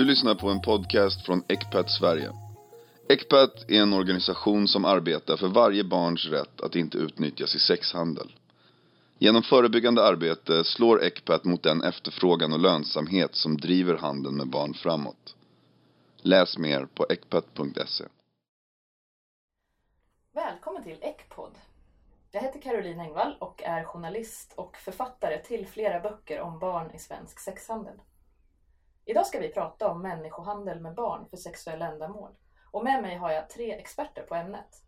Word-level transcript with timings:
Du 0.00 0.04
lyssnar 0.04 0.34
på 0.34 0.48
en 0.48 0.60
podcast 0.60 1.26
från 1.26 1.42
Ecpat 1.48 1.90
Sverige. 1.90 2.32
Ecpat 3.08 3.70
är 3.70 3.82
en 3.82 3.92
organisation 3.92 4.68
som 4.68 4.84
arbetar 4.84 5.36
för 5.36 5.48
varje 5.48 5.84
barns 5.84 6.26
rätt 6.26 6.60
att 6.60 6.76
inte 6.76 6.98
utnyttjas 6.98 7.54
i 7.54 7.58
sexhandel. 7.58 8.36
Genom 9.18 9.42
förebyggande 9.42 10.04
arbete 10.04 10.64
slår 10.64 11.02
Ecpat 11.02 11.44
mot 11.44 11.62
den 11.62 11.82
efterfrågan 11.82 12.52
och 12.52 12.58
lönsamhet 12.58 13.34
som 13.34 13.56
driver 13.56 13.96
handeln 13.96 14.36
med 14.36 14.48
barn 14.48 14.74
framåt. 14.74 15.36
Läs 16.16 16.58
mer 16.58 16.86
på 16.94 17.06
ecpat.se. 17.10 18.04
Välkommen 20.34 20.82
till 20.82 20.98
Ecpod. 21.00 21.52
Jag 22.30 22.40
heter 22.40 22.60
Caroline 22.60 23.00
Engvall 23.00 23.36
och 23.38 23.62
är 23.62 23.84
journalist 23.84 24.52
och 24.56 24.76
författare 24.76 25.38
till 25.38 25.66
flera 25.66 26.00
böcker 26.00 26.40
om 26.40 26.58
barn 26.58 26.90
i 26.94 26.98
svensk 26.98 27.40
sexhandel. 27.40 27.96
Idag 29.04 29.26
ska 29.26 29.38
vi 29.38 29.48
prata 29.48 29.88
om 29.88 30.02
människohandel 30.02 30.80
med 30.80 30.94
barn 30.94 31.28
för 31.28 31.36
sexuella 31.36 31.86
ändamål. 31.86 32.30
Och 32.70 32.84
med 32.84 33.02
mig 33.02 33.16
har 33.16 33.30
jag 33.30 33.50
tre 33.50 33.72
experter 33.72 34.22
på 34.22 34.34
ämnet. 34.34 34.82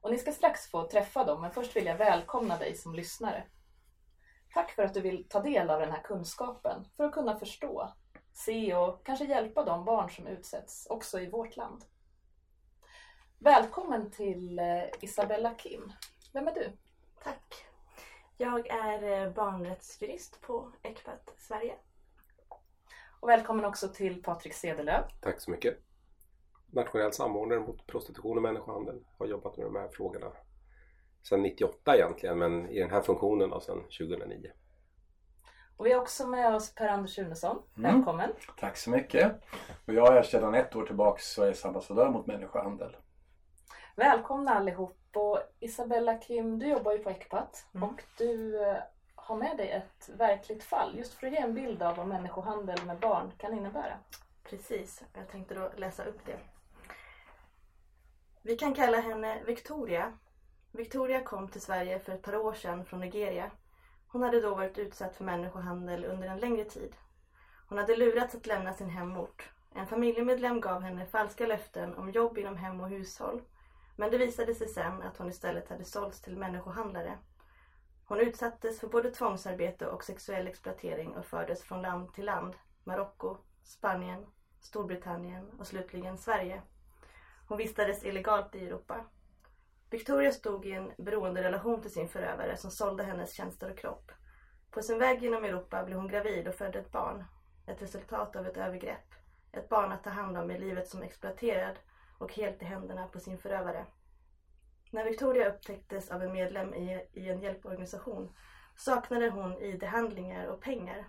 Och 0.00 0.10
ni 0.10 0.18
ska 0.18 0.32
strax 0.32 0.70
få 0.70 0.88
träffa 0.88 1.24
dem, 1.24 1.40
men 1.40 1.50
först 1.50 1.76
vill 1.76 1.86
jag 1.86 1.96
välkomna 1.96 2.58
dig 2.58 2.74
som 2.74 2.94
lyssnare. 2.94 3.44
Tack 4.54 4.70
för 4.70 4.82
att 4.82 4.94
du 4.94 5.00
vill 5.00 5.28
ta 5.28 5.40
del 5.40 5.70
av 5.70 5.80
den 5.80 5.92
här 5.92 6.02
kunskapen 6.02 6.84
för 6.96 7.04
att 7.04 7.12
kunna 7.12 7.38
förstå, 7.38 7.92
se 8.32 8.74
och 8.74 9.06
kanske 9.06 9.24
hjälpa 9.24 9.64
de 9.64 9.84
barn 9.84 10.10
som 10.10 10.26
utsätts 10.26 10.86
också 10.90 11.20
i 11.20 11.30
vårt 11.30 11.56
land. 11.56 11.84
Välkommen 13.38 14.10
till 14.10 14.58
eh, 14.58 14.84
Isabella 15.00 15.54
Kim. 15.54 15.92
Vem 16.32 16.48
är 16.48 16.54
du? 16.54 16.72
Tack. 17.22 17.64
Jag 18.36 18.66
är 18.66 19.02
eh, 19.02 19.32
barnrättsjurist 19.32 20.40
på 20.40 20.72
Ecpat 20.82 21.34
Sverige. 21.38 21.74
Och 23.22 23.28
välkommen 23.28 23.64
också 23.64 23.88
till 23.88 24.22
Patrik 24.22 24.54
Sedelöv. 24.54 25.02
Tack 25.20 25.40
så 25.40 25.50
mycket. 25.50 25.78
Nationell 26.66 27.12
samordnare 27.12 27.60
mot 27.60 27.86
prostitution 27.86 28.36
och 28.36 28.42
människohandel. 28.42 29.04
Har 29.18 29.26
jobbat 29.26 29.56
med 29.56 29.66
de 29.66 29.76
här 29.76 29.88
frågorna 29.88 30.26
sedan 31.22 31.42
98 31.42 31.96
egentligen 31.96 32.38
men 32.38 32.68
i 32.68 32.80
den 32.80 32.90
här 32.90 33.02
funktionen 33.02 33.50
då 33.50 33.60
sedan 33.60 33.82
2009. 33.82 34.50
Och 35.76 35.86
vi 35.86 35.92
har 35.92 36.00
också 36.00 36.26
med 36.26 36.54
oss 36.54 36.74
Per-Anders 36.74 37.14
Sunesson. 37.14 37.62
Mm. 37.76 37.94
Välkommen. 37.94 38.30
Tack 38.58 38.76
så 38.76 38.90
mycket. 38.90 39.32
Och 39.86 39.94
jag 39.94 40.16
är 40.16 40.22
sedan 40.22 40.54
ett 40.54 40.76
år 40.76 40.86
tillbaka 40.86 41.20
Sveriges 41.20 41.64
ambassadör 41.64 42.10
mot 42.10 42.26
människohandel. 42.26 42.96
Välkomna 43.96 44.50
allihop. 44.54 44.98
Och 45.14 45.38
Isabella 45.60 46.14
Kim, 46.18 46.58
du 46.58 46.66
jobbar 46.68 46.92
ju 46.92 46.98
på 46.98 47.10
Ecpat 47.10 47.66
Mm. 47.74 47.88
och 47.88 48.02
du 48.18 48.54
ha 49.32 49.38
med 49.38 49.56
dig 49.56 49.70
ett 49.70 50.08
verkligt 50.08 50.64
fall 50.64 50.98
just 50.98 51.14
för 51.14 51.26
att 51.26 51.32
ge 51.32 51.38
en 51.38 51.54
bild 51.54 51.82
av 51.82 51.96
vad 51.96 52.06
människohandel 52.06 52.86
med 52.86 52.98
barn 52.98 53.32
kan 53.38 53.54
innebära. 53.54 53.98
Precis, 54.44 55.02
jag 55.14 55.28
tänkte 55.28 55.54
då 55.54 55.70
läsa 55.76 56.04
upp 56.04 56.26
det. 56.26 56.38
Vi 58.42 58.56
kan 58.56 58.74
kalla 58.74 59.00
henne 59.00 59.42
Victoria. 59.46 60.12
Victoria 60.72 61.20
kom 61.20 61.48
till 61.48 61.60
Sverige 61.60 61.98
för 61.98 62.12
ett 62.12 62.22
par 62.22 62.36
år 62.36 62.52
sedan 62.52 62.84
från 62.84 63.00
Nigeria. 63.00 63.50
Hon 64.06 64.22
hade 64.22 64.40
då 64.40 64.54
varit 64.54 64.78
utsatt 64.78 65.16
för 65.16 65.24
människohandel 65.24 66.04
under 66.04 66.28
en 66.28 66.38
längre 66.38 66.64
tid. 66.64 66.94
Hon 67.68 67.78
hade 67.78 67.96
lurats 67.96 68.34
att 68.34 68.46
lämna 68.46 68.74
sin 68.74 68.90
hemort. 68.90 69.50
En 69.74 69.86
familjemedlem 69.86 70.60
gav 70.60 70.82
henne 70.82 71.06
falska 71.06 71.46
löften 71.46 71.94
om 71.94 72.10
jobb 72.10 72.38
inom 72.38 72.56
hem 72.56 72.80
och 72.80 72.88
hushåll. 72.88 73.42
Men 73.96 74.10
det 74.10 74.18
visade 74.18 74.54
sig 74.54 74.68
sen 74.68 75.02
att 75.02 75.16
hon 75.16 75.30
istället 75.30 75.68
hade 75.68 75.84
sålts 75.84 76.22
till 76.22 76.36
människohandlare. 76.36 77.18
Hon 78.04 78.20
utsattes 78.20 78.80
för 78.80 78.88
både 78.88 79.10
tvångsarbete 79.10 79.86
och 79.86 80.04
sexuell 80.04 80.46
exploatering 80.46 81.16
och 81.16 81.26
fördes 81.26 81.62
från 81.62 81.82
land 81.82 82.14
till 82.14 82.24
land. 82.24 82.54
Marocko, 82.84 83.36
Spanien, 83.62 84.26
Storbritannien 84.60 85.50
och 85.58 85.66
slutligen 85.66 86.18
Sverige. 86.18 86.62
Hon 87.48 87.58
vistades 87.58 88.04
illegalt 88.04 88.54
i 88.54 88.66
Europa. 88.66 89.04
Victoria 89.90 90.32
stod 90.32 90.66
i 90.66 90.72
en 90.72 90.92
beroenderelation 90.96 91.82
till 91.82 91.92
sin 91.92 92.08
förövare 92.08 92.56
som 92.56 92.70
sålde 92.70 93.02
hennes 93.02 93.34
tjänster 93.34 93.70
och 93.70 93.78
kropp. 93.78 94.12
På 94.70 94.82
sin 94.82 94.98
väg 94.98 95.22
genom 95.22 95.44
Europa 95.44 95.84
blev 95.84 95.98
hon 95.98 96.08
gravid 96.08 96.48
och 96.48 96.54
födde 96.54 96.78
ett 96.78 96.92
barn. 96.92 97.24
Ett 97.66 97.82
resultat 97.82 98.36
av 98.36 98.46
ett 98.46 98.56
övergrepp. 98.56 99.14
Ett 99.52 99.68
barn 99.68 99.92
att 99.92 100.04
ta 100.04 100.10
hand 100.10 100.36
om 100.36 100.50
i 100.50 100.58
livet 100.58 100.88
som 100.88 101.02
exploaterad 101.02 101.78
och 102.18 102.32
helt 102.32 102.62
i 102.62 102.64
händerna 102.64 103.06
på 103.06 103.20
sin 103.20 103.38
förövare. 103.38 103.86
När 104.92 105.04
Victoria 105.04 105.48
upptäcktes 105.48 106.10
av 106.10 106.22
en 106.22 106.32
medlem 106.32 106.74
i, 106.74 107.06
i 107.12 107.28
en 107.28 107.42
hjälporganisation 107.42 108.32
saknade 108.76 109.30
hon 109.30 109.58
ID-handlingar 109.62 110.46
och 110.46 110.60
pengar. 110.60 111.08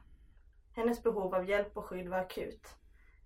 Hennes 0.76 1.04
behov 1.04 1.36
av 1.36 1.50
hjälp 1.50 1.78
och 1.78 1.86
skydd 1.86 2.08
var 2.08 2.18
akut. 2.18 2.68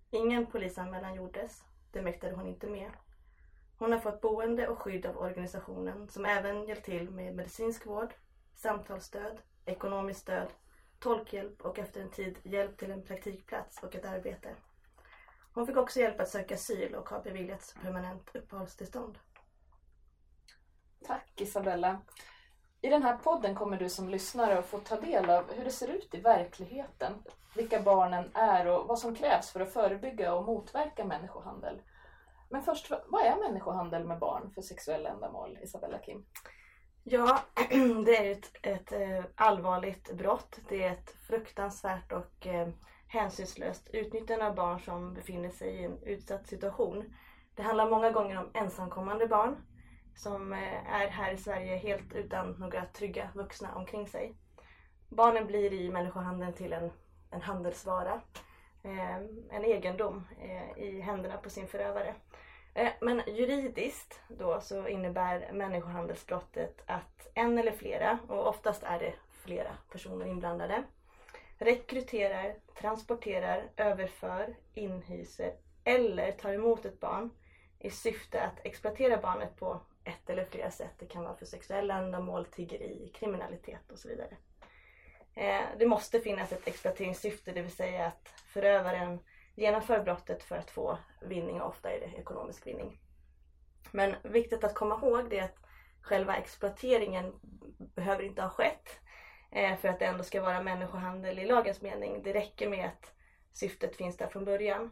Ingen 0.09 0.45
polisanmälan 0.45 1.15
gjordes. 1.15 1.63
Det 1.91 2.01
mäktade 2.01 2.35
hon 2.35 2.47
inte 2.47 2.67
med. 2.67 2.91
Hon 3.77 3.91
har 3.91 3.99
fått 3.99 4.21
boende 4.21 4.67
och 4.67 4.79
skydd 4.79 5.05
av 5.05 5.17
organisationen 5.17 6.09
som 6.09 6.25
även 6.25 6.65
hjälpt 6.65 6.85
till 6.85 7.09
med 7.11 7.35
medicinsk 7.35 7.85
vård, 7.85 8.13
samtalsstöd, 8.55 9.41
ekonomiskt 9.65 10.19
stöd, 10.19 10.47
tolkhjälp 10.99 11.61
och 11.61 11.79
efter 11.79 12.01
en 12.01 12.09
tid 12.11 12.37
hjälp 12.43 12.77
till 12.77 12.91
en 12.91 13.03
praktikplats 13.03 13.83
och 13.83 13.95
ett 13.95 14.05
arbete. 14.05 14.55
Hon 15.53 15.67
fick 15.67 15.77
också 15.77 15.99
hjälp 15.99 16.19
att 16.19 16.29
söka 16.29 16.55
asyl 16.55 16.95
och 16.95 17.09
har 17.09 17.21
beviljats 17.21 17.75
permanent 17.81 18.35
uppehållstillstånd. 18.35 19.17
Tack 21.05 21.41
Isabella. 21.41 22.01
I 22.81 22.89
den 22.89 23.03
här 23.03 23.17
podden 23.17 23.55
kommer 23.55 23.77
du 23.77 23.89
som 23.89 24.09
lyssnare 24.09 24.59
att 24.59 24.65
få 24.65 24.77
ta 24.77 24.99
del 24.99 25.29
av 25.29 25.53
hur 25.53 25.65
det 25.65 25.71
ser 25.71 25.87
ut 25.87 26.13
i 26.13 26.19
verkligheten, 26.19 27.13
vilka 27.55 27.81
barnen 27.81 28.31
är 28.33 28.67
och 28.67 28.87
vad 28.87 28.99
som 28.99 29.15
krävs 29.15 29.51
för 29.51 29.59
att 29.59 29.73
förebygga 29.73 30.33
och 30.33 30.45
motverka 30.45 31.05
människohandel. 31.05 31.81
Men 32.49 32.61
först, 32.61 32.91
vad 33.07 33.25
är 33.25 33.35
människohandel 33.47 34.07
med 34.07 34.19
barn 34.19 34.51
för 34.51 34.61
sexuella 34.61 35.09
ändamål, 35.09 35.57
Isabella 35.61 35.97
Kim? 35.99 36.25
Ja, 37.03 37.39
det 38.05 38.17
är 38.17 38.31
ett, 38.31 38.51
ett 38.61 38.91
eh, 38.91 39.25
allvarligt 39.35 40.13
brott. 40.13 40.59
Det 40.69 40.83
är 40.83 40.91
ett 40.91 41.15
fruktansvärt 41.27 42.11
och 42.11 42.47
eh, 42.47 42.69
hänsynslöst 43.07 43.89
utnyttjande 43.93 44.47
av 44.47 44.55
barn 44.55 44.79
som 44.79 45.13
befinner 45.13 45.49
sig 45.49 45.69
i 45.69 45.83
en 45.83 46.03
utsatt 46.03 46.47
situation. 46.47 47.13
Det 47.55 47.63
handlar 47.63 47.89
många 47.89 48.11
gånger 48.11 48.37
om 48.37 48.49
ensamkommande 48.53 49.27
barn 49.27 49.55
som 50.17 50.53
eh, 50.53 50.93
är 50.93 51.07
här 51.07 51.33
i 51.33 51.37
Sverige 51.37 51.77
helt 51.77 52.13
utan 52.13 52.51
några 52.51 52.85
trygga 52.85 53.29
vuxna 53.35 53.75
omkring 53.75 54.07
sig. 54.07 54.35
Barnen 55.09 55.47
blir 55.47 55.73
i 55.73 55.89
människohandeln 55.89 56.53
till 56.53 56.73
en, 56.73 56.91
en 57.31 57.41
handelsvara, 57.41 58.21
eh, 58.83 59.15
en 59.49 59.65
egendom 59.65 60.27
eh, 60.39 60.83
i 60.83 61.01
händerna 61.01 61.37
på 61.37 61.49
sin 61.49 61.67
förövare. 61.67 62.15
Men 63.01 63.21
juridiskt 63.27 64.21
då 64.27 64.61
så 64.61 64.87
innebär 64.87 65.51
människohandelsbrottet 65.53 66.83
att 66.85 67.27
en 67.33 67.57
eller 67.57 67.71
flera, 67.71 68.19
och 68.27 68.47
oftast 68.47 68.83
är 68.83 68.99
det 68.99 69.13
flera 69.31 69.77
personer 69.91 70.25
inblandade, 70.25 70.83
rekryterar, 71.57 72.55
transporterar, 72.79 73.69
överför, 73.77 74.55
inhyser 74.73 75.53
eller 75.83 76.31
tar 76.31 76.53
emot 76.53 76.85
ett 76.85 76.99
barn 76.99 77.29
i 77.79 77.89
syfte 77.89 78.41
att 78.41 78.65
exploatera 78.65 79.21
barnet 79.21 79.55
på 79.55 79.81
ett 80.07 80.29
eller 80.29 80.45
flera 80.45 80.71
sätt. 80.71 80.93
Det 80.99 81.05
kan 81.05 81.23
vara 81.23 81.35
för 81.35 81.45
sexuella 81.45 81.97
ändamål, 81.97 82.45
tiggeri, 82.45 83.11
kriminalitet 83.15 83.91
och 83.91 83.99
så 83.99 84.07
vidare. 84.07 84.37
Eh, 85.33 85.65
det 85.79 85.85
måste 85.85 86.19
finnas 86.19 86.51
ett 86.51 86.67
exploateringssyfte, 86.67 87.51
det 87.51 87.61
vill 87.61 87.71
säga 87.71 88.05
att 88.05 88.33
förövaren 88.47 89.19
genomför 89.55 89.99
brottet 89.99 90.43
för 90.43 90.57
att 90.57 90.71
få 90.71 90.97
vinning 91.21 91.61
och 91.61 91.67
ofta 91.67 91.91
är 91.91 91.99
det 91.99 92.19
ekonomisk 92.19 92.67
vinning. 92.67 92.99
Men 93.91 94.15
viktigt 94.23 94.63
att 94.63 94.75
komma 94.75 94.95
ihåg 94.95 95.29
det 95.29 95.39
är 95.39 95.43
att 95.43 95.57
själva 96.01 96.35
exploateringen 96.35 97.33
behöver 97.95 98.23
inte 98.23 98.41
ha 98.41 98.49
skett 98.49 98.99
eh, 99.51 99.77
för 99.77 99.87
att 99.87 99.99
det 99.99 100.05
ändå 100.05 100.23
ska 100.23 100.41
vara 100.41 100.63
människohandel 100.63 101.39
i 101.39 101.45
lagens 101.45 101.81
mening. 101.81 102.23
Det 102.23 102.33
räcker 102.33 102.69
med 102.69 102.85
att 102.85 103.13
syftet 103.53 103.95
finns 103.95 104.17
där 104.17 104.27
från 104.27 104.45
början. 104.45 104.91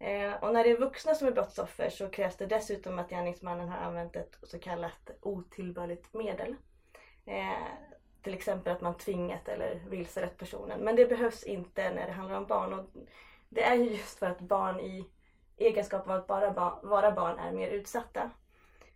Eh, 0.00 0.34
och 0.34 0.52
när 0.52 0.64
det 0.64 0.70
är 0.70 0.76
vuxna 0.78 1.14
som 1.14 1.28
är 1.28 1.32
brottsoffer 1.32 1.90
så 1.90 2.08
krävs 2.08 2.36
det 2.36 2.46
dessutom 2.46 2.98
att 2.98 3.10
gärningsmannen 3.10 3.68
har 3.68 3.78
använt 3.78 4.16
ett 4.16 4.36
så 4.42 4.58
kallat 4.58 5.10
otillbörligt 5.20 6.14
medel. 6.14 6.56
Eh, 7.26 7.66
till 8.22 8.34
exempel 8.34 8.72
att 8.72 8.80
man 8.80 8.96
tvingat 8.96 9.48
eller 9.48 9.80
vilselett 9.88 10.36
personen. 10.36 10.80
Men 10.80 10.96
det 10.96 11.06
behövs 11.06 11.42
inte 11.44 11.94
när 11.94 12.06
det 12.06 12.12
handlar 12.12 12.36
om 12.36 12.46
barn. 12.46 12.74
Och 12.74 12.86
det 13.48 13.62
är 13.62 13.74
ju 13.74 13.90
just 13.90 14.18
för 14.18 14.26
att 14.26 14.40
barn 14.40 14.80
i 14.80 15.10
egenskap 15.56 16.08
av 16.08 16.10
att 16.10 16.26
bara 16.26 16.50
ba- 16.50 16.80
vara 16.82 17.10
barn 17.10 17.38
är 17.38 17.52
mer 17.52 17.68
utsatta. 17.68 18.30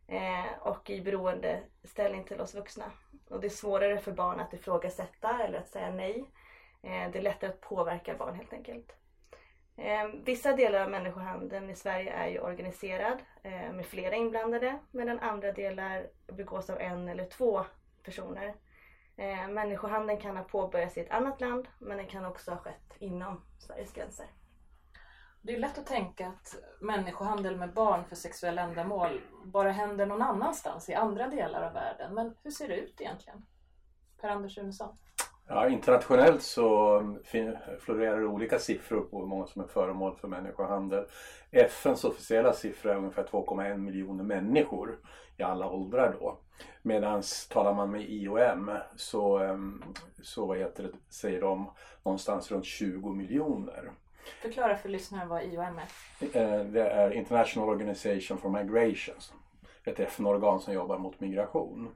Eh, 0.08 0.58
och 0.60 0.90
i 0.90 1.00
beroendeställning 1.00 2.24
till 2.24 2.40
oss 2.40 2.54
vuxna. 2.54 2.84
Och 3.28 3.40
det 3.40 3.46
är 3.46 3.50
svårare 3.50 3.98
för 3.98 4.12
barn 4.12 4.40
att 4.40 4.52
ifrågasätta 4.54 5.42
eller 5.44 5.58
att 5.58 5.68
säga 5.68 5.90
nej. 5.90 6.30
Det 6.80 7.18
är 7.18 7.22
lättare 7.22 7.50
att 7.50 7.60
påverka 7.60 8.14
barn 8.14 8.34
helt 8.34 8.52
enkelt. 8.52 8.92
Eh, 9.76 10.06
vissa 10.24 10.52
delar 10.52 10.80
av 10.80 10.90
människohandeln 10.90 11.70
i 11.70 11.74
Sverige 11.74 12.12
är 12.12 12.28
ju 12.28 12.40
organiserad 12.40 13.18
eh, 13.42 13.72
med 13.72 13.86
flera 13.86 14.14
inblandade 14.14 14.78
medan 14.90 15.20
andra 15.20 15.52
delar 15.52 16.06
begås 16.26 16.70
av 16.70 16.80
en 16.80 17.08
eller 17.08 17.24
två 17.24 17.64
personer. 18.02 18.54
Eh, 19.16 19.48
människohandeln 19.48 20.20
kan 20.20 20.36
ha 20.36 20.44
påbörjats 20.44 20.96
i 20.96 21.00
ett 21.00 21.10
annat 21.10 21.40
land 21.40 21.68
men 21.78 21.96
den 21.96 22.06
kan 22.06 22.24
också 22.24 22.50
ha 22.50 22.58
skett 22.58 22.96
inom 22.98 23.44
Sveriges 23.58 23.92
gränser. 23.92 24.26
Det 25.42 25.54
är 25.54 25.58
lätt 25.58 25.78
att 25.78 25.86
tänka 25.86 26.26
att 26.26 26.56
människohandel 26.80 27.56
med 27.56 27.72
barn 27.72 28.04
för 28.04 28.16
sexuella 28.16 28.62
ändamål 28.62 29.20
bara 29.44 29.70
händer 29.70 30.06
någon 30.06 30.22
annanstans 30.22 30.88
i 30.88 30.94
andra 30.94 31.28
delar 31.28 31.62
av 31.62 31.72
världen. 31.72 32.14
Men 32.14 32.36
hur 32.42 32.50
ser 32.50 32.68
det 32.68 32.76
ut 32.76 33.00
egentligen? 33.00 33.46
Per-Anders 34.20 34.58
Runesson? 34.58 34.96
Ja, 35.48 35.68
internationellt 35.68 36.42
så 36.42 37.16
fin- 37.24 37.56
florerar 37.80 38.20
det 38.20 38.26
olika 38.26 38.58
siffror 38.58 39.00
på 39.00 39.18
hur 39.20 39.26
många 39.26 39.46
som 39.46 39.62
är 39.62 39.66
föremål 39.66 40.16
för 40.20 40.28
människohandel. 40.28 41.04
FNs 41.50 42.04
officiella 42.04 42.52
siffra 42.52 42.92
är 42.92 42.96
ungefär 42.96 43.22
2,1 43.24 43.76
miljoner 43.76 44.24
människor 44.24 44.98
i 45.36 45.42
alla 45.42 45.70
åldrar 45.70 46.16
då. 46.20 46.38
Medan 46.82 47.22
talar 47.50 47.74
man 47.74 47.90
med 47.90 48.00
IOM 48.10 48.70
så, 48.96 49.38
ehm, 49.38 49.82
så 50.22 50.46
vad 50.46 50.58
heter 50.58 50.82
det, 50.82 50.90
säger 51.08 51.40
de 51.40 51.70
någonstans 52.02 52.50
runt 52.50 52.64
20 52.66 53.10
miljoner. 53.12 53.90
Förklara 54.42 54.76
för 54.76 54.88
lyssnare 54.88 55.26
vad 55.26 55.42
IOM 55.42 55.78
är. 55.78 56.40
Eh, 56.60 56.64
Det 56.64 56.88
är 56.90 57.10
International 57.10 57.68
Organization 57.68 58.38
for 58.38 58.50
Migration. 58.50 59.14
Ett 59.84 60.00
FN-organ 60.00 60.60
som 60.60 60.74
jobbar 60.74 60.98
mot 60.98 61.20
migration. 61.20 61.94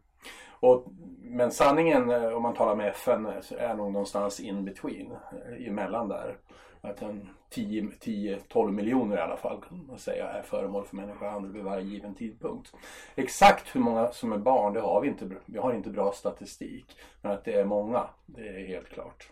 Och, 0.61 0.87
men 1.21 1.51
sanningen 1.51 2.11
eh, 2.11 2.29
om 2.29 2.43
man 2.43 2.55
talar 2.55 2.77
med 2.77 2.89
FN 2.89 3.27
eh, 3.27 3.33
är 3.59 3.75
nog 3.75 3.93
någonstans 3.93 4.41
in 4.41 4.65
between, 4.65 5.13
eh, 5.13 5.69
emellan 5.69 6.09
där. 6.09 6.37
Att 6.81 7.03
en 7.03 7.29
10-12 7.51 8.71
miljoner 8.71 9.17
i 9.17 9.21
alla 9.21 9.37
fall 9.37 9.63
kan 9.69 9.87
man 9.87 9.99
säga 9.99 10.29
är 10.29 10.43
föremål 10.43 10.85
för 10.85 10.97
människohandel 10.97 11.53
vid 11.53 11.65
varje 11.65 11.85
given 11.85 12.15
tidpunkt. 12.15 12.73
Exakt 13.15 13.77
hur 13.77 13.81
många 13.81 14.09
som 14.09 14.33
är 14.33 14.39
barn 14.39 14.73
det 14.73 14.81
har 14.81 15.01
vi 15.01 15.09
inte, 15.09 15.31
vi 15.47 15.59
har 15.59 15.73
inte 15.73 15.91
bra 15.91 16.13
statistik. 16.13 16.99
Men 17.23 17.33
att 17.33 17.45
det 17.45 17.53
är 17.53 17.65
många, 17.65 18.09
det 18.27 18.49
är 18.49 18.67
helt 18.67 18.89
klart. 18.89 19.31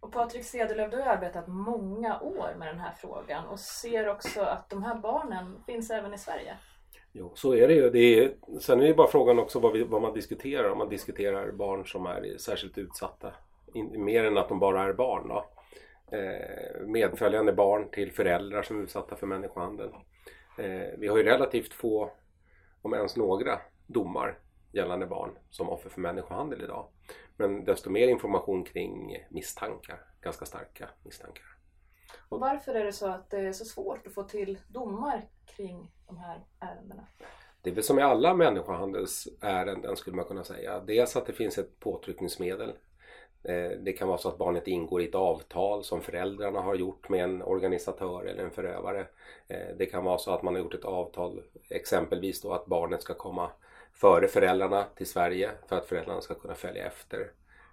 Och 0.00 0.12
Patrik 0.12 0.44
Cederlöf, 0.44 0.90
du 0.90 0.96
har 0.96 1.06
arbetat 1.06 1.48
många 1.48 2.20
år 2.20 2.54
med 2.58 2.68
den 2.68 2.78
här 2.78 2.92
frågan 2.96 3.46
och 3.46 3.60
ser 3.60 4.08
också 4.08 4.42
att 4.42 4.70
de 4.70 4.82
här 4.82 4.94
barnen 4.94 5.62
finns 5.66 5.90
även 5.90 6.14
i 6.14 6.18
Sverige. 6.18 6.56
Jo, 7.18 7.32
så 7.34 7.54
är 7.54 7.68
det 7.68 7.74
ju. 7.74 7.90
Det 7.90 8.18
är, 8.18 8.34
sen 8.60 8.80
är 8.80 8.86
det 8.86 8.94
bara 8.94 9.08
frågan 9.08 9.38
också 9.38 9.60
vad, 9.60 9.72
vi, 9.72 9.84
vad 9.84 10.02
man 10.02 10.14
diskuterar. 10.14 10.70
Om 10.70 10.78
man 10.78 10.88
diskuterar 10.88 11.52
barn 11.52 11.86
som 11.86 12.06
är 12.06 12.38
särskilt 12.38 12.78
utsatta. 12.78 13.32
In, 13.74 14.04
mer 14.04 14.24
än 14.24 14.38
att 14.38 14.48
de 14.48 14.58
bara 14.58 14.82
är 14.82 14.92
barn. 14.92 15.28
Då. 15.28 15.46
Eh, 16.16 16.86
medföljande 16.86 17.52
barn 17.52 17.90
till 17.90 18.12
föräldrar 18.12 18.62
som 18.62 18.78
är 18.78 18.82
utsatta 18.82 19.16
för 19.16 19.26
människohandel. 19.26 19.90
Eh, 20.58 20.98
vi 20.98 21.08
har 21.08 21.16
ju 21.16 21.22
relativt 21.22 21.72
få, 21.72 22.10
om 22.82 22.94
ens 22.94 23.16
några, 23.16 23.58
domar 23.86 24.38
gällande 24.72 25.06
barn 25.06 25.30
som 25.50 25.68
offer 25.68 25.90
för 25.90 26.00
människohandel 26.00 26.62
idag. 26.62 26.88
Men 27.36 27.64
desto 27.64 27.90
mer 27.90 28.08
information 28.08 28.64
kring 28.64 29.26
misstankar, 29.30 30.00
ganska 30.20 30.44
starka 30.44 30.88
misstankar. 31.04 31.55
Och 32.28 32.40
varför 32.40 32.74
är 32.74 32.84
det 32.84 32.92
så 32.92 33.06
att 33.06 33.30
det 33.30 33.38
är 33.38 33.52
så 33.52 33.64
svårt 33.64 34.06
att 34.06 34.14
få 34.14 34.22
till 34.22 34.58
domar 34.68 35.28
kring 35.46 35.92
de 36.06 36.16
här 36.16 36.40
ärendena? 36.60 37.06
Det 37.62 37.70
är 37.70 37.74
väl 37.74 37.84
som 37.84 37.98
i 37.98 38.02
alla 38.02 38.34
människohandelsärenden 38.34 39.96
skulle 39.96 40.16
man 40.16 40.24
kunna 40.24 40.44
säga. 40.44 40.80
Dels 40.80 41.16
att 41.16 41.26
det 41.26 41.32
finns 41.32 41.58
ett 41.58 41.80
påtryckningsmedel. 41.80 42.72
Eh, 43.42 43.70
det 43.70 43.92
kan 43.92 44.08
vara 44.08 44.18
så 44.18 44.28
att 44.28 44.38
barnet 44.38 44.68
ingår 44.68 45.02
i 45.02 45.08
ett 45.08 45.14
avtal 45.14 45.84
som 45.84 46.00
föräldrarna 46.00 46.60
har 46.60 46.74
gjort 46.74 47.08
med 47.08 47.24
en 47.24 47.42
organisatör 47.42 48.24
eller 48.24 48.44
en 48.44 48.50
förövare. 48.50 49.06
Eh, 49.48 49.76
det 49.76 49.86
kan 49.86 50.04
vara 50.04 50.18
så 50.18 50.30
att 50.30 50.42
man 50.42 50.54
har 50.54 50.62
gjort 50.62 50.74
ett 50.74 50.84
avtal, 50.84 51.42
exempelvis 51.68 52.40
då 52.40 52.52
att 52.52 52.66
barnet 52.66 53.02
ska 53.02 53.14
komma 53.14 53.50
före 53.92 54.28
föräldrarna 54.28 54.84
till 54.96 55.06
Sverige 55.06 55.50
för 55.68 55.76
att 55.76 55.86
föräldrarna 55.86 56.20
ska 56.20 56.34
kunna 56.34 56.54
följa 56.54 56.86
efter. 56.86 57.30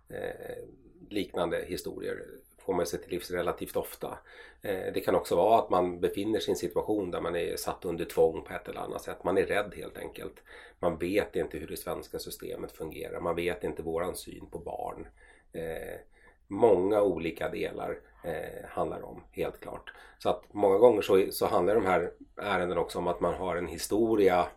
Eh, 0.10 0.64
liknande 1.10 1.66
historier 1.68 2.26
får 2.66 2.74
man 2.74 2.86
sig 2.86 3.02
till 3.02 3.12
livs 3.12 3.32
relativt 3.32 3.76
ofta. 3.76 4.18
Eh, 4.62 4.94
det 4.94 5.00
kan 5.06 5.16
också 5.16 5.36
vara 5.36 5.60
att 5.60 5.70
man 5.70 6.00
befinner 6.00 6.40
sig 6.40 6.50
i 6.50 6.52
en 6.52 6.58
situation 6.58 7.12
där 7.12 7.22
man 7.22 7.36
är 7.36 7.56
satt 7.56 7.86
under 7.86 8.06
tvång 8.06 8.44
på 8.44 8.54
ett 8.54 8.68
eller 8.68 8.80
annat 8.80 9.02
sätt. 9.02 9.24
Man 9.24 9.38
är 9.38 9.46
rädd 9.46 9.74
helt 9.76 9.98
enkelt. 9.98 10.44
Man 10.80 10.98
vet 10.98 11.36
inte 11.36 11.58
hur 11.58 11.68
det 11.68 11.78
svenska 11.78 12.20
systemet 12.20 12.72
fungerar. 12.72 13.20
Man 13.20 13.36
vet 13.36 13.64
inte 13.64 13.82
våran 13.82 14.16
syn 14.16 14.46
på 14.46 14.60
barn. 14.60 15.08
Eh, 15.54 16.00
många 16.48 17.02
olika 17.02 17.50
delar 17.50 18.00
eh, 18.24 18.70
handlar 18.70 19.06
om, 19.06 19.24
helt 19.32 19.60
klart. 19.60 19.94
Så 20.20 20.30
att 20.30 20.54
många 20.54 20.78
gånger 20.78 21.02
så, 21.02 21.32
så 21.32 21.46
handlar 21.46 21.76
de 21.76 21.86
här 21.86 22.12
ärendena 22.38 22.82
också 22.82 23.00
om 23.00 23.08
att 23.08 23.20
man 23.20 23.34
har 23.34 23.56
en 23.56 23.68
historia 23.68 24.48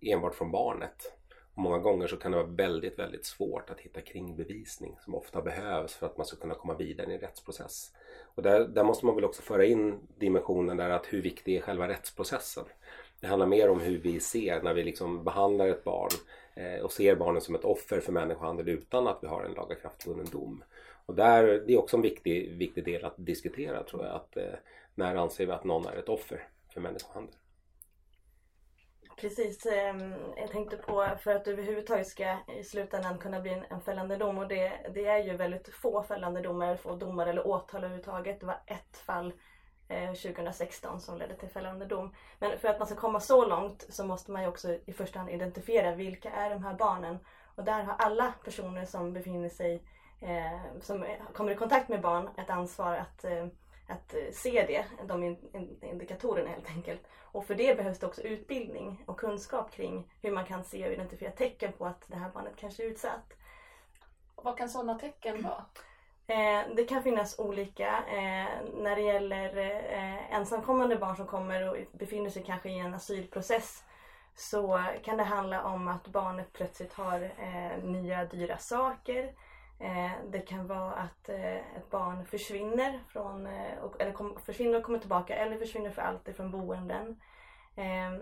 enbart 0.00 0.34
från 0.34 0.50
barnet. 0.50 1.12
Och 1.54 1.62
många 1.62 1.78
gånger 1.78 2.06
så 2.06 2.16
kan 2.16 2.30
det 2.30 2.36
vara 2.36 2.46
väldigt, 2.46 2.98
väldigt 2.98 3.24
svårt 3.24 3.70
att 3.70 3.80
hitta 3.80 4.00
kringbevisning 4.00 4.96
som 5.04 5.14
ofta 5.14 5.42
behövs 5.42 5.94
för 5.94 6.06
att 6.06 6.16
man 6.16 6.26
ska 6.26 6.36
kunna 6.36 6.54
komma 6.54 6.74
vidare 6.74 7.10
i 7.10 7.14
en 7.14 7.20
rättsprocess. 7.20 7.92
Och 8.34 8.42
där, 8.42 8.68
där 8.68 8.84
måste 8.84 9.06
man 9.06 9.14
väl 9.14 9.24
också 9.24 9.42
föra 9.42 9.64
in 9.64 9.98
dimensionen 10.18 10.76
där 10.76 10.90
att 10.90 11.06
hur 11.06 11.22
viktig 11.22 11.56
är 11.56 11.60
själva 11.60 11.88
rättsprocessen? 11.88 12.64
Det 13.20 13.26
handlar 13.26 13.46
mer 13.46 13.70
om 13.70 13.80
hur 13.80 13.98
vi 13.98 14.20
ser 14.20 14.62
när 14.62 14.74
vi 14.74 14.84
liksom 14.84 15.24
behandlar 15.24 15.68
ett 15.68 15.84
barn 15.84 16.10
eh, 16.54 16.84
och 16.84 16.92
ser 16.92 17.16
barnen 17.16 17.40
som 17.40 17.54
ett 17.54 17.64
offer 17.64 18.00
för 18.00 18.12
människohandel 18.12 18.68
utan 18.68 19.06
att 19.06 19.18
vi 19.22 19.26
har 19.26 19.44
en 19.44 19.52
lagakraftvunnen 19.52 20.26
dom. 20.32 20.64
Och 21.06 21.14
där, 21.14 21.62
det 21.66 21.72
är 21.72 21.78
också 21.78 21.96
en 21.96 22.02
viktig, 22.02 22.56
viktig 22.56 22.84
del 22.84 23.04
att 23.04 23.14
diskutera 23.16 23.82
tror 23.82 24.04
jag. 24.04 24.14
Att, 24.14 24.36
eh, 24.36 24.54
när 24.94 25.16
anser 25.16 25.46
vi 25.46 25.52
att 25.52 25.64
någon 25.64 25.86
är 25.86 25.96
ett 25.96 26.08
offer 26.08 26.48
för 26.74 26.80
människohandel? 26.80 27.34
Precis, 29.20 29.66
ehm, 29.66 30.14
jag 30.36 30.50
tänkte 30.50 30.76
på 30.76 31.08
för 31.20 31.34
att 31.34 31.44
det 31.44 31.50
överhuvudtaget 31.50 32.06
ska 32.06 32.36
i 32.58 32.64
slutändan 32.64 33.18
kunna 33.18 33.40
bli 33.40 33.50
en, 33.52 33.64
en 33.68 33.80
fällande 33.80 34.16
dom 34.16 34.38
och 34.38 34.48
det, 34.48 34.72
det 34.94 35.06
är 35.06 35.18
ju 35.18 35.36
väldigt 35.36 35.74
få 35.74 36.02
fällande 36.02 36.40
domar, 36.40 36.76
få 36.76 36.96
domar 36.96 37.26
eller 37.26 37.46
åtal 37.46 37.84
överhuvudtaget. 37.84 38.40
Det 38.40 38.46
var 38.46 38.60
ett 38.66 38.96
fall 38.96 39.32
eh, 39.88 40.12
2016 40.12 41.00
som 41.00 41.18
ledde 41.18 41.34
till 41.34 41.48
fällande 41.48 41.86
dom. 41.86 42.14
Men 42.38 42.58
för 42.58 42.68
att 42.68 42.78
man 42.78 42.86
ska 42.86 42.96
komma 42.96 43.20
så 43.20 43.46
långt 43.46 43.86
så 43.88 44.04
måste 44.04 44.30
man 44.30 44.42
ju 44.42 44.48
också 44.48 44.76
i 44.86 44.92
första 44.92 45.18
hand 45.18 45.30
identifiera 45.30 45.94
vilka 45.94 46.30
är 46.30 46.50
de 46.50 46.64
här 46.64 46.74
barnen. 46.74 47.18
Och 47.54 47.64
där 47.64 47.82
har 47.82 47.94
alla 47.98 48.32
personer 48.44 48.84
som 48.84 49.12
befinner 49.12 49.48
sig, 49.48 49.82
eh, 50.20 50.80
som 50.80 51.06
kommer 51.32 51.52
i 51.52 51.56
kontakt 51.56 51.88
med 51.88 52.00
barn 52.00 52.28
ett 52.36 52.50
ansvar 52.50 52.96
att 52.96 53.24
eh, 53.24 53.46
att 53.90 54.14
eh, 54.14 54.20
se 54.32 54.64
det, 54.66 54.84
de 55.08 55.22
in- 55.22 55.50
in- 55.54 55.78
indikatorerna 55.82 56.48
helt 56.50 56.70
enkelt. 56.70 57.00
Och 57.32 57.46
för 57.46 57.54
det 57.54 57.76
behövs 57.76 57.98
det 57.98 58.06
också 58.06 58.22
utbildning 58.22 59.02
och 59.06 59.20
kunskap 59.20 59.72
kring 59.72 60.12
hur 60.22 60.30
man 60.30 60.44
kan 60.44 60.64
se 60.64 60.86
och 60.86 60.92
identifiera 60.92 61.32
tecken 61.32 61.72
på 61.72 61.86
att 61.86 62.04
det 62.06 62.16
här 62.16 62.30
barnet 62.30 62.56
kanske 62.56 62.82
är 62.82 62.86
utsatt. 62.86 63.32
Vad 64.36 64.58
kan 64.58 64.68
sådana 64.68 64.98
tecken 64.98 65.42
vara? 65.42 65.64
Eh, 66.26 66.74
det 66.76 66.84
kan 66.84 67.02
finnas 67.02 67.38
olika. 67.38 67.88
Eh, 68.08 68.48
när 68.74 68.96
det 68.96 69.02
gäller 69.02 69.56
ensamkommande 70.30 70.96
barn 70.96 71.16
som 71.16 71.26
kommer 71.26 71.68
och 71.68 71.76
befinner 71.92 72.30
sig 72.30 72.42
kanske 72.42 72.70
i 72.70 72.78
en 72.78 72.94
asylprocess 72.94 73.84
så 74.34 74.80
kan 75.04 75.16
det 75.16 75.22
handla 75.24 75.64
om 75.64 75.88
att 75.88 76.06
barnet 76.06 76.52
plötsligt 76.52 76.92
har 76.92 77.30
nya 77.86 78.24
dyra 78.24 78.58
saker. 78.58 79.34
Eh, 79.80 80.10
det 80.30 80.40
kan 80.40 80.66
vara 80.66 80.92
att 80.92 81.28
eh, 81.28 81.56
ett 81.56 81.90
barn 81.90 82.26
försvinner, 82.26 83.00
från, 83.08 83.46
eh, 83.46 83.78
och, 83.78 84.00
eller 84.00 84.12
kom, 84.12 84.38
försvinner 84.44 84.78
och 84.78 84.84
kommer 84.84 84.98
tillbaka 84.98 85.36
eller 85.36 85.58
försvinner 85.58 85.90
för 85.90 86.02
alltid 86.02 86.36
från 86.36 86.50
boenden. 86.50 87.20
Eh, 87.76 88.12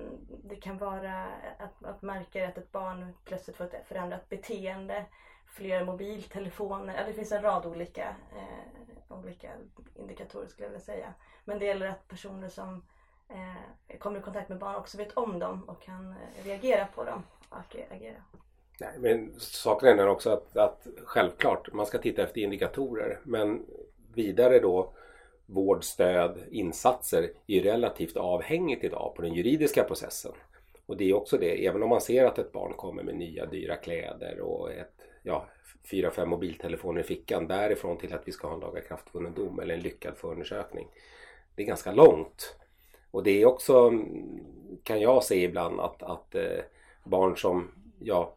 det 0.45 0.57
kan 0.57 0.79
vara 0.79 1.27
att, 1.59 1.85
att 1.85 2.03
märka 2.03 2.49
att 2.49 2.59
ett 2.59 2.73
barn 2.73 3.15
plötsligt 3.25 3.57
får 3.57 3.65
ett 3.65 3.89
förändrat 3.89 4.29
beteende 4.29 5.05
fler 5.47 5.85
mobiltelefoner. 5.85 6.97
Ja, 6.97 7.05
det 7.07 7.13
finns 7.13 7.33
en 7.33 7.43
rad 7.43 7.67
olika, 7.67 8.17
eh, 8.37 9.17
olika 9.19 9.51
indikatorer 9.95 10.47
skulle 10.47 10.67
jag 10.67 10.71
vilja 10.71 10.85
säga. 10.85 11.15
Men 11.45 11.59
det 11.59 11.65
gäller 11.65 11.89
att 11.89 12.09
personer 12.09 12.49
som 12.49 12.83
eh, 13.29 13.99
kommer 13.99 14.19
i 14.19 14.23
kontakt 14.23 14.49
med 14.49 14.59
barn 14.59 14.75
också 14.75 14.99
vet 14.99 15.13
om 15.13 15.39
dem 15.39 15.69
och 15.69 15.83
kan 15.83 16.11
eh, 16.11 16.45
reagera 16.45 16.87
på 16.87 17.05
dem 17.05 17.23
och 17.49 17.77
agera. 17.91 18.23
Nej, 18.81 18.99
men 18.99 19.35
saken 19.39 19.89
är 19.89 19.97
den 19.97 20.09
också 20.09 20.31
att, 20.31 20.57
att 20.57 20.87
självklart, 21.05 21.73
man 21.73 21.87
ska 21.87 21.99
titta 21.99 22.23
efter 22.23 22.41
indikatorer. 22.41 23.21
Men 23.23 23.67
vidare 24.15 24.59
då 24.59 24.93
vård, 25.47 25.85
stöd, 25.85 26.39
insatser 26.51 27.31
är 27.47 27.61
relativt 27.63 28.17
avhängigt 28.17 28.85
idag 28.85 29.13
på 29.17 29.23
den 29.23 29.35
juridiska 29.35 29.85
processen. 29.85 30.33
Och 30.87 30.97
det 30.97 31.11
är 31.11 31.15
också 31.15 31.39
det, 31.39 31.67
även 31.67 31.83
om 31.83 31.89
man 31.89 32.01
ser 32.01 32.25
att 32.25 32.39
ett 32.39 32.53
barn 32.53 32.73
kommer 32.73 33.03
med 33.03 33.17
nya 33.17 33.47
dyra 33.47 33.77
kläder 33.77 34.41
och 34.41 34.73
ett, 34.73 34.95
ja, 35.23 35.49
fyra, 35.91 36.11
fem 36.11 36.29
mobiltelefoner 36.29 37.01
i 37.01 37.05
fickan 37.05 37.47
därifrån 37.47 37.99
till 37.99 38.15
att 38.15 38.29
vi 38.29 38.33
ska 38.33 38.47
ha 38.47 38.55
en 38.55 38.61
lagakraftvunnen 38.61 39.35
dom 39.35 39.61
eller 39.61 39.75
en 39.75 39.81
lyckad 39.81 40.17
förundersökning. 40.17 40.89
Det 41.55 41.63
är 41.63 41.67
ganska 41.67 41.93
långt. 41.93 42.57
Och 43.11 43.23
det 43.23 43.43
är 43.43 43.47
också, 43.47 43.93
kan 44.83 45.01
jag 45.01 45.25
se 45.25 45.45
ibland, 45.45 45.81
att, 45.81 46.03
att 46.03 46.35
eh, 46.35 46.61
barn 47.05 47.37
som 47.37 47.71
ja, 47.99 48.35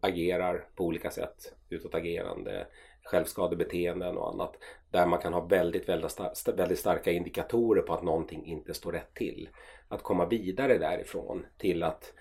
agerar 0.00 0.64
på 0.74 0.84
olika 0.84 1.10
sätt, 1.10 1.54
utåtagerande, 1.68 2.66
självskadebeteenden 3.04 4.16
och 4.16 4.28
annat. 4.28 4.56
Där 4.90 5.06
man 5.06 5.18
kan 5.18 5.32
ha 5.32 5.40
väldigt, 5.40 5.88
väldigt, 5.88 6.10
star- 6.10 6.56
väldigt 6.56 6.78
starka 6.78 7.12
indikatorer 7.12 7.82
på 7.82 7.92
att 7.92 8.02
någonting 8.02 8.46
inte 8.46 8.74
står 8.74 8.92
rätt 8.92 9.14
till. 9.14 9.48
Att 9.88 10.02
komma 10.02 10.26
vidare 10.26 10.78
därifrån 10.78 11.46
till 11.58 11.82
att 11.82 12.12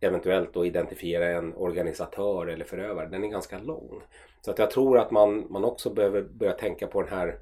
eventuellt 0.00 0.54
då 0.54 0.66
identifiera 0.66 1.26
en 1.28 1.54
organisatör 1.54 2.46
eller 2.46 2.64
förövare, 2.64 3.08
den 3.08 3.24
är 3.24 3.28
ganska 3.28 3.58
lång. 3.58 4.02
Så 4.40 4.50
att 4.50 4.58
jag 4.58 4.70
tror 4.70 4.98
att 4.98 5.10
man, 5.10 5.46
man 5.52 5.64
också 5.64 5.90
behöver 5.90 6.22
börja 6.22 6.52
tänka 6.52 6.86
på 6.86 7.02
den 7.02 7.12
här 7.12 7.38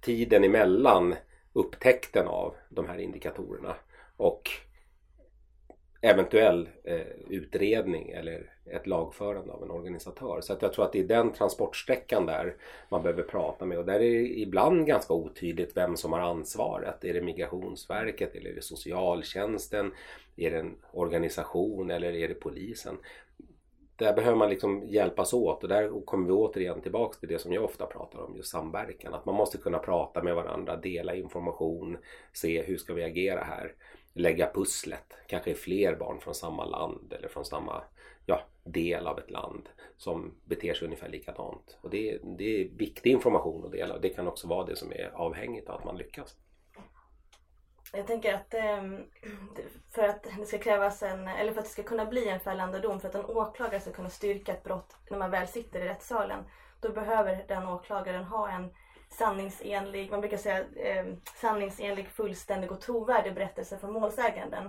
tiden 0.00 0.44
emellan 0.44 1.14
upptäckten 1.52 2.26
av 2.26 2.54
de 2.68 2.88
här 2.88 2.98
indikatorerna 2.98 3.76
och 4.16 4.50
eventuell 6.00 6.68
eh, 6.84 7.06
utredning 7.28 8.10
eller 8.10 8.51
ett 8.66 8.86
lagförande 8.86 9.52
av 9.52 9.62
en 9.62 9.70
organisatör. 9.70 10.40
Så 10.40 10.52
att 10.52 10.62
jag 10.62 10.72
tror 10.72 10.84
att 10.84 10.92
det 10.92 11.00
är 11.00 11.04
den 11.04 11.32
transportsträckan 11.32 12.26
där 12.26 12.56
man 12.88 13.02
behöver 13.02 13.22
prata 13.22 13.64
med 13.64 13.78
och 13.78 13.84
där 13.84 13.94
är 13.94 13.98
det 13.98 14.40
ibland 14.40 14.86
ganska 14.86 15.14
otydligt 15.14 15.76
vem 15.76 15.96
som 15.96 16.12
har 16.12 16.20
ansvaret. 16.20 17.04
Är 17.04 17.14
det 17.14 17.22
Migrationsverket 17.22 18.34
eller 18.34 18.50
är 18.50 18.54
det 18.54 18.62
socialtjänsten? 18.62 19.92
Är 20.36 20.50
det 20.50 20.58
en 20.58 20.74
organisation 20.92 21.90
eller 21.90 22.12
är 22.12 22.28
det 22.28 22.34
polisen? 22.34 22.98
Där 23.96 24.14
behöver 24.14 24.36
man 24.36 24.50
liksom 24.50 24.82
hjälpas 24.86 25.32
åt 25.32 25.62
och 25.62 25.68
där 25.68 26.04
kommer 26.04 26.26
vi 26.26 26.32
återigen 26.32 26.80
tillbaks 26.80 27.18
till 27.18 27.28
det 27.28 27.38
som 27.38 27.52
jag 27.52 27.64
ofta 27.64 27.86
pratar 27.86 28.18
om, 28.18 28.36
just 28.36 28.50
samverkan. 28.50 29.14
Att 29.14 29.26
man 29.26 29.34
måste 29.34 29.58
kunna 29.58 29.78
prata 29.78 30.22
med 30.22 30.34
varandra, 30.34 30.76
dela 30.76 31.14
information, 31.14 31.98
se 32.32 32.62
hur 32.62 32.76
ska 32.76 32.94
vi 32.94 33.04
agera 33.04 33.40
här 33.44 33.74
lägga 34.12 34.50
pusslet. 34.54 35.16
Kanske 35.26 35.50
är 35.50 35.54
fler 35.54 35.96
barn 35.96 36.20
från 36.20 36.34
samma 36.34 36.64
land 36.64 37.12
eller 37.12 37.28
från 37.28 37.44
samma 37.44 37.82
ja, 38.26 38.40
del 38.64 39.06
av 39.06 39.18
ett 39.18 39.30
land 39.30 39.68
som 39.96 40.34
beter 40.44 40.74
sig 40.74 40.84
ungefär 40.84 41.08
likadant. 41.08 41.78
Och 41.80 41.90
det, 41.90 42.18
det 42.38 42.60
är 42.60 42.68
viktig 42.68 43.10
information 43.10 43.64
att 43.64 43.72
dela 43.72 43.94
och 43.94 44.00
det 44.00 44.08
kan 44.08 44.28
också 44.28 44.48
vara 44.48 44.66
det 44.66 44.76
som 44.76 44.92
är 44.92 45.10
avhängigt 45.14 45.68
av 45.68 45.78
att 45.78 45.84
man 45.84 45.96
lyckas. 45.96 46.36
Jag 47.92 48.06
tänker 48.06 48.34
att 48.34 48.54
ehm, 48.54 49.04
för 49.90 50.08
att 50.08 50.26
det 50.38 50.46
ska 50.46 50.58
krävas 50.58 51.02
en, 51.02 51.28
eller 51.28 51.52
för 51.52 51.58
att 51.58 51.66
det 51.66 51.72
ska 51.72 51.82
kunna 51.82 52.06
bli 52.06 52.28
en 52.28 52.40
fällande 52.40 52.78
dom, 52.78 53.00
för 53.00 53.08
att 53.08 53.14
en 53.14 53.24
åklagare 53.24 53.80
ska 53.80 53.92
kunna 53.92 54.10
styrka 54.10 54.52
ett 54.52 54.64
brott 54.64 54.96
när 55.10 55.18
man 55.18 55.30
väl 55.30 55.48
sitter 55.48 55.80
i 55.80 55.88
rättssalen, 55.88 56.44
då 56.80 56.92
behöver 56.92 57.44
den 57.48 57.68
åklagaren 57.68 58.24
ha 58.24 58.50
en 58.50 58.70
sanningsenlig, 59.12 60.10
man 60.10 60.20
brukar 60.20 60.36
säga 60.36 60.64
eh, 60.76 61.06
sanningsenlig, 61.34 62.08
fullständig 62.08 62.72
och 62.72 62.80
trovärdig 62.80 63.34
berättelse 63.34 63.78
från 63.78 63.92
målsäganden. 63.92 64.66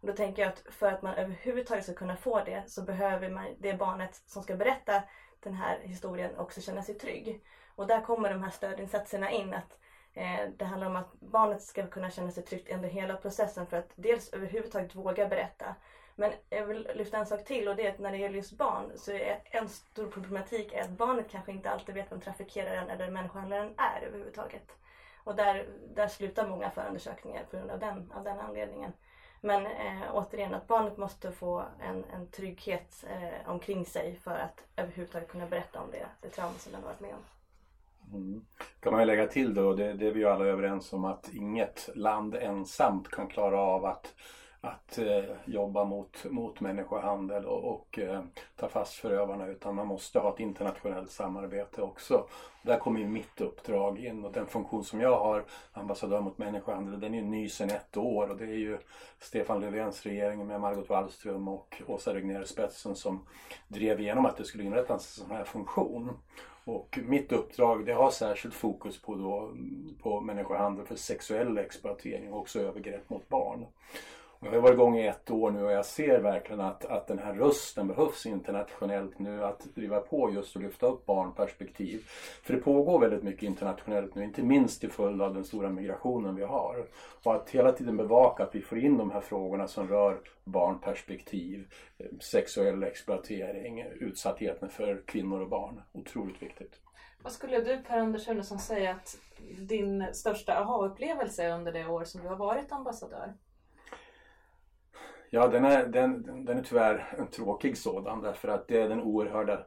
Och 0.00 0.06
då 0.06 0.12
tänker 0.12 0.42
jag 0.42 0.52
att 0.52 0.62
för 0.70 0.86
att 0.86 1.02
man 1.02 1.14
överhuvudtaget 1.14 1.84
ska 1.84 1.94
kunna 1.94 2.16
få 2.16 2.44
det 2.44 2.62
så 2.66 2.82
behöver 2.82 3.30
man, 3.30 3.44
det 3.58 3.74
barnet 3.74 4.22
som 4.26 4.42
ska 4.42 4.56
berätta 4.56 5.02
den 5.40 5.54
här 5.54 5.78
historien 5.82 6.38
också 6.38 6.60
känna 6.60 6.82
sig 6.82 6.94
trygg. 6.94 7.44
Och 7.74 7.86
där 7.86 8.00
kommer 8.00 8.30
de 8.30 8.42
här 8.42 8.50
stödinsatserna 8.50 9.30
in. 9.30 9.54
att 9.54 9.78
eh, 10.14 10.48
Det 10.56 10.64
handlar 10.64 10.86
om 10.86 10.96
att 10.96 11.12
barnet 11.20 11.62
ska 11.62 11.86
kunna 11.86 12.10
känna 12.10 12.30
sig 12.30 12.42
tryggt 12.42 12.72
under 12.72 12.88
hela 12.88 13.16
processen 13.16 13.66
för 13.66 13.76
att 13.76 13.92
dels 13.94 14.32
överhuvudtaget 14.32 14.94
våga 14.94 15.28
berätta 15.28 15.74
men 16.14 16.32
jag 16.50 16.66
vill 16.66 16.88
lyfta 16.94 17.18
en 17.18 17.26
sak 17.26 17.44
till 17.44 17.68
och 17.68 17.76
det 17.76 17.86
är 17.86 17.92
att 17.92 17.98
när 17.98 18.12
det 18.12 18.18
gäller 18.18 18.36
just 18.36 18.58
barn 18.58 18.92
så 18.96 19.12
är 19.12 19.40
en 19.44 19.68
stor 19.68 20.10
problematik 20.10 20.72
är 20.72 20.80
att 20.80 20.90
barnet 20.90 21.30
kanske 21.30 21.52
inte 21.52 21.70
alltid 21.70 21.94
vet 21.94 22.12
vem 22.12 22.20
trafikeraren 22.20 22.90
eller 22.90 23.10
människohandlaren 23.10 23.74
är 23.76 24.06
överhuvudtaget. 24.06 24.72
Och 25.24 25.34
där, 25.34 25.66
där 25.94 26.08
slutar 26.08 26.48
många 26.48 26.70
förundersökningar 26.70 27.44
på 27.50 27.56
grund 27.56 27.70
av 27.70 27.78
den, 27.78 28.12
av 28.12 28.24
den 28.24 28.40
anledningen. 28.40 28.92
Men 29.40 29.66
eh, 29.66 30.02
återigen 30.12 30.54
att 30.54 30.66
barnet 30.66 30.96
måste 30.96 31.32
få 31.32 31.64
en, 31.80 32.04
en 32.04 32.26
trygghet 32.30 33.04
eh, 33.08 33.50
omkring 33.50 33.86
sig 33.86 34.16
för 34.16 34.38
att 34.38 34.60
överhuvudtaget 34.76 35.28
kunna 35.28 35.46
berätta 35.46 35.80
om 35.80 35.90
det, 35.90 36.06
det 36.20 36.28
trauma 36.28 36.58
som 36.58 36.72
den 36.72 36.82
har 36.82 36.88
varit 36.88 37.00
med 37.00 37.14
om. 37.14 37.24
Mm. 38.12 38.44
kan 38.80 38.92
man 38.92 39.02
ju 39.02 39.06
lägga 39.06 39.26
till 39.26 39.54
då, 39.54 39.74
det, 39.74 39.92
det 39.92 40.06
är 40.06 40.12
vi 40.12 40.20
ju 40.20 40.28
alla 40.28 40.44
överens 40.44 40.92
om 40.92 41.04
att 41.04 41.28
inget 41.34 41.88
land 41.94 42.34
ensamt 42.34 43.08
kan 43.08 43.28
klara 43.28 43.60
av 43.60 43.84
att 43.84 44.14
att 44.64 44.98
eh, 44.98 45.24
jobba 45.44 45.84
mot, 45.84 46.24
mot 46.30 46.60
människohandel 46.60 47.44
och, 47.44 47.64
och 47.64 47.98
eh, 47.98 48.22
ta 48.56 48.68
fast 48.68 48.94
förövarna 48.94 49.46
utan 49.46 49.74
man 49.74 49.86
måste 49.86 50.18
ha 50.18 50.34
ett 50.34 50.40
internationellt 50.40 51.10
samarbete 51.10 51.82
också. 51.82 52.26
Där 52.62 52.78
kommer 52.78 53.00
ju 53.00 53.08
mitt 53.08 53.40
uppdrag 53.40 53.98
in 53.98 54.24
och 54.24 54.32
den 54.32 54.46
funktion 54.46 54.84
som 54.84 55.00
jag 55.00 55.18
har, 55.18 55.44
ambassadör 55.72 56.20
mot 56.20 56.38
människohandel, 56.38 57.00
den 57.00 57.14
är 57.14 57.18
ju 57.18 57.24
ny 57.24 57.48
sedan 57.48 57.70
ett 57.70 57.96
år 57.96 58.30
och 58.30 58.36
det 58.36 58.44
är 58.44 58.58
ju 58.58 58.78
Stefan 59.18 59.60
Löfvens 59.60 60.02
regering 60.02 60.46
med 60.46 60.60
Margot 60.60 60.88
Wallström 60.88 61.48
och 61.48 61.82
Åsa 61.86 62.14
Regnér 62.14 62.42
i 62.42 62.46
spetsen 62.46 62.96
som 62.96 63.26
drev 63.68 64.00
igenom 64.00 64.26
att 64.26 64.36
det 64.36 64.44
skulle 64.44 64.64
inrättas 64.64 65.18
en 65.18 65.24
sån 65.24 65.36
här 65.36 65.44
funktion. 65.44 66.10
Och 66.64 66.98
mitt 67.02 67.32
uppdrag 67.32 67.86
det 67.86 67.92
har 67.92 68.10
särskilt 68.10 68.54
fokus 68.54 69.02
på, 69.02 69.14
då, 69.14 69.54
på 70.02 70.20
människohandel 70.20 70.86
för 70.86 70.96
sexuell 70.96 71.58
exploatering 71.58 72.32
och 72.32 72.40
också 72.40 72.60
övergrepp 72.60 73.10
mot 73.10 73.28
barn. 73.28 73.66
Jag 74.44 74.52
har 74.52 74.60
varit 74.60 74.74
igång 74.74 74.98
i 74.98 75.06
ett 75.06 75.30
år 75.30 75.50
nu 75.50 75.64
och 75.64 75.72
jag 75.72 75.86
ser 75.86 76.20
verkligen 76.20 76.60
att, 76.60 76.84
att 76.84 77.06
den 77.06 77.18
här 77.18 77.34
rösten 77.34 77.88
behövs 77.88 78.26
internationellt 78.26 79.18
nu 79.18 79.44
att 79.44 79.74
driva 79.74 80.00
på 80.00 80.30
just 80.32 80.56
och 80.56 80.62
lyfta 80.62 80.86
upp 80.86 81.06
barnperspektiv. 81.06 82.02
För 82.42 82.54
det 82.54 82.60
pågår 82.60 83.00
väldigt 83.00 83.22
mycket 83.22 83.42
internationellt 83.42 84.14
nu, 84.14 84.24
inte 84.24 84.42
minst 84.42 84.80
till 84.80 84.90
följd 84.90 85.22
av 85.22 85.34
den 85.34 85.44
stora 85.44 85.70
migrationen 85.70 86.36
vi 86.36 86.42
har. 86.42 86.86
Och 87.22 87.34
att 87.34 87.50
hela 87.50 87.72
tiden 87.72 87.96
bevaka 87.96 88.42
att 88.42 88.54
vi 88.54 88.60
får 88.60 88.78
in 88.78 88.96
de 88.96 89.10
här 89.10 89.20
frågorna 89.20 89.68
som 89.68 89.88
rör 89.88 90.20
barnperspektiv, 90.44 91.66
eh, 91.98 92.06
sexuell 92.20 92.82
exploatering, 92.82 93.84
utsattheten 94.00 94.68
för 94.68 95.02
kvinnor 95.06 95.40
och 95.40 95.48
barn. 95.48 95.82
Otroligt 95.92 96.42
viktigt. 96.42 96.80
Vad 97.22 97.32
skulle 97.32 97.60
du 97.60 97.82
Per-Anders 97.82 98.28
Hunnesson 98.28 98.58
säga 98.58 98.90
att 98.90 99.18
din 99.58 100.06
största 100.12 100.54
aha-upplevelse 100.54 101.50
under 101.50 101.72
det 101.72 101.86
år 101.86 102.04
som 102.04 102.22
du 102.22 102.28
har 102.28 102.36
varit 102.36 102.72
ambassadör? 102.72 103.34
Ja, 105.34 105.48
den 105.48 105.64
är, 105.64 105.86
den, 105.86 106.44
den 106.44 106.58
är 106.58 106.62
tyvärr 106.62 107.14
en 107.18 107.26
tråkig 107.26 107.78
sådan 107.78 108.22
därför 108.22 108.48
att 108.48 108.68
det 108.68 108.80
är 108.80 108.88
den 108.88 109.02
oerhörda 109.02 109.64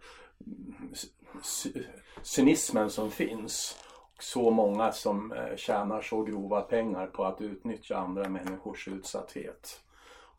cynismen 2.21 2.89
som 2.89 3.11
finns. 3.11 3.83
Så 4.19 4.51
många 4.51 4.91
som 4.91 5.31
eh, 5.31 5.55
tjänar 5.55 6.01
så 6.01 6.23
grova 6.23 6.61
pengar 6.61 7.07
på 7.07 7.25
att 7.25 7.41
utnyttja 7.41 7.97
andra 7.97 8.29
människors 8.29 8.87
utsatthet. 8.87 9.81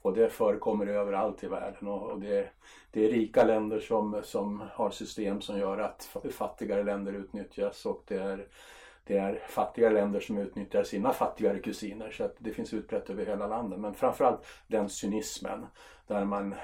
Och 0.02 0.14
det 0.14 0.30
förekommer 0.30 0.86
överallt 0.86 1.44
i 1.44 1.46
världen 1.46 1.88
och 1.88 2.20
det, 2.20 2.50
det 2.90 3.04
är 3.04 3.08
rika 3.12 3.44
länder 3.44 3.80
som, 3.80 4.20
som 4.24 4.62
har 4.72 4.90
system 4.90 5.40
som 5.40 5.58
gör 5.58 5.78
att 5.78 6.16
fattigare 6.30 6.82
länder 6.82 7.12
utnyttjas 7.12 7.86
och 7.86 8.02
det 8.06 8.18
är 8.18 8.46
det 9.08 9.18
är 9.18 9.42
fattiga 9.48 9.90
länder 9.90 10.20
som 10.20 10.38
utnyttjar 10.38 10.84
sina 10.84 11.12
fattigare 11.12 11.58
kusiner 11.58 12.10
så 12.10 12.24
att 12.24 12.36
det 12.38 12.52
finns 12.52 12.74
utbrett 12.74 13.10
över 13.10 13.26
hela 13.26 13.46
landet. 13.46 13.80
Men 13.80 13.94
framförallt 13.94 14.46
den 14.66 14.88
cynismen 14.88 15.66
där 16.06 16.24
man 16.24 16.54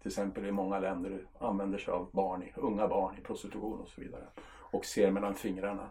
till 0.00 0.08
exempel 0.08 0.46
i 0.46 0.52
många 0.52 0.78
länder 0.78 1.26
använder 1.38 1.78
sig 1.78 1.94
av 1.94 2.10
barn, 2.12 2.44
unga 2.56 2.88
barn 2.88 3.18
i 3.18 3.20
prostitution 3.20 3.80
och 3.80 3.88
så 3.88 4.00
vidare 4.00 4.24
och 4.72 4.84
ser 4.84 5.10
mellan 5.10 5.34
fingrarna. 5.34 5.90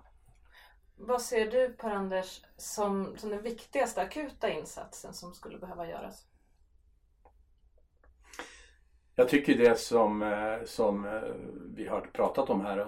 Vad 0.95 1.21
ser 1.21 1.51
du 1.51 1.73
Per-Anders 1.73 2.41
som, 2.57 3.17
som 3.17 3.29
den 3.29 3.41
viktigaste 3.41 4.01
akuta 4.01 4.49
insatsen 4.49 5.13
som 5.13 5.33
skulle 5.33 5.57
behöva 5.57 5.87
göras? 5.87 6.25
Jag 9.21 9.29
tycker 9.29 9.57
det 9.57 9.79
som, 9.79 10.21
eh, 10.21 10.65
som 10.65 11.05
eh, 11.05 11.21
vi 11.75 11.87
har 11.87 12.01
pratat 12.01 12.49
om 12.49 12.61
här 12.61 12.79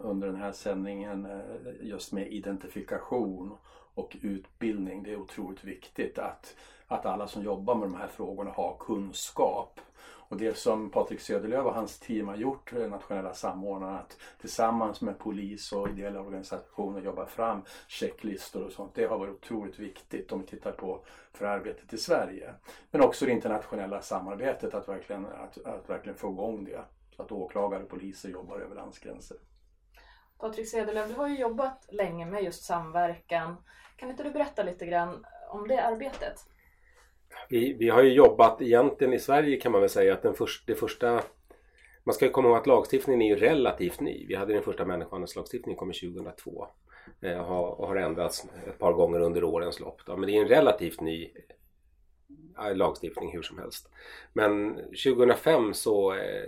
under 0.00 0.26
den 0.26 0.36
här 0.36 0.52
sändningen 0.52 1.26
eh, 1.26 1.40
just 1.80 2.12
med 2.12 2.32
identifikation 2.32 3.52
och 3.94 4.16
utbildning. 4.22 5.02
Det 5.02 5.12
är 5.12 5.20
otroligt 5.20 5.64
viktigt 5.64 6.18
att, 6.18 6.56
att 6.86 7.06
alla 7.06 7.28
som 7.28 7.42
jobbar 7.42 7.74
med 7.74 7.88
de 7.88 7.94
här 7.94 8.08
frågorna 8.08 8.50
har 8.50 8.76
kunskap 8.80 9.80
och 10.28 10.36
det 10.36 10.58
som 10.58 10.90
Patrik 10.90 11.20
Söderlöf 11.20 11.66
och 11.66 11.74
hans 11.74 11.98
team 11.98 12.28
har 12.28 12.36
gjort, 12.36 12.72
eh, 12.72 12.88
nationella 12.88 13.34
samordnarna, 13.34 13.98
att 13.98 14.16
tillsammans 14.40 15.00
med 15.00 15.18
polis 15.18 15.72
och 15.72 15.88
ideella 15.88 16.20
organisationer 16.20 17.00
jobba 17.02 17.26
fram 17.26 17.62
checklistor 17.88 18.64
och 18.64 18.72
sånt. 18.72 18.94
Det 18.94 19.04
har 19.04 19.18
varit 19.18 19.34
otroligt 19.34 19.78
viktigt 19.78 20.32
om 20.32 20.40
vi 20.40 20.46
tittar 20.46 20.72
på 20.72 21.04
för 21.32 21.46
arbetet 21.46 21.92
i 21.92 21.98
Sverige. 21.98 22.54
Men 22.90 23.02
också 23.02 23.26
det 23.26 23.32
internationella 23.32 24.02
samarbetet, 24.02 24.74
att 24.74 24.88
verkligen, 24.88 25.26
att, 25.26 25.66
att 25.66 25.90
verkligen 25.90 26.18
få 26.18 26.28
igång 26.28 26.64
det. 26.64 26.84
Så 27.16 27.22
att 27.22 27.32
åklagare 27.32 27.82
och 27.82 27.88
poliser 27.88 28.28
jobbar 28.28 28.60
över 28.60 28.74
landsgränser. 28.74 29.36
Patrik 30.38 30.68
Söderlöf, 30.68 31.08
du 31.08 31.14
har 31.14 31.28
ju 31.28 31.38
jobbat 31.38 31.86
länge 31.88 32.26
med 32.26 32.44
just 32.44 32.64
samverkan. 32.64 33.56
Kan 33.96 34.10
inte 34.10 34.22
du 34.22 34.30
berätta 34.30 34.62
lite 34.62 34.86
grann 34.86 35.26
om 35.50 35.68
det 35.68 35.84
arbetet? 35.84 36.46
Vi, 37.48 37.72
vi 37.72 37.88
har 37.88 38.02
ju 38.02 38.12
jobbat 38.12 38.62
egentligen 38.62 39.12
i 39.12 39.18
Sverige 39.18 39.56
kan 39.56 39.72
man 39.72 39.80
väl 39.80 39.90
säga 39.90 40.14
att 40.14 40.22
den 40.22 40.34
först, 40.34 40.66
det 40.66 40.74
första 40.74 41.22
man 42.08 42.14
ska 42.14 42.24
ju 42.24 42.30
komma 42.30 42.48
ihåg 42.48 42.58
att 42.58 42.66
lagstiftningen 42.66 43.22
är 43.22 43.28
ju 43.28 43.36
relativt 43.36 44.00
ny. 44.00 44.26
Vi 44.28 44.34
hade 44.34 44.52
den 44.52 44.62
första 44.62 44.84
människohandelslagstiftningen 44.84 45.78
kom 45.78 45.92
2002 45.92 46.66
eh, 47.20 47.52
och 47.52 47.88
har 47.88 47.96
ändrats 47.96 48.46
ett 48.66 48.78
par 48.78 48.92
gånger 48.92 49.20
under 49.20 49.44
årens 49.44 49.80
lopp. 49.80 50.00
Då. 50.06 50.16
Men 50.16 50.26
det 50.26 50.36
är 50.36 50.42
en 50.42 50.48
relativt 50.48 51.00
ny 51.00 51.30
eh, 52.58 52.76
lagstiftning 52.76 53.32
hur 53.32 53.42
som 53.42 53.58
helst. 53.58 53.88
Men 54.32 54.74
2005 54.74 55.74
så 55.74 56.12
eh, 56.12 56.44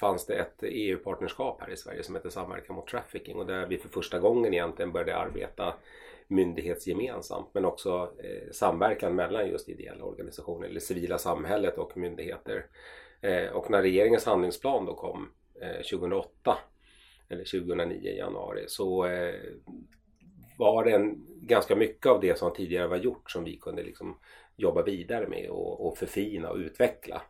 fanns 0.00 0.26
det 0.26 0.34
ett 0.34 0.62
EU-partnerskap 0.62 1.60
här 1.60 1.70
i 1.70 1.76
Sverige 1.76 2.02
som 2.02 2.14
heter 2.14 2.30
Samverkan 2.30 2.76
mot 2.76 2.88
trafficking 2.88 3.36
och 3.36 3.46
där 3.46 3.66
vi 3.66 3.78
för 3.78 3.88
första 3.88 4.18
gången 4.18 4.54
egentligen 4.54 4.92
började 4.92 5.16
arbeta 5.16 5.74
myndighetsgemensamt 6.28 7.54
men 7.54 7.64
också 7.64 8.12
eh, 8.18 8.50
samverkan 8.52 9.14
mellan 9.14 9.48
just 9.48 9.68
ideella 9.68 10.04
organisationer 10.04 10.68
eller 10.68 10.80
civila 10.80 11.18
samhället 11.18 11.78
och 11.78 11.96
myndigheter. 11.96 12.66
Eh, 13.20 13.52
och 13.52 13.70
när 13.70 13.82
regeringens 13.82 14.26
handlingsplan 14.26 14.86
då 14.86 14.94
kom 14.94 15.32
eh, 15.60 15.82
2008 15.90 16.58
eller 17.28 17.44
2009 17.44 18.10
i 18.10 18.18
januari 18.18 18.64
så 18.66 19.06
eh, 19.06 19.34
var 20.58 20.84
det 20.84 20.90
en, 20.90 21.26
ganska 21.42 21.76
mycket 21.76 22.06
av 22.06 22.20
det 22.20 22.38
som 22.38 22.52
tidigare 22.52 22.86
var 22.86 22.96
gjort 22.96 23.30
som 23.30 23.44
vi 23.44 23.56
kunde 23.56 23.82
liksom 23.82 24.18
jobba 24.56 24.82
vidare 24.82 25.28
med 25.28 25.50
och, 25.50 25.86
och 25.86 25.98
förfina 25.98 26.50
och 26.50 26.56
utveckla. 26.56 27.22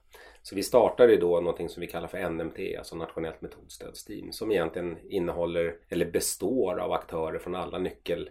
Så 0.43 0.55
vi 0.55 0.63
startade 0.63 1.17
då 1.17 1.41
någonting 1.41 1.69
som 1.69 1.81
vi 1.81 1.87
kallar 1.87 2.09
för 2.09 2.29
NMT, 2.29 2.79
alltså 2.79 2.97
Nationellt 2.97 3.41
metodstödsteam, 3.41 4.33
som 4.33 4.53
egentligen 4.53 4.99
innehåller 5.09 5.77
eller 5.89 6.11
består 6.11 6.79
av 6.79 6.93
aktörer 6.93 7.39
från 7.39 7.55
alla 7.55 7.79
nyckel, 7.79 8.31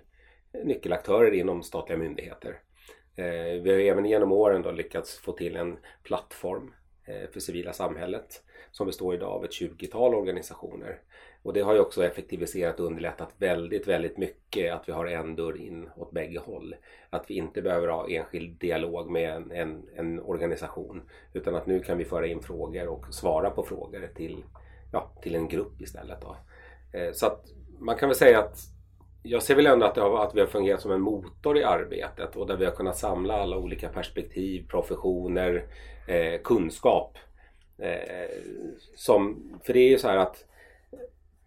nyckelaktörer 0.63 1.31
inom 1.31 1.63
statliga 1.63 1.97
myndigheter. 1.97 2.59
Eh, 3.15 3.61
vi 3.61 3.71
har 3.71 3.79
även 3.79 4.05
genom 4.05 4.31
åren 4.31 4.61
då 4.61 4.71
lyckats 4.71 5.17
få 5.17 5.31
till 5.31 5.55
en 5.55 5.77
plattform 6.03 6.73
eh, 7.05 7.29
för 7.29 7.39
civila 7.39 7.73
samhället 7.73 8.43
som 8.71 8.87
består 8.87 9.15
idag 9.15 9.29
av 9.29 9.45
ett 9.45 9.51
20-tal 9.51 10.15
organisationer. 10.15 10.99
Och 11.43 11.53
det 11.53 11.61
har 11.61 11.73
ju 11.73 11.79
också 11.79 12.05
effektiviserat 12.05 12.79
och 12.79 12.85
underlättat 12.85 13.33
väldigt, 13.37 13.87
väldigt 13.87 14.17
mycket 14.17 14.73
att 14.73 14.89
vi 14.89 14.93
har 14.93 15.05
en 15.05 15.35
dörr 15.35 15.57
in 15.57 15.89
åt 15.95 16.11
bägge 16.11 16.39
håll. 16.39 16.75
Att 17.09 17.29
vi 17.29 17.33
inte 17.33 17.61
behöver 17.61 17.87
ha 17.87 18.09
enskild 18.09 18.59
dialog 18.59 19.11
med 19.11 19.35
en, 19.35 19.51
en, 19.51 19.89
en 19.95 20.19
organisation 20.19 21.01
utan 21.33 21.55
att 21.55 21.67
nu 21.67 21.79
kan 21.79 21.97
vi 21.97 22.05
föra 22.05 22.27
in 22.27 22.41
frågor 22.41 22.87
och 22.87 23.13
svara 23.13 23.49
på 23.49 23.63
frågor 23.63 24.09
till, 24.15 24.43
ja, 24.91 25.11
till 25.21 25.35
en 25.35 25.47
grupp 25.47 25.81
istället. 25.81 26.21
Då. 26.21 26.37
Eh, 26.99 27.11
så 27.11 27.25
att 27.25 27.45
man 27.79 27.95
kan 27.95 28.09
väl 28.09 28.15
säga 28.15 28.39
att 28.39 28.76
jag 29.23 29.43
ser 29.43 29.55
väl 29.55 29.65
ändå 29.67 29.85
att, 29.85 29.97
har, 29.97 30.23
att 30.23 30.35
vi 30.35 30.39
har 30.39 30.47
fungerat 30.47 30.81
som 30.81 30.91
en 30.91 31.01
motor 31.01 31.57
i 31.57 31.63
arbetet 31.63 32.35
och 32.35 32.47
där 32.47 32.57
vi 32.57 32.65
har 32.65 32.71
kunnat 32.71 32.97
samla 32.97 33.33
alla 33.33 33.57
olika 33.57 33.89
perspektiv, 33.89 34.67
professioner, 34.67 35.65
eh, 36.07 36.41
kunskap. 36.41 37.17
Eh, 37.77 38.29
som, 38.95 39.49
för 39.63 39.73
det 39.73 39.79
är 39.79 39.89
ju 39.89 39.97
så 39.97 40.07
här 40.07 40.17
att 40.17 40.45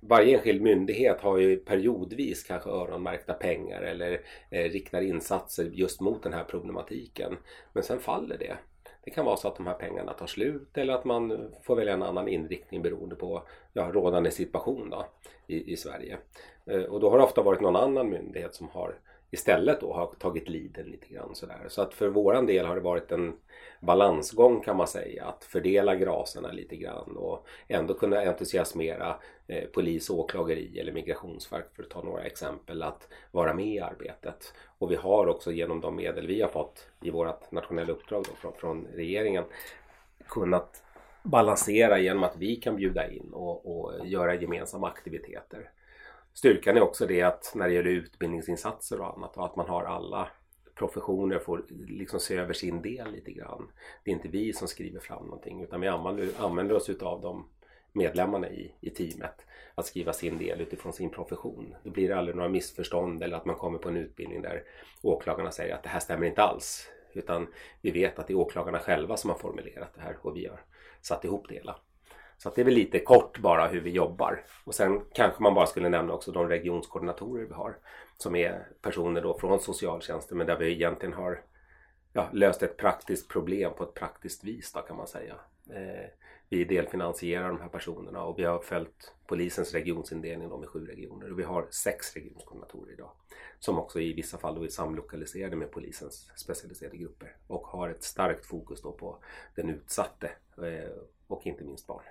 varje 0.00 0.36
enskild 0.36 0.62
myndighet 0.62 1.20
har 1.20 1.38
ju 1.38 1.56
periodvis 1.56 2.42
kanske 2.42 2.70
öronmärkta 2.70 3.34
pengar 3.34 3.82
eller 3.82 4.20
eh, 4.50 4.70
riktar 4.70 5.00
insatser 5.00 5.64
just 5.64 6.00
mot 6.00 6.22
den 6.22 6.32
här 6.32 6.44
problematiken. 6.44 7.36
Men 7.72 7.82
sen 7.82 8.00
faller 8.00 8.38
det. 8.38 8.56
Det 9.04 9.11
kan 9.11 9.25
vara 9.25 9.37
så 9.37 9.49
att 9.49 9.57
de 9.57 9.66
här 9.66 9.75
pengarna 9.75 10.12
tar 10.12 10.26
slut 10.26 10.78
eller 10.78 10.95
att 10.95 11.04
man 11.04 11.50
får 11.62 11.76
välja 11.76 11.92
en 11.92 12.02
annan 12.02 12.28
inriktning 12.28 12.83
beroende 12.83 13.16
på 13.16 13.42
ja, 13.73 13.90
rådande 13.92 14.30
situation 14.30 14.90
då, 14.90 15.07
i, 15.47 15.73
i 15.73 15.76
Sverige. 15.76 16.19
Eh, 16.66 16.83
och 16.83 17.00
då 17.00 17.11
har 17.11 17.19
det 17.19 17.25
ofta 17.25 17.42
varit 17.42 17.61
någon 17.61 17.76
annan 17.76 18.11
myndighet 18.11 18.54
som 18.54 18.69
har 18.69 18.95
istället 19.30 19.80
då 19.80 19.92
har 19.92 20.06
tagit 20.06 20.49
liden 20.49 20.87
lite 20.87 21.06
grann 21.14 21.34
sådär. 21.34 21.66
Så 21.68 21.82
att 21.82 21.94
för 21.94 22.08
våran 22.08 22.46
del 22.46 22.66
har 22.66 22.75
det 22.75 22.80
varit 22.80 23.12
en 23.12 23.32
balansgång 23.80 24.60
kan 24.60 24.76
man 24.76 24.88
säga. 24.88 25.25
Att 25.25 25.44
fördela 25.44 25.94
graserna 25.94 26.52
lite 26.52 26.76
grann 26.76 27.16
och 27.16 27.46
ändå 27.68 27.94
kunna 27.94 28.20
entusiasmera 28.20 29.16
eh, 29.46 29.64
polis, 29.64 30.10
åklageri 30.10 30.80
eller 30.80 30.92
migrationsverk 30.92 31.66
för 31.76 31.82
att 31.82 31.90
ta 31.90 32.02
några 32.02 32.22
exempel 32.22 32.82
att 32.82 33.08
vara 33.30 33.54
med 33.54 33.66
i 33.66 33.80
arbetet. 33.80 34.54
Och 34.78 34.90
vi 34.90 34.96
har 34.96 35.26
också 35.26 35.52
genom 35.52 35.80
de 35.80 35.96
medel 35.96 36.26
vi 36.26 36.42
har 36.42 36.49
fått 36.49 36.88
i 37.02 37.10
vårt 37.10 37.52
nationella 37.52 37.92
uppdrag 37.92 38.25
då, 38.28 38.34
från, 38.34 38.52
från 38.52 38.87
regeringen 38.94 39.44
kunnat 40.28 40.82
balansera 41.22 41.99
genom 41.99 42.25
att 42.25 42.37
vi 42.37 42.56
kan 42.56 42.76
bjuda 42.76 43.10
in 43.10 43.30
och, 43.32 43.80
och 43.80 44.06
göra 44.06 44.34
gemensamma 44.34 44.88
aktiviteter. 44.88 45.70
Styrkan 46.34 46.76
är 46.76 46.80
också 46.80 47.06
det 47.06 47.22
att 47.22 47.52
när 47.54 47.68
det 47.68 47.75
gäller 47.75 47.90
utbildningsinsatser 47.90 49.00
och 49.00 49.16
annat 49.16 49.37
och 49.37 49.46
att 49.46 49.56
man 49.56 49.68
har 49.68 49.84
alla 49.84 50.28
professioner 50.75 51.38
får 51.38 51.64
liksom 51.88 52.20
se 52.20 52.37
över 52.37 52.52
sin 52.52 52.82
del 52.82 53.12
lite 53.12 53.32
grann. 53.32 53.70
Det 54.04 54.10
är 54.10 54.14
inte 54.14 54.28
vi 54.28 54.52
som 54.52 54.68
skriver 54.68 55.00
fram 55.00 55.25
någonting 55.25 55.62
utan 55.62 55.80
vi 55.80 55.88
använder, 55.88 56.28
använder 56.38 56.75
oss 56.75 56.88
utav 56.88 57.20
de 57.20 57.49
medlemmarna 57.92 58.50
i, 58.50 58.75
i 58.80 58.90
teamet 58.90 59.46
att 59.75 59.87
skriva 59.87 60.12
sin 60.12 60.38
del 60.38 60.60
utifrån 60.60 60.92
sin 60.92 61.10
profession. 61.10 61.75
Då 61.82 61.90
blir 61.90 62.08
det 62.08 62.16
aldrig 62.16 62.37
några 62.37 62.48
missförstånd 62.48 63.22
eller 63.22 63.37
att 63.37 63.44
man 63.44 63.57
kommer 63.57 63.78
på 63.78 63.88
en 63.88 63.96
utbildning 63.96 64.42
där 64.42 64.62
åklagarna 65.02 65.50
säger 65.50 65.74
att 65.74 65.83
det 65.83 65.88
här 65.88 66.00
stämmer 66.00 66.26
inte 66.26 66.42
alls. 66.42 66.88
Utan 67.12 67.46
vi 67.81 67.90
vet 67.90 68.18
att 68.18 68.26
det 68.26 68.33
är 68.33 68.38
åklagarna 68.38 68.78
själva 68.78 69.16
som 69.16 69.31
har 69.31 69.38
formulerat 69.38 69.94
det 69.94 70.00
här 70.00 70.16
och 70.22 70.37
vi 70.37 70.46
har 70.46 70.61
satt 71.00 71.24
ihop 71.24 71.48
det 71.48 71.55
hela. 71.55 71.76
Så 72.42 72.50
det 72.55 72.61
är 72.61 72.64
väl 72.64 72.74
lite 72.74 72.98
kort 72.98 73.38
bara 73.38 73.68
hur 73.68 73.81
vi 73.81 73.90
jobbar. 73.90 74.44
Och 74.64 74.74
sen 74.74 75.05
kanske 75.12 75.42
man 75.42 75.55
bara 75.55 75.66
skulle 75.66 75.88
nämna 75.88 76.12
också 76.12 76.33
de 76.33 76.48
regionskoordinatorer 76.48 77.44
vi 77.44 77.55
har. 77.55 77.76
Som 78.16 78.37
är 78.37 78.68
personer 78.83 79.22
då 79.22 79.38
från 79.38 79.61
socialtjänsten 79.61 80.38
men 80.38 80.46
där 80.46 80.59
vi 80.59 80.72
egentligen 80.72 81.12
har 81.12 81.42
ja, 82.12 82.29
löst 82.33 82.62
ett 82.62 82.76
praktiskt 82.76 83.29
problem 83.29 83.72
på 83.74 83.85
ett 83.85 83.94
praktiskt 83.94 84.44
vis 84.44 84.72
då 84.72 84.81
kan 84.81 84.96
man 84.96 85.07
säga. 85.07 85.35
Eh, 85.70 86.09
vi 86.48 86.64
delfinansierar 86.64 87.48
de 87.48 87.61
här 87.61 87.68
personerna 87.68 88.22
och 88.22 88.38
vi 88.38 88.44
har 88.44 88.59
följt 88.59 89.14
polisens 89.26 89.72
regionsindelning 89.72 90.48
då 90.48 90.59
med 90.59 90.68
sju 90.68 90.87
regioner 90.87 91.33
och 91.33 91.38
vi 91.38 91.42
har 91.42 91.66
sex 91.70 92.14
regionskoordinatorer 92.14 92.92
idag. 92.92 93.11
Som 93.59 93.79
också 93.79 94.00
i 94.00 94.12
vissa 94.12 94.38
fall 94.38 94.55
då 94.55 94.64
är 94.64 94.68
samlokaliserade 94.68 95.57
med 95.57 95.70
polisens 95.70 96.31
specialiserade 96.37 96.96
grupper 96.96 97.37
och 97.46 97.66
har 97.66 97.88
ett 97.88 98.03
starkt 98.03 98.46
fokus 98.46 98.83
då 98.83 98.92
på 98.92 99.18
den 99.55 99.70
utsatte 99.70 100.31
eh, 100.57 100.90
och 101.26 101.46
inte 101.46 101.64
minst 101.64 101.87
barn. 101.87 102.05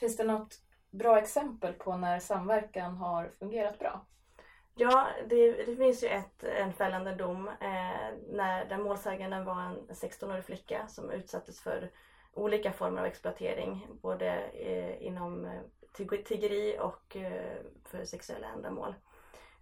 Finns 0.00 0.16
det 0.16 0.24
något 0.24 0.60
bra 0.90 1.18
exempel 1.18 1.72
på 1.72 1.96
när 1.96 2.18
samverkan 2.18 2.96
har 2.96 3.28
fungerat 3.28 3.78
bra? 3.78 4.06
Ja, 4.76 5.08
det, 5.28 5.52
det 5.52 5.76
finns 5.76 6.04
ju 6.04 6.08
ett, 6.08 6.44
en 6.44 6.72
fällande 6.72 7.14
dom 7.14 7.48
eh, 7.48 8.14
när 8.28 8.64
där 8.64 8.78
målsäganden 8.78 9.44
var 9.44 9.60
en 9.62 9.88
16-årig 9.88 10.44
flicka 10.44 10.88
som 10.88 11.10
utsattes 11.10 11.60
för 11.60 11.90
olika 12.32 12.72
former 12.72 13.00
av 13.00 13.06
exploatering 13.06 13.86
både 14.02 14.26
eh, 14.40 15.06
inom 15.06 15.44
eh, 15.44 15.60
tiggeri 16.24 16.78
och 16.80 17.16
eh, 17.16 17.56
för 17.84 18.04
sexuella 18.04 18.46
ändamål. 18.48 18.94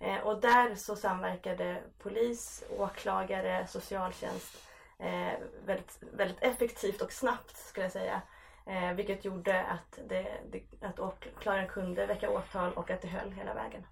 Eh, 0.01 0.19
och 0.19 0.41
där 0.41 0.75
så 0.75 0.97
samverkade 0.97 1.83
polis, 1.99 2.65
åklagare, 2.79 3.67
socialtjänst 3.67 4.69
eh, 4.99 5.33
väldigt, 5.65 5.99
väldigt 6.13 6.43
effektivt 6.43 7.03
och 7.03 7.13
snabbt 7.13 7.57
skulle 7.57 7.85
jag 7.85 7.93
säga 7.93 8.23
Eh, 8.67 8.95
vilket 8.95 9.25
gjorde 9.25 9.67
att, 9.67 9.99
det, 10.09 10.41
det, 10.51 10.87
att 10.87 10.99
åklagaren 10.99 11.69
kunde 11.69 12.07
väcka 12.07 12.31
åtal 12.31 12.73
och 12.73 12.91
att 12.91 13.03
det 13.03 13.09
höll 13.09 13.33
hela 13.33 13.55
vägen 13.55 13.87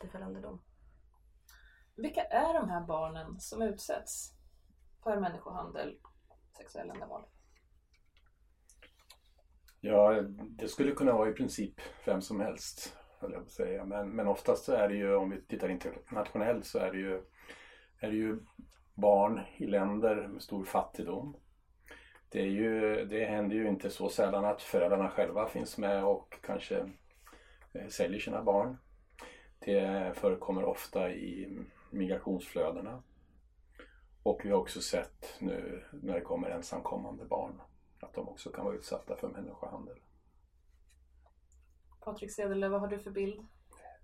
till 0.00 0.10
fällande 0.10 0.40
dom. 0.40 0.62
Vilka 1.96 2.22
är 2.22 2.54
de 2.54 2.70
här 2.70 2.80
barnen 2.80 3.40
som 3.40 3.62
utsätts 3.62 4.32
för 5.02 5.20
människohandel, 5.20 5.98
sexuella 6.56 6.94
ändamål? 6.94 7.22
Ja, 9.80 10.22
det 10.48 10.68
skulle 10.68 10.92
kunna 10.92 11.12
vara 11.12 11.28
i 11.28 11.32
princip 11.32 11.80
vem 12.06 12.22
som 12.22 12.40
helst, 12.40 12.96
höll 13.18 13.32
jag 13.32 13.40
på 13.40 13.46
att 13.46 13.52
säga. 13.52 13.84
Men, 13.84 14.10
men 14.10 14.28
oftast 14.28 14.64
så 14.64 14.72
är 14.72 14.88
det 14.88 14.94
ju, 14.94 15.16
om 15.16 15.30
vi 15.30 15.42
tittar 15.42 15.68
internationellt, 15.68 16.66
så 16.66 16.78
är 16.78 16.92
det 16.92 16.98
ju, 16.98 17.22
är 18.00 18.10
det 18.10 18.16
ju 18.16 18.38
barn 18.94 19.40
i 19.56 19.66
länder 19.66 20.28
med 20.28 20.42
stor 20.42 20.64
fattigdom 20.64 21.36
det, 22.36 22.42
är 22.42 22.46
ju, 22.46 23.04
det 23.04 23.24
händer 23.24 23.56
ju 23.56 23.68
inte 23.68 23.90
så 23.90 24.08
sällan 24.08 24.44
att 24.44 24.62
föräldrarna 24.62 25.08
själva 25.08 25.48
finns 25.48 25.78
med 25.78 26.04
och 26.04 26.36
kanske 26.40 26.90
eh, 27.72 27.88
säljer 27.88 28.20
sina 28.20 28.42
barn. 28.42 28.76
Det 29.58 30.12
förekommer 30.16 30.64
ofta 30.64 31.10
i 31.10 31.58
migrationsflödena. 31.90 33.02
Och 34.22 34.40
vi 34.44 34.50
har 34.50 34.58
också 34.58 34.80
sett 34.80 35.34
nu 35.38 35.82
när 35.92 36.14
det 36.14 36.20
kommer 36.20 36.50
ensamkommande 36.50 37.24
barn 37.24 37.60
att 38.00 38.14
de 38.14 38.28
också 38.28 38.50
kan 38.50 38.64
vara 38.64 38.74
utsatta 38.74 39.16
för 39.16 39.28
människohandel. 39.28 39.96
Patrik 42.00 42.32
Cederlöv, 42.32 42.70
vad 42.70 42.80
har 42.80 42.88
du 42.88 42.98
för 42.98 43.10
bild? 43.10 43.46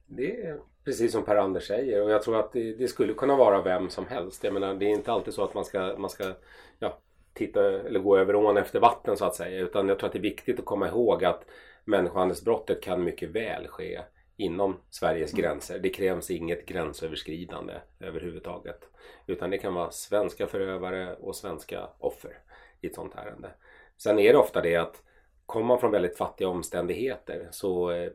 Det 0.07 0.42
är 0.47 0.61
precis 0.85 1.12
som 1.12 1.25
Per-Anders 1.25 1.66
säger 1.66 2.03
och 2.03 2.11
jag 2.11 2.23
tror 2.23 2.40
att 2.40 2.53
det, 2.53 2.75
det, 2.75 2.88
skulle 2.88 3.14
kunna 3.14 3.37
vara 3.37 3.62
vem 3.62 3.90
som 3.90 4.07
helst. 4.07 4.45
Jag 4.45 4.55
menar, 4.55 4.75
det 4.75 4.85
är 4.85 4.90
inte 4.90 5.12
alltid 5.12 5.35
så 5.35 5.45
att 5.45 5.55
man 5.55 5.64
ska, 5.64 5.97
man 5.99 6.11
ska 6.11 6.35
ja, 6.79 6.99
titta 7.35 7.81
eller 7.81 8.01
gå 8.01 8.18
över 8.18 8.35
ån 8.35 8.57
efter 8.57 8.81
vatten 8.81 9.16
så 9.16 9.25
att 9.25 9.35
säga. 9.35 9.61
Utan 9.61 9.88
jag 9.88 9.99
tror 9.99 10.07
att 10.07 10.12
det 10.12 10.18
är 10.18 10.23
viktigt 10.23 10.59
att 10.59 10.64
komma 10.64 10.88
ihåg 10.88 11.25
att 11.25 11.45
människohandelsbrottet 11.85 12.83
kan 12.83 13.05
mycket 13.05 13.31
väl 13.31 13.68
ske 13.68 14.01
inom 14.37 14.77
Sveriges 14.90 15.33
mm. 15.33 15.42
gränser. 15.42 15.79
Det 15.79 15.90
krävs 15.90 16.31
inget 16.31 16.66
gränsöverskridande 16.66 17.75
överhuvudtaget. 18.01 18.88
Utan 19.27 19.51
det 19.51 19.59
kan 19.59 19.75
vara 19.75 19.90
svenska 19.90 20.47
förövare 20.47 21.14
och 21.14 21.37
svenska 21.37 21.88
offer 21.99 22.38
i 22.81 22.87
ett 22.87 22.95
sånt 22.95 23.14
ärende. 23.14 23.51
Sen 23.97 24.18
är 24.18 24.33
det 24.33 24.38
ofta 24.38 24.61
det 24.61 24.77
att 24.77 25.03
kommer 25.47 25.66
man 25.66 25.81
från 25.81 25.90
väldigt 25.90 26.16
fattiga 26.16 26.49
omständigheter 26.49 27.49
så 27.51 27.90
eh, 27.90 28.12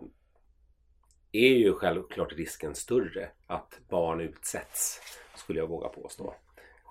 är 1.32 1.54
ju 1.54 1.74
självklart 1.74 2.34
risken 2.34 2.76
större 2.76 3.30
att 3.48 3.80
barn 3.90 4.22
utsätts, 4.22 5.02
skulle 5.36 5.60
jag 5.60 5.68
våga 5.68 5.88
påstå, 5.88 6.34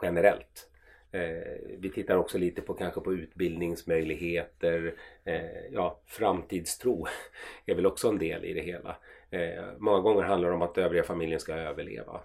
generellt. 0.03 0.71
Eh, 1.13 1.77
vi 1.79 1.91
tittar 1.91 2.17
också 2.17 2.39
lite 2.39 2.63
på 2.63 2.75
kanske 2.75 3.01
på 3.01 3.15
utbildningsmöjligheter. 3.15 4.95
Eh, 5.25 5.67
ja, 5.73 6.01
framtidstro 6.07 7.07
är 7.67 7.75
väl 7.75 7.87
också 7.87 8.09
en 8.09 8.19
del 8.19 8.45
i 8.45 8.53
det 8.53 8.63
hela. 8.63 8.97
Eh, 9.31 9.65
många 9.79 10.01
gånger 10.01 10.23
handlar 10.23 10.49
det 10.49 10.55
om 10.55 10.63
att 10.63 10.79
övriga 10.79 11.05
familjen 11.05 11.41
ska 11.41 11.55
överleva. 11.55 12.21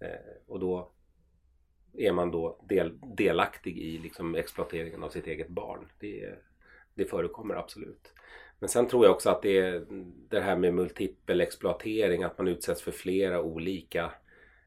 Eh, 0.00 0.32
och 0.46 0.60
då 0.60 0.90
är 1.98 2.12
man 2.12 2.30
då 2.30 2.64
del, 2.68 2.98
delaktig 3.16 3.78
i 3.78 3.98
liksom 3.98 4.34
exploateringen 4.34 5.02
av 5.02 5.08
sitt 5.08 5.26
eget 5.26 5.48
barn. 5.48 5.88
Det 5.98 6.34
det 6.96 7.04
förekommer 7.04 7.54
absolut. 7.54 8.12
Men 8.58 8.68
sen 8.68 8.88
tror 8.88 9.04
jag 9.04 9.14
också 9.14 9.30
att 9.30 9.42
det 9.42 9.58
är 9.58 9.84
det 10.28 10.40
här 10.40 10.56
med 10.56 10.74
multipel 10.74 11.40
exploatering, 11.40 12.22
att 12.22 12.38
man 12.38 12.48
utsätts 12.48 12.82
för 12.82 12.92
flera 12.92 13.42
olika 13.42 14.12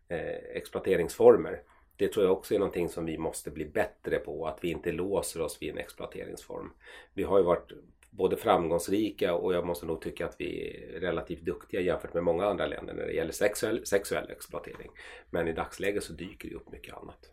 eh, 0.07 0.55
exploateringsformer. 0.55 1.61
Det 1.99 2.07
tror 2.07 2.25
jag 2.25 2.33
också 2.33 2.55
är 2.55 2.59
någonting 2.59 2.89
som 2.89 3.05
vi 3.05 3.17
måste 3.17 3.51
bli 3.51 3.65
bättre 3.65 4.19
på, 4.19 4.47
att 4.47 4.63
vi 4.63 4.71
inte 4.71 4.91
låser 4.91 5.41
oss 5.41 5.61
vid 5.61 5.69
en 5.71 5.77
exploateringsform. 5.77 6.73
Vi 7.13 7.23
har 7.23 7.37
ju 7.37 7.43
varit 7.43 7.71
både 8.09 8.37
framgångsrika 8.37 9.33
och 9.35 9.53
jag 9.53 9.65
måste 9.65 9.85
nog 9.85 10.01
tycka 10.01 10.25
att 10.25 10.35
vi 10.39 10.77
är 10.95 10.99
relativt 10.99 11.41
duktiga 11.41 11.81
jämfört 11.81 12.13
med 12.13 12.23
många 12.23 12.45
andra 12.45 12.65
länder 12.65 12.93
när 12.93 13.05
det 13.05 13.13
gäller 13.13 13.31
sexuell, 13.31 13.85
sexuell 13.85 14.29
exploatering. 14.29 14.91
Men 15.29 15.47
i 15.47 15.53
dagsläget 15.53 16.03
så 16.03 16.13
dyker 16.13 16.49
det 16.49 16.55
upp 16.55 16.71
mycket 16.71 16.95
annat. 16.95 17.29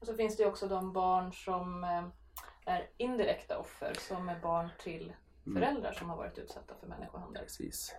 Och 0.00 0.06
så 0.06 0.14
finns 0.14 0.36
det 0.36 0.42
ju 0.42 0.48
också 0.48 0.66
de 0.68 0.92
barn 0.92 1.32
som 1.32 1.84
eh, 1.84 2.74
är 2.74 2.90
indirekta 2.96 3.58
offer 3.58 3.92
som 3.98 4.28
är 4.28 4.40
barn 4.40 4.68
till 4.82 5.12
Mm. 5.46 5.62
föräldrar 5.62 5.92
som 5.92 6.10
har 6.10 6.16
varit 6.16 6.38
utsatta 6.38 6.74
för 6.80 6.86
människohandel. 6.86 7.42
Precis. 7.42 7.94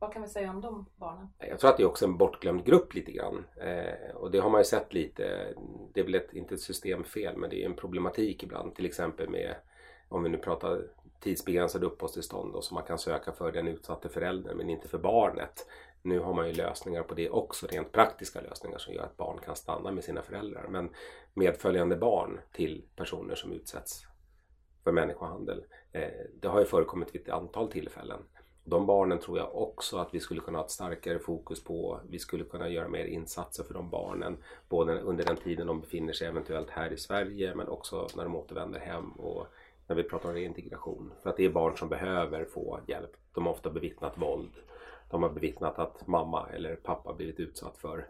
Vad 0.00 0.12
kan 0.12 0.22
vi 0.22 0.28
säga 0.28 0.50
om 0.50 0.60
de 0.60 0.86
barnen? 0.96 1.28
Jag 1.38 1.58
tror 1.58 1.70
att 1.70 1.76
det 1.76 1.82
är 1.82 1.86
också 1.86 2.04
en 2.04 2.16
bortglömd 2.16 2.64
grupp 2.64 2.94
lite 2.94 3.12
grann. 3.12 3.44
Eh, 3.56 4.14
och 4.14 4.30
det 4.30 4.38
har 4.38 4.50
man 4.50 4.60
ju 4.60 4.64
sett 4.64 4.94
lite. 4.94 5.54
Det 5.94 6.00
är 6.00 6.04
väl 6.04 6.14
ett, 6.14 6.32
inte 6.32 6.54
ett 6.54 6.60
systemfel 6.60 7.36
men 7.36 7.50
det 7.50 7.62
är 7.62 7.66
en 7.66 7.76
problematik 7.76 8.42
ibland. 8.42 8.74
Till 8.74 8.86
exempel 8.86 9.28
med, 9.28 9.54
om 10.08 10.22
vi 10.22 10.28
nu 10.28 10.38
pratar 10.38 10.82
tidsbegränsade 11.20 11.86
uppehållstillstånd 11.86 12.64
som 12.64 12.74
man 12.74 12.84
kan 12.84 12.98
söka 12.98 13.32
för 13.32 13.52
den 13.52 13.68
utsatte 13.68 14.08
föräldern 14.08 14.56
men 14.56 14.70
inte 14.70 14.88
för 14.88 14.98
barnet. 14.98 15.66
Nu 16.02 16.18
har 16.18 16.34
man 16.34 16.46
ju 16.46 16.52
lösningar 16.52 17.02
på 17.02 17.14
det 17.14 17.30
också, 17.30 17.66
rent 17.66 17.92
praktiska 17.92 18.40
lösningar 18.40 18.78
som 18.78 18.94
gör 18.94 19.02
att 19.02 19.16
barn 19.16 19.38
kan 19.44 19.56
stanna 19.56 19.90
med 19.92 20.04
sina 20.04 20.22
föräldrar. 20.22 20.66
Men 20.68 20.90
medföljande 21.34 21.96
barn 21.96 22.40
till 22.52 22.84
personer 22.96 23.34
som 23.34 23.52
utsätts 23.52 24.06
för 24.84 24.92
människohandel. 24.92 25.64
Eh, 25.92 26.08
det 26.40 26.48
har 26.48 26.58
ju 26.58 26.66
förekommit 26.66 27.14
vid 27.14 27.22
ett 27.22 27.28
antal 27.28 27.72
tillfällen. 27.72 28.22
De 28.64 28.86
barnen 28.86 29.18
tror 29.18 29.38
jag 29.38 29.56
också 29.56 29.98
att 29.98 30.14
vi 30.14 30.20
skulle 30.20 30.40
kunna 30.40 30.58
ha 30.58 30.64
ett 30.64 30.70
starkare 30.70 31.18
fokus 31.18 31.64
på. 31.64 32.00
Vi 32.08 32.18
skulle 32.18 32.44
kunna 32.44 32.68
göra 32.68 32.88
mer 32.88 33.04
insatser 33.04 33.64
för 33.64 33.74
de 33.74 33.90
barnen. 33.90 34.36
Både 34.68 35.00
under 35.00 35.24
den 35.24 35.36
tiden 35.36 35.66
de 35.66 35.80
befinner 35.80 36.12
sig 36.12 36.26
eventuellt 36.26 36.70
här 36.70 36.92
i 36.92 36.96
Sverige 36.96 37.54
men 37.54 37.68
också 37.68 38.08
när 38.16 38.24
de 38.24 38.36
återvänder 38.36 38.80
hem 38.80 39.12
och 39.12 39.46
när 39.86 39.96
vi 39.96 40.02
pratar 40.02 40.28
om 40.28 40.34
reintegration. 40.34 41.12
För 41.22 41.30
att 41.30 41.36
det 41.36 41.44
är 41.44 41.50
barn 41.50 41.76
som 41.76 41.88
behöver 41.88 42.44
få 42.44 42.80
hjälp. 42.86 43.16
De 43.34 43.46
har 43.46 43.52
ofta 43.52 43.70
bevittnat 43.70 44.18
våld. 44.18 44.52
De 45.10 45.22
har 45.22 45.30
bevittnat 45.30 45.78
att 45.78 46.06
mamma 46.06 46.48
eller 46.52 46.76
pappa 46.76 47.14
blivit 47.14 47.40
utsatt 47.40 47.76
för 47.76 48.06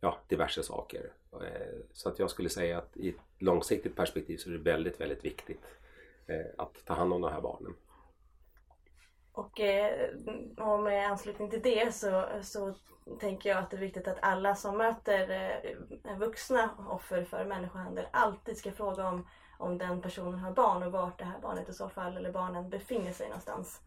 ja, 0.00 0.18
diverse 0.28 0.62
saker. 0.62 1.12
Eh, 1.32 1.78
så 1.92 2.08
att 2.08 2.18
jag 2.18 2.30
skulle 2.30 2.48
säga 2.48 2.78
att 2.78 2.96
i 2.96 3.08
ett 3.08 3.20
långsiktigt 3.38 3.96
perspektiv 3.96 4.36
så 4.36 4.48
är 4.48 4.52
det 4.52 4.58
väldigt, 4.58 5.00
väldigt 5.00 5.24
viktigt 5.24 5.64
eh, 6.26 6.46
att 6.58 6.84
ta 6.84 6.94
hand 6.94 7.12
om 7.12 7.20
de 7.20 7.32
här 7.32 7.40
barnen. 7.40 7.74
Och, 9.40 9.60
eh, 9.60 10.10
och 10.56 10.80
med 10.80 11.10
anslutning 11.10 11.50
till 11.50 11.62
det 11.62 11.94
så, 11.94 12.24
så 12.42 12.74
tänker 13.20 13.48
jag 13.48 13.58
att 13.58 13.70
det 13.70 13.76
är 13.76 13.80
viktigt 13.80 14.08
att 14.08 14.18
alla 14.22 14.54
som 14.54 14.76
möter 14.76 15.30
eh, 16.04 16.18
vuxna 16.18 16.70
offer 16.88 17.24
för 17.24 17.44
människohandel 17.44 18.06
alltid 18.10 18.56
ska 18.56 18.72
fråga 18.72 19.08
om, 19.08 19.26
om 19.58 19.78
den 19.78 20.02
personen 20.02 20.38
har 20.38 20.52
barn 20.52 20.82
och 20.82 20.92
vart 20.92 21.18
det 21.18 21.24
här 21.24 21.38
barnet 21.42 21.68
i 21.68 21.72
så 21.72 21.88
fall, 21.88 22.16
eller 22.16 22.32
barnen, 22.32 22.70
befinner 22.70 23.12
sig 23.12 23.28
någonstans. 23.28 23.80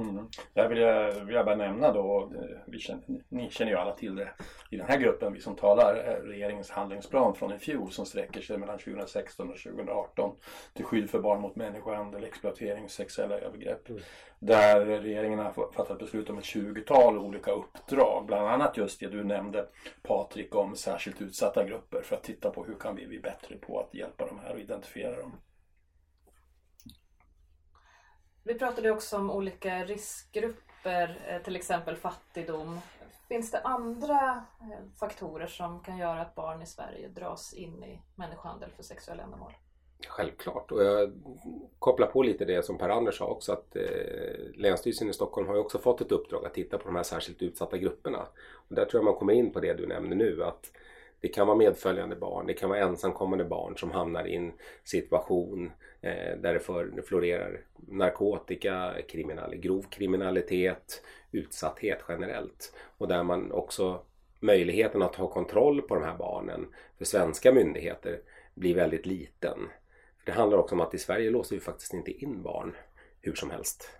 Mm. 0.00 0.28
Där 0.54 0.68
vill 0.68 0.78
jag, 0.78 1.12
vill 1.12 1.34
jag 1.34 1.46
bara 1.46 1.56
nämna 1.56 1.92
då, 1.92 2.32
eh, 2.34 2.58
vi 2.66 2.78
känner, 2.78 3.02
ni 3.28 3.50
känner 3.50 3.72
ju 3.72 3.78
alla 3.78 3.92
till 3.92 4.14
det 4.14 4.30
i 4.70 4.76
den 4.76 4.86
här 4.86 4.98
gruppen, 4.98 5.32
vi 5.32 5.40
som 5.40 5.56
talar, 5.56 5.94
är 5.94 6.20
regeringens 6.20 6.70
handlingsplan 6.70 7.34
från 7.34 7.52
i 7.52 7.58
fjol 7.58 7.90
som 7.90 8.06
sträcker 8.06 8.40
sig 8.40 8.58
mellan 8.58 8.78
2016 8.78 9.50
och 9.50 9.58
2018 9.58 10.36
till 10.74 10.84
skydd 10.84 11.10
för 11.10 11.20
barn 11.20 11.40
mot 11.40 11.56
människohandel, 11.56 12.24
exploatering 12.24 12.84
och 12.84 12.90
sexuella 12.90 13.38
övergrepp. 13.38 13.88
Mm. 13.88 14.02
Där 14.38 14.84
regeringen 14.84 15.38
har 15.38 15.52
fattat 15.72 15.98
beslut 15.98 16.30
om 16.30 16.38
ett 16.38 16.44
20-tal 16.44 17.18
olika 17.18 17.50
uppdrag, 17.50 18.26
bland 18.26 18.48
annat 18.48 18.76
just 18.76 19.00
det 19.00 19.08
du 19.08 19.24
nämnde 19.24 19.66
Patrik 20.02 20.54
om 20.54 20.76
särskilt 20.76 21.22
utsatta 21.22 21.64
grupper 21.64 22.02
för 22.02 22.16
att 22.16 22.22
titta 22.22 22.50
på 22.50 22.64
hur 22.64 22.74
kan 22.74 22.96
vi 22.96 23.06
bli 23.06 23.18
bättre 23.18 23.56
på 23.56 23.80
att 23.80 23.94
hjälpa 23.94 24.26
de 24.26 24.38
här 24.38 24.54
och 24.54 24.60
identifiera 24.60 25.16
dem. 25.20 25.32
Vi 28.48 28.54
pratade 28.54 28.90
också 28.90 29.16
om 29.16 29.30
olika 29.30 29.84
riskgrupper, 29.84 31.20
eh, 31.28 31.42
till 31.42 31.56
exempel 31.56 31.96
fattigdom. 31.96 32.80
Finns 33.28 33.50
det 33.50 33.60
andra 33.60 34.44
eh, 34.60 34.98
faktorer 35.00 35.46
som 35.46 35.80
kan 35.80 35.98
göra 35.98 36.20
att 36.20 36.34
barn 36.34 36.62
i 36.62 36.66
Sverige 36.66 37.08
dras 37.08 37.54
in 37.54 37.84
i 37.84 38.02
människohandel 38.14 38.70
för 38.76 38.82
sexuella 38.82 39.22
ändamål? 39.22 39.52
Självklart 40.08 40.72
och 40.72 40.84
jag 40.84 41.12
kopplar 41.78 42.06
på 42.06 42.22
lite 42.22 42.44
det 42.44 42.64
som 42.64 42.78
Per-Anders 42.78 43.18
sa 43.18 43.26
också 43.26 43.52
att 43.52 43.76
eh, 43.76 43.82
Länsstyrelsen 44.54 45.10
i 45.10 45.12
Stockholm 45.12 45.48
har 45.48 45.54
ju 45.54 45.60
också 45.60 45.78
fått 45.78 46.00
ett 46.00 46.12
uppdrag 46.12 46.46
att 46.46 46.54
titta 46.54 46.78
på 46.78 46.84
de 46.84 46.96
här 46.96 47.02
särskilt 47.02 47.42
utsatta 47.42 47.78
grupperna. 47.78 48.26
Och 48.68 48.74
där 48.74 48.84
tror 48.84 48.98
jag 48.98 49.04
man 49.04 49.18
kommer 49.18 49.32
in 49.32 49.52
på 49.52 49.60
det 49.60 49.74
du 49.74 49.86
nämnde 49.86 50.16
nu 50.16 50.44
att 50.44 50.70
det 51.20 51.28
kan 51.28 51.46
vara 51.46 51.56
medföljande 51.56 52.16
barn, 52.16 52.46
det 52.46 52.54
kan 52.54 52.68
vara 52.68 52.80
ensamkommande 52.80 53.44
barn 53.44 53.76
som 53.76 53.90
hamnar 53.90 54.26
i 54.26 54.36
en 54.36 54.52
situation 54.84 55.72
eh, 56.00 56.38
där 56.38 56.54
det 56.54 56.60
för, 56.60 57.02
florerar 57.06 57.60
narkotika, 57.76 58.94
kriminal, 59.08 59.54
grov 59.54 59.82
kriminalitet, 59.90 61.02
utsatthet 61.32 61.98
generellt. 62.08 62.72
Och 62.98 63.08
där 63.08 63.22
man 63.22 63.52
också 63.52 64.02
möjligheten 64.40 65.02
att 65.02 65.14
ha 65.14 65.28
kontroll 65.28 65.82
på 65.82 65.94
de 65.94 66.04
här 66.04 66.16
barnen 66.16 66.66
för 66.98 67.04
svenska 67.04 67.52
myndigheter 67.52 68.20
blir 68.54 68.74
väldigt 68.74 69.06
liten. 69.06 69.58
För 70.18 70.26
Det 70.26 70.32
handlar 70.32 70.58
också 70.58 70.74
om 70.74 70.80
att 70.80 70.94
i 70.94 70.98
Sverige 70.98 71.30
låser 71.30 71.56
vi 71.56 71.60
faktiskt 71.60 71.94
inte 71.94 72.10
in 72.10 72.42
barn 72.42 72.76
hur 73.20 73.34
som 73.34 73.50
helst. 73.50 73.90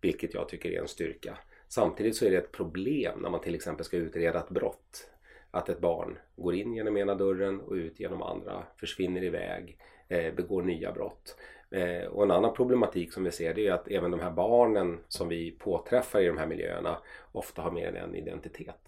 Vilket 0.00 0.34
jag 0.34 0.48
tycker 0.48 0.70
är 0.70 0.80
en 0.80 0.88
styrka. 0.88 1.38
Samtidigt 1.68 2.16
så 2.16 2.26
är 2.26 2.30
det 2.30 2.36
ett 2.36 2.52
problem 2.52 3.18
när 3.18 3.30
man 3.30 3.40
till 3.40 3.54
exempel 3.54 3.84
ska 3.84 3.96
utreda 3.96 4.38
ett 4.38 4.48
brott. 4.48 5.10
Att 5.54 5.68
ett 5.68 5.80
barn 5.80 6.18
går 6.36 6.54
in 6.54 6.74
genom 6.74 6.96
ena 6.96 7.14
dörren 7.14 7.60
och 7.60 7.72
ut 7.72 8.00
genom 8.00 8.22
andra, 8.22 8.64
försvinner 8.76 9.24
iväg, 9.24 9.78
eh, 10.08 10.34
begår 10.34 10.62
nya 10.62 10.92
brott. 10.92 11.36
Eh, 11.70 12.04
och 12.06 12.22
en 12.22 12.30
annan 12.30 12.54
problematik 12.54 13.12
som 13.12 13.24
vi 13.24 13.30
ser 13.30 13.54
det 13.54 13.66
är 13.66 13.72
att 13.72 13.88
även 13.88 14.10
de 14.10 14.20
här 14.20 14.30
barnen 14.30 14.98
som 15.08 15.28
vi 15.28 15.50
påträffar 15.50 16.20
i 16.20 16.26
de 16.26 16.38
här 16.38 16.46
miljöerna 16.46 16.98
ofta 17.32 17.62
har 17.62 17.70
mer 17.70 17.86
än 17.86 17.96
en 17.96 18.14
identitet. 18.14 18.80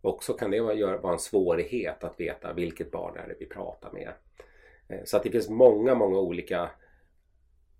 Också 0.00 0.32
kan 0.32 0.50
det 0.50 0.60
vara, 0.60 0.98
vara 0.98 1.12
en 1.12 1.18
svårighet 1.18 2.04
att 2.04 2.20
veta 2.20 2.52
vilket 2.52 2.90
barn 2.90 3.16
är 3.16 3.28
det 3.28 3.34
vi 3.38 3.46
pratar 3.46 3.92
med. 3.92 4.12
Eh, 4.88 5.00
Så 5.04 5.16
att 5.16 5.22
det 5.22 5.30
finns 5.30 5.48
många, 5.48 5.94
många 5.94 6.18
olika 6.18 6.70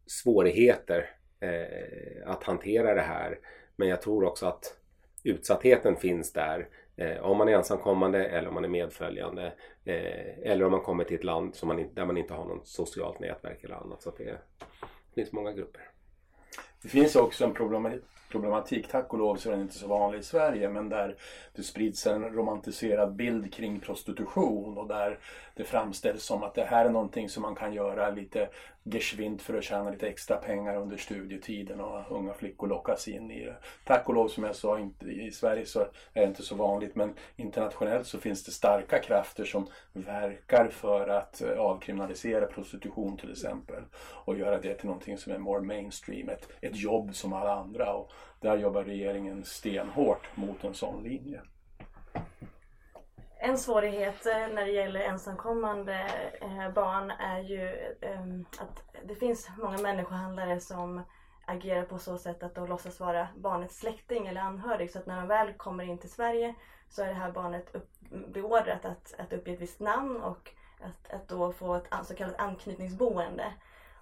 svårigheter 0.06 1.10
eh, 1.40 2.30
att 2.30 2.44
hantera 2.44 2.94
det 2.94 3.00
här. 3.00 3.38
Men 3.76 3.88
jag 3.88 4.02
tror 4.02 4.24
också 4.24 4.46
att 4.46 4.76
utsattheten 5.24 5.96
finns 5.96 6.32
där. 6.32 6.68
Eh, 6.98 7.24
om 7.24 7.38
man 7.38 7.48
är 7.48 7.52
ensamkommande 7.52 8.24
eller 8.24 8.48
om 8.48 8.54
man 8.54 8.64
är 8.64 8.68
medföljande. 8.68 9.52
Eh, 9.84 10.38
eller 10.42 10.64
om 10.64 10.70
man 10.70 10.80
kommer 10.80 11.04
till 11.04 11.16
ett 11.16 11.24
land 11.24 11.54
som 11.54 11.68
man, 11.68 11.94
där 11.94 12.04
man 12.04 12.16
inte 12.16 12.34
har 12.34 12.44
något 12.44 12.66
socialt 12.66 13.20
nätverk 13.20 13.64
eller 13.64 13.74
annat. 13.74 14.02
Så 14.02 14.10
det 14.18 14.38
finns 15.14 15.32
många 15.32 15.52
grupper. 15.52 15.82
Det 16.82 16.88
finns 16.88 17.16
också 17.16 17.44
en 17.44 17.54
problematik, 18.30 18.88
tack 18.88 19.12
och 19.12 19.18
lov 19.18 19.36
så 19.36 19.48
är 19.48 19.52
den 19.52 19.62
inte 19.62 19.74
så 19.74 19.88
vanlig 19.88 20.18
i 20.18 20.22
Sverige, 20.22 20.68
men 20.68 20.88
där 20.88 21.16
det 21.54 21.62
sprids 21.62 22.06
en 22.06 22.24
romantiserad 22.24 23.14
bild 23.14 23.54
kring 23.54 23.80
prostitution 23.80 24.78
och 24.78 24.88
där 24.88 25.18
det 25.54 25.64
framställs 25.64 26.24
som 26.24 26.42
att 26.42 26.54
det 26.54 26.64
här 26.64 26.84
är 26.84 26.90
någonting 26.90 27.28
som 27.28 27.42
man 27.42 27.54
kan 27.54 27.72
göra 27.72 28.10
lite 28.10 28.48
geschwint 28.90 29.42
för 29.42 29.58
att 29.58 29.64
tjäna 29.64 29.90
lite 29.90 30.08
extra 30.08 30.36
pengar 30.36 30.76
under 30.76 30.96
studietiden 30.96 31.80
och 31.80 32.12
unga 32.12 32.34
flickor 32.34 32.68
lockas 32.68 33.08
in 33.08 33.30
i 33.30 33.44
det. 33.44 33.56
Tack 33.84 34.08
och 34.08 34.14
lov 34.14 34.28
som 34.28 34.44
jag 34.44 34.56
sa, 34.56 34.78
inte, 34.78 35.06
i 35.06 35.30
Sverige 35.30 35.66
så 35.66 35.80
är 35.80 36.20
det 36.20 36.24
inte 36.24 36.42
så 36.42 36.54
vanligt 36.54 36.94
men 36.94 37.14
internationellt 37.36 38.06
så 38.06 38.18
finns 38.18 38.44
det 38.44 38.52
starka 38.52 38.98
krafter 38.98 39.44
som 39.44 39.66
verkar 39.92 40.68
för 40.68 41.08
att 41.08 41.42
eh, 41.42 41.58
avkriminalisera 41.58 42.46
prostitution 42.46 43.16
till 43.16 43.32
exempel 43.32 43.82
och 44.24 44.38
göra 44.38 44.60
det 44.60 44.74
till 44.74 44.86
någonting 44.86 45.18
som 45.18 45.32
är 45.32 45.38
more 45.38 45.62
mainstream, 45.62 46.28
ett, 46.28 46.48
ett 46.60 46.76
jobb 46.76 47.14
som 47.14 47.32
alla 47.32 47.54
andra 47.54 47.94
och 47.94 48.12
där 48.40 48.58
jobbar 48.58 48.84
regeringen 48.84 49.44
stenhårt 49.44 50.36
mot 50.36 50.64
en 50.64 50.74
sån 50.74 51.02
linje. 51.02 51.40
En 53.40 53.58
svårighet 53.58 54.26
eh, 54.26 54.48
när 54.48 54.64
det 54.64 54.72
gäller 54.72 55.00
ensamkommande 55.00 56.06
eh, 56.40 56.70
barn 56.70 57.10
är 57.10 57.40
ju 57.40 57.96
ehm, 58.00 58.44
att 58.58 58.82
det 59.04 59.14
finns 59.14 59.50
många 59.58 59.78
människohandlare 59.78 60.60
som 60.60 61.02
agerar 61.44 61.82
på 61.82 61.98
så 61.98 62.18
sätt 62.18 62.42
att 62.42 62.54
de 62.54 62.68
låtsas 62.68 63.00
vara 63.00 63.28
barnets 63.36 63.78
släkting 63.78 64.26
eller 64.26 64.40
anhörig. 64.40 64.90
Så 64.90 64.98
att 64.98 65.06
när 65.06 65.16
de 65.16 65.28
väl 65.28 65.52
kommer 65.52 65.84
in 65.84 65.98
till 65.98 66.10
Sverige 66.10 66.54
så 66.88 67.02
är 67.02 67.06
det 67.06 67.14
här 67.14 67.32
barnet 67.32 67.74
upp, 67.74 67.90
beordrat 68.10 68.84
att, 68.84 69.14
att 69.18 69.32
uppge 69.32 69.52
ett 69.52 69.60
visst 69.60 69.80
namn 69.80 70.22
och 70.22 70.50
att, 70.80 71.14
att 71.14 71.28
då 71.28 71.52
få 71.52 71.74
ett 71.74 71.86
så 72.04 72.14
kallat 72.14 72.40
anknytningsboende. 72.40 73.52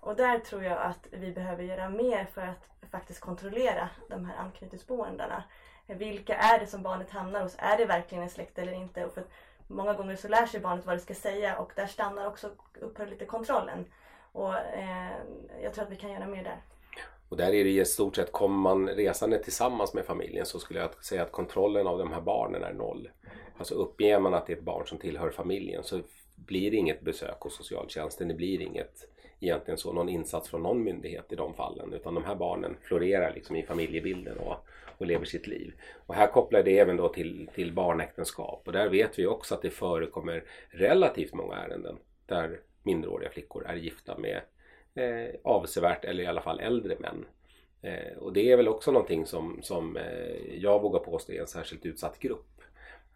Och 0.01 0.17
där 0.17 0.39
tror 0.39 0.65
jag 0.65 0.79
att 0.79 1.09
vi 1.11 1.33
behöver 1.33 1.63
göra 1.63 1.89
mer 1.89 2.25
för 2.25 2.43
att 2.43 2.91
faktiskt 2.91 3.21
kontrollera 3.21 3.89
de 4.09 4.25
här 4.25 4.37
anknytningsboendena. 4.37 5.43
Vilka 5.87 6.37
är 6.37 6.59
det 6.61 6.67
som 6.67 6.83
barnet 6.83 7.11
hamnar 7.11 7.43
hos? 7.43 7.57
Är 7.59 7.79
det 7.79 7.85
verkligen 7.85 8.25
en 8.25 8.31
släkt 8.31 8.59
eller 8.59 8.73
inte? 8.73 9.05
Och 9.05 9.15
för 9.15 9.21
att 9.21 9.31
många 9.67 9.93
gånger 9.93 10.17
så 10.17 10.29
lär 10.29 10.47
sig 10.47 10.61
barnet 10.61 10.87
vad 10.87 10.97
det 10.97 11.01
ska 11.01 11.15
säga 11.15 11.59
och 11.59 11.73
där 11.77 11.87
stannar 11.87 12.27
också, 12.27 12.51
upphör 12.81 13.07
lite 13.07 13.25
kontrollen. 13.25 13.85
Och 14.33 14.55
eh, 14.55 15.13
jag 15.63 15.75
tror 15.75 15.85
att 15.85 15.91
vi 15.91 15.97
kan 15.97 16.13
göra 16.13 16.27
mer 16.27 16.45
där. 16.45 16.61
Och 17.29 17.37
där 17.37 17.53
är 17.53 17.65
det 17.65 17.71
i 17.71 17.85
stort 17.85 18.17
sett, 18.17 18.33
kommer 18.33 18.57
man 18.57 18.89
resande 18.89 19.39
tillsammans 19.39 19.95
med 19.95 20.05
familjen 20.05 20.47
så 20.47 20.59
skulle 20.59 20.81
jag 20.81 21.05
säga 21.05 21.23
att 21.23 21.33
kontrollen 21.33 21.87
av 21.87 21.99
de 21.99 22.13
här 22.13 22.21
barnen 22.21 22.63
är 22.63 22.73
noll. 22.73 23.11
Alltså 23.59 23.75
uppger 23.75 24.21
man 24.21 24.35
att 24.35 24.47
det 24.47 24.53
är 24.53 24.57
ett 24.57 24.63
barn 24.63 24.87
som 24.87 24.99
tillhör 24.99 25.31
familjen 25.31 25.85
så 25.85 26.01
blir 26.35 26.71
det 26.71 26.77
inget 26.77 27.01
besök 27.01 27.41
hos 27.41 27.57
socialtjänsten. 27.57 28.29
Det 28.29 28.35
blir 28.35 28.61
inget 28.61 29.09
egentligen 29.41 29.79
så, 29.79 29.93
någon 29.93 30.09
insats 30.09 30.49
från 30.49 30.63
någon 30.63 30.85
myndighet 30.85 31.33
i 31.33 31.37
de 31.37 31.55
fallen. 31.55 31.93
Utan 31.93 32.15
de 32.15 32.25
här 32.25 32.35
barnen 32.35 32.77
florerar 32.83 33.35
liksom 33.35 33.57
i 33.57 33.63
familjebilden 33.63 34.39
och, 34.39 34.57
och 34.99 35.07
lever 35.07 35.25
sitt 35.25 35.47
liv. 35.47 35.73
Och 36.07 36.15
här 36.15 36.27
kopplar 36.27 36.63
det 36.63 36.79
även 36.79 36.97
då 36.97 37.09
till, 37.09 37.49
till 37.55 37.73
barnäktenskap. 37.73 38.63
Och 38.67 38.73
där 38.73 38.89
vet 38.89 39.19
vi 39.19 39.27
också 39.27 39.55
att 39.55 39.63
det 39.63 39.71
förekommer 39.71 40.45
relativt 40.69 41.35
många 41.35 41.57
ärenden 41.57 41.99
där 42.27 42.61
minderåriga 42.83 43.31
flickor 43.31 43.67
är 43.67 43.75
gifta 43.75 44.19
med 44.19 44.41
eh, 44.95 45.35
avsevärt 45.45 46.05
eller 46.05 46.23
i 46.23 46.27
alla 46.27 46.41
fall 46.41 46.61
äldre 46.61 46.97
män. 46.99 47.25
Eh, 47.83 48.19
och 48.19 48.33
det 48.33 48.53
är 48.53 48.57
väl 48.57 48.69
också 48.69 48.93
någonting 48.93 49.27
som, 49.27 49.59
som 49.63 49.97
eh, 49.97 50.55
jag 50.55 50.83
vågar 50.83 51.01
påstå 51.01 51.33
är 51.33 51.41
en 51.41 51.47
särskilt 51.47 51.87
utsatt 51.87 52.19
grupp. 52.19 52.63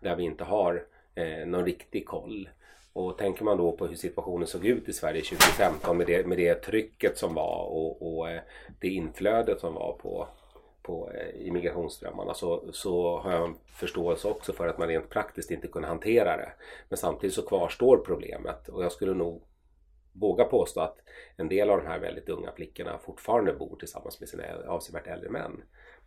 Där 0.01 0.17
vi 0.17 0.23
inte 0.23 0.45
har 0.45 0.85
eh, 1.15 1.47
någon 1.47 1.65
riktig 1.65 2.07
koll. 2.07 2.49
Och 2.93 3.19
tänker 3.19 3.45
man 3.45 3.59
då 3.59 3.73
på 3.73 3.87
hur 3.87 3.97
situationen 3.97 4.47
såg 4.47 4.67
ut 4.67 4.89
i 4.89 4.93
Sverige 4.93 5.23
2015 5.23 5.97
med 5.97 6.07
det, 6.07 6.27
med 6.27 6.39
det 6.39 6.55
trycket 6.55 7.19
som 7.19 7.35
var 7.35 7.65
och, 7.65 8.19
och 8.19 8.31
eh, 8.31 8.41
det 8.81 8.89
inflödet 8.89 9.61
som 9.61 9.75
var 9.75 9.93
på, 9.93 10.29
på 10.83 11.11
eh, 11.11 11.47
immigrationsströmmarna 11.47 12.35
så, 12.35 12.73
så 12.73 13.19
har 13.19 13.33
jag 13.33 13.49
en 13.49 13.57
förståelse 13.67 14.29
också 14.29 14.53
för 14.53 14.69
att 14.69 14.79
man 14.79 14.89
rent 14.89 15.09
praktiskt 15.09 15.51
inte 15.51 15.69
kunde 15.69 15.89
hantera 15.89 16.37
det. 16.37 16.53
Men 16.89 16.97
samtidigt 16.97 17.35
så 17.35 17.47
kvarstår 17.47 17.97
problemet 17.97 18.69
och 18.69 18.85
jag 18.85 18.93
skulle 18.93 19.15
nog 19.15 19.43
våga 20.13 20.45
påstå 20.45 20.81
att 20.81 20.99
en 21.37 21.49
del 21.49 21.71
av 21.71 21.79
de 21.79 21.87
här 21.87 21.99
väldigt 21.99 22.29
unga 22.29 22.53
flickorna 22.53 22.99
fortfarande 22.99 23.53
bor 23.53 23.77
tillsammans 23.77 24.21
med 24.21 24.29
sina 24.29 24.45
avsevärt 24.67 25.07
äldre 25.07 25.31
män. 25.31 25.63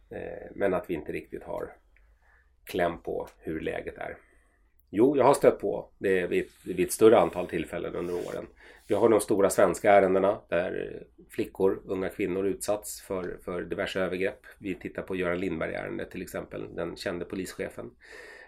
Eh, 0.10 0.52
men 0.56 0.74
att 0.74 0.90
vi 0.90 0.94
inte 0.94 1.12
riktigt 1.12 1.44
har 1.44 1.76
kläm 2.64 3.02
på 3.02 3.28
hur 3.38 3.60
läget 3.60 3.98
är. 3.98 4.18
Jo, 4.96 5.18
jag 5.18 5.24
har 5.24 5.34
stött 5.34 5.60
på 5.60 5.90
det 5.98 6.28
vid, 6.28 6.50
vid 6.66 6.80
ett 6.80 6.92
större 6.92 7.20
antal 7.20 7.48
tillfällen 7.48 7.96
under 7.96 8.14
åren. 8.14 8.48
Vi 8.88 8.96
har 8.96 9.10
de 9.10 9.20
stora 9.20 9.50
svenska 9.50 9.92
ärendena 9.92 10.40
där 10.50 11.04
flickor, 11.30 11.82
unga 11.86 12.10
kvinnor 12.10 12.46
utsatts 12.46 13.02
för, 13.02 13.38
för 13.46 13.62
diverse 13.62 14.00
övergrepp. 14.00 14.40
Vi 14.60 14.76
tittar 14.76 15.02
på 15.02 15.16
Göran 15.16 15.40
Lindberg-ärendet 15.40 16.12
till 16.12 16.22
exempel, 16.22 16.76
den 16.76 16.96
kände 16.96 17.26
polischefen. 17.26 17.92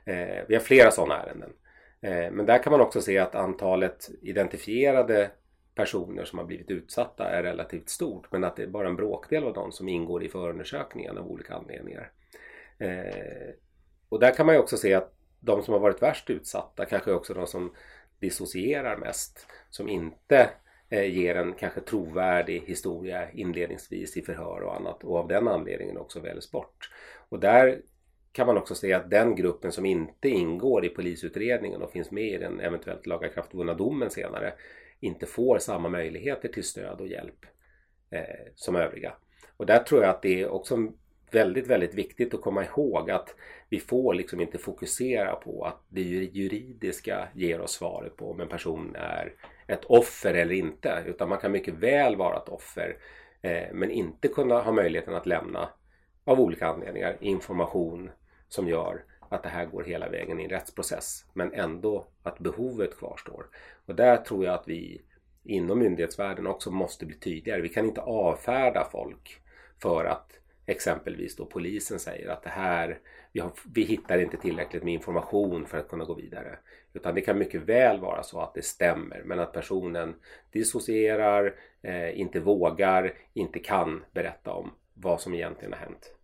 Eh, 0.05 0.43
vi 0.47 0.55
har 0.55 0.61
flera 0.61 0.91
sådana 0.91 1.23
ärenden. 1.23 1.53
Eh, 2.01 2.31
men 2.31 2.45
där 2.45 2.63
kan 2.63 2.71
man 2.71 2.81
också 2.81 3.01
se 3.01 3.17
att 3.17 3.35
antalet 3.35 4.09
identifierade 4.21 5.31
personer 5.75 6.25
som 6.25 6.39
har 6.39 6.45
blivit 6.45 6.71
utsatta 6.71 7.29
är 7.29 7.43
relativt 7.43 7.89
stort 7.89 8.31
men 8.31 8.43
att 8.43 8.55
det 8.55 8.63
är 8.63 8.67
bara 8.67 8.87
en 8.87 8.95
bråkdel 8.95 9.43
av 9.43 9.53
dem 9.53 9.71
som 9.71 9.89
ingår 9.89 10.23
i 10.23 10.29
förundersökningen 10.29 11.17
av 11.17 11.27
olika 11.27 11.55
anledningar. 11.55 12.11
Eh, 12.77 13.53
och 14.09 14.19
där 14.19 14.31
kan 14.35 14.45
man 14.45 14.55
ju 14.55 14.61
också 14.61 14.77
se 14.77 14.93
att 14.93 15.14
de 15.45 15.63
som 15.63 15.73
har 15.73 15.81
varit 15.81 16.01
värst 16.01 16.29
utsatta 16.29 16.85
kanske 16.85 17.11
också 17.11 17.33
de 17.33 17.47
som 17.47 17.71
dissocierar 18.19 18.97
mest. 18.97 19.47
Som 19.69 19.89
inte 19.89 20.49
eh, 20.89 21.05
ger 21.05 21.35
en 21.35 21.53
kanske 21.53 21.81
trovärdig 21.81 22.63
historia 22.65 23.31
inledningsvis 23.31 24.17
i 24.17 24.21
förhör 24.21 24.61
och 24.61 24.75
annat 24.75 25.03
och 25.03 25.17
av 25.17 25.27
den 25.27 25.47
anledningen 25.47 25.97
också 25.97 26.19
väljs 26.19 26.51
bort. 26.51 26.91
Och 27.29 27.39
där 27.39 27.81
kan 28.31 28.47
man 28.47 28.57
också 28.57 28.75
se 28.75 28.93
att 28.93 29.09
den 29.09 29.35
gruppen 29.35 29.71
som 29.71 29.85
inte 29.85 30.29
ingår 30.29 30.85
i 30.85 30.89
polisutredningen 30.89 31.81
och 31.81 31.91
finns 31.91 32.11
med 32.11 32.33
i 32.33 32.37
den 32.37 32.59
eventuellt 32.59 33.05
lagakraftvunna 33.05 33.73
domen 33.73 34.09
senare 34.09 34.53
inte 34.99 35.25
får 35.25 35.59
samma 35.59 35.89
möjligheter 35.89 36.49
till 36.49 36.63
stöd 36.63 37.01
och 37.01 37.07
hjälp 37.07 37.45
eh, 38.09 38.51
som 38.55 38.75
övriga. 38.75 39.13
Och 39.57 39.65
där 39.65 39.79
tror 39.79 40.01
jag 40.01 40.09
att 40.09 40.21
det 40.21 40.41
är 40.41 40.47
också 40.47 40.91
väldigt, 41.31 41.67
väldigt 41.67 41.93
viktigt 41.93 42.33
att 42.33 42.41
komma 42.41 42.65
ihåg 42.65 43.11
att 43.11 43.35
vi 43.75 43.79
får 43.79 44.13
liksom 44.13 44.41
inte 44.41 44.57
fokusera 44.57 45.35
på 45.35 45.63
att 45.63 45.83
det 45.89 46.01
juridiska 46.01 47.27
ger 47.33 47.61
oss 47.61 47.71
svaret 47.71 48.17
på 48.17 48.31
om 48.31 48.41
en 48.41 48.47
person 48.47 48.95
är 48.95 49.33
ett 49.67 49.85
offer 49.85 50.33
eller 50.33 50.55
inte. 50.55 51.03
Utan 51.05 51.29
man 51.29 51.37
kan 51.37 51.51
mycket 51.51 51.73
väl 51.73 52.15
vara 52.15 52.37
ett 52.37 52.49
offer 52.49 52.97
eh, 53.41 53.73
men 53.73 53.91
inte 53.91 54.27
kunna 54.27 54.61
ha 54.61 54.71
möjligheten 54.71 55.15
att 55.15 55.25
lämna 55.25 55.69
av 56.23 56.39
olika 56.39 56.67
anledningar 56.67 57.17
information 57.19 58.09
som 58.47 58.67
gör 58.67 59.03
att 59.29 59.43
det 59.43 59.49
här 59.49 59.65
går 59.65 59.83
hela 59.83 60.09
vägen 60.09 60.39
i 60.39 60.43
en 60.43 60.49
rättsprocess. 60.49 61.25
Men 61.33 61.53
ändå 61.53 62.07
att 62.23 62.39
behovet 62.39 62.97
kvarstår. 62.97 63.45
Och 63.85 63.95
där 63.95 64.17
tror 64.17 64.45
jag 64.45 64.53
att 64.53 64.67
vi 64.67 65.01
inom 65.43 65.79
myndighetsvärlden 65.79 66.47
också 66.47 66.71
måste 66.71 67.05
bli 67.05 67.19
tydligare. 67.19 67.61
Vi 67.61 67.69
kan 67.69 67.85
inte 67.85 68.01
avfärda 68.01 68.87
folk 68.91 69.41
för 69.81 70.05
att 70.05 70.39
exempelvis 70.65 71.35
då 71.35 71.45
polisen 71.45 71.99
säger 71.99 72.29
att 72.29 72.43
det 72.43 72.49
här, 72.49 72.99
vi, 73.31 73.39
har, 73.39 73.51
vi 73.73 73.83
hittar 73.83 74.19
inte 74.19 74.37
tillräckligt 74.37 74.83
med 74.83 74.93
information 74.93 75.65
för 75.65 75.77
att 75.77 75.89
kunna 75.89 76.05
gå 76.05 76.13
vidare. 76.13 76.57
Utan 76.93 77.15
det 77.15 77.21
kan 77.21 77.37
mycket 77.37 77.61
väl 77.61 77.99
vara 77.99 78.23
så 78.23 78.39
att 78.39 78.53
det 78.53 78.65
stämmer 78.65 79.21
men 79.25 79.39
att 79.39 79.53
personen 79.53 80.15
dissocierar, 80.51 81.55
eh, 81.81 82.19
inte 82.19 82.39
vågar, 82.39 83.13
inte 83.33 83.59
kan 83.59 84.03
berätta 84.11 84.51
om 84.51 84.71
vad 84.93 85.21
som 85.21 85.33
egentligen 85.33 85.73
har 85.73 85.79
hänt. 85.79 86.15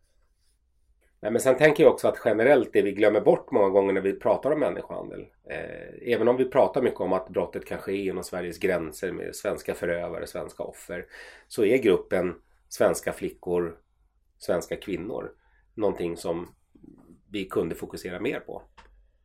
Nej, 1.21 1.31
men 1.31 1.41
sen 1.41 1.57
tänker 1.57 1.83
jag 1.83 1.93
också 1.93 2.07
att 2.07 2.21
generellt 2.25 2.73
det 2.73 2.81
vi 2.81 2.91
glömmer 2.91 3.21
bort 3.21 3.51
många 3.51 3.69
gånger 3.69 3.93
när 3.93 4.01
vi 4.01 4.13
pratar 4.13 4.51
om 4.51 4.59
människohandel. 4.59 5.27
Eh, 5.49 6.13
även 6.13 6.27
om 6.27 6.37
vi 6.37 6.45
pratar 6.45 6.81
mycket 6.81 7.01
om 7.01 7.13
att 7.13 7.29
brottet 7.29 7.65
kan 7.65 7.77
ske 7.77 8.05
inom 8.05 8.23
Sveriges 8.23 8.57
gränser 8.57 9.11
med 9.11 9.35
svenska 9.35 9.73
förövare, 9.73 10.27
svenska 10.27 10.63
offer. 10.63 11.05
Så 11.47 11.65
är 11.65 11.77
gruppen 11.77 12.35
svenska 12.69 13.13
flickor, 13.13 13.77
svenska 14.43 14.75
kvinnor 14.75 15.31
någonting 15.73 16.17
som 16.17 16.47
vi 17.29 17.45
kunde 17.45 17.75
fokusera 17.75 18.19
mer 18.19 18.39
på 18.39 18.61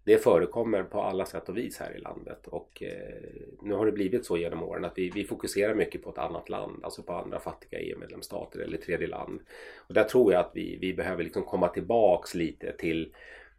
det 0.07 0.19
förekommer 0.19 0.83
på 0.83 1.03
alla 1.03 1.27
sätt 1.27 1.49
och 1.49 1.57
vis 1.57 1.79
här 1.79 1.97
i 1.97 2.01
landet 2.01 2.47
och 2.47 2.83
eh, 2.83 3.31
nu 3.63 3.75
har 3.75 3.87
det 3.87 3.93
blivit 3.93 4.27
så 4.27 4.37
genom 4.37 4.63
åren 4.63 4.85
att 4.85 4.99
vi, 4.99 5.11
vi 5.11 5.25
fokuserar 5.25 5.75
mycket 5.75 6.03
på 6.03 6.11
ett 6.11 6.19
annat 6.19 6.49
land, 6.49 6.85
alltså 6.85 7.03
på 7.03 7.13
andra 7.13 7.41
fattiga 7.41 7.81
EU-medlemsstater 7.81 8.59
eller 8.59 8.79
tredje 8.79 9.07
land. 9.07 9.41
Och 9.77 9.95
där 9.95 10.05
tror 10.05 10.33
jag 10.33 10.41
att 10.41 10.51
vi, 10.55 10.79
vi 10.81 10.95
behöver 10.95 11.25
liksom 11.25 11.43
komma 11.43 11.69
tillbaks 11.69 12.35
lite 12.35 12.73
till 12.73 13.15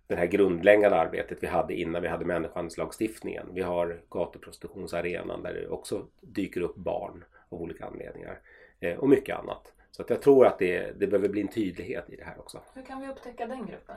det 0.08 0.16
här 0.16 0.26
grundläggande 0.26 0.98
arbetet 0.98 1.38
vi 1.42 1.48
hade 1.48 1.74
innan 1.74 2.02
vi 2.02 2.08
hade 2.08 2.26
människohandelslagstiftningen. 2.26 3.46
Vi 3.54 3.62
har 3.62 4.02
gatuprostitutionsarenan 4.10 5.44
där 5.44 5.54
det 5.54 5.68
också 5.68 6.08
dyker 6.22 6.62
upp 6.62 6.76
barn 6.76 7.24
av 7.50 7.62
olika 7.62 7.86
anledningar 7.86 8.40
eh, 8.80 8.98
och 8.98 9.10
mycket 9.10 9.40
annat. 9.40 9.74
Så 9.98 10.04
att 10.04 10.10
jag 10.10 10.22
tror 10.22 10.46
att 10.46 10.60
det, 10.60 11.00
det 11.00 11.08
behöver 11.08 11.30
bli 11.30 11.42
en 11.42 11.48
tydlighet 11.48 12.10
i 12.10 12.16
det 12.16 12.24
här 12.24 12.40
också. 12.40 12.62
Hur 12.74 12.82
kan 12.82 13.02
vi 13.02 13.08
upptäcka 13.08 13.48
den 13.48 13.66
gruppen? 13.66 13.96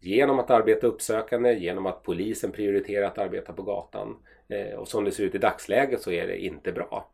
Genom 0.00 0.38
att 0.38 0.50
arbeta 0.50 0.86
uppsökande, 0.86 1.52
genom 1.52 1.86
att 1.86 2.02
polisen 2.02 2.52
prioriterar 2.52 3.06
att 3.06 3.18
arbeta 3.18 3.52
på 3.52 3.62
gatan. 3.62 4.16
Eh, 4.48 4.78
och 4.78 4.88
som 4.88 5.04
det 5.04 5.12
ser 5.12 5.24
ut 5.24 5.34
i 5.34 5.38
dagsläget 5.38 6.02
så 6.02 6.10
är 6.10 6.26
det 6.26 6.38
inte 6.38 6.72
bra. 6.72 7.10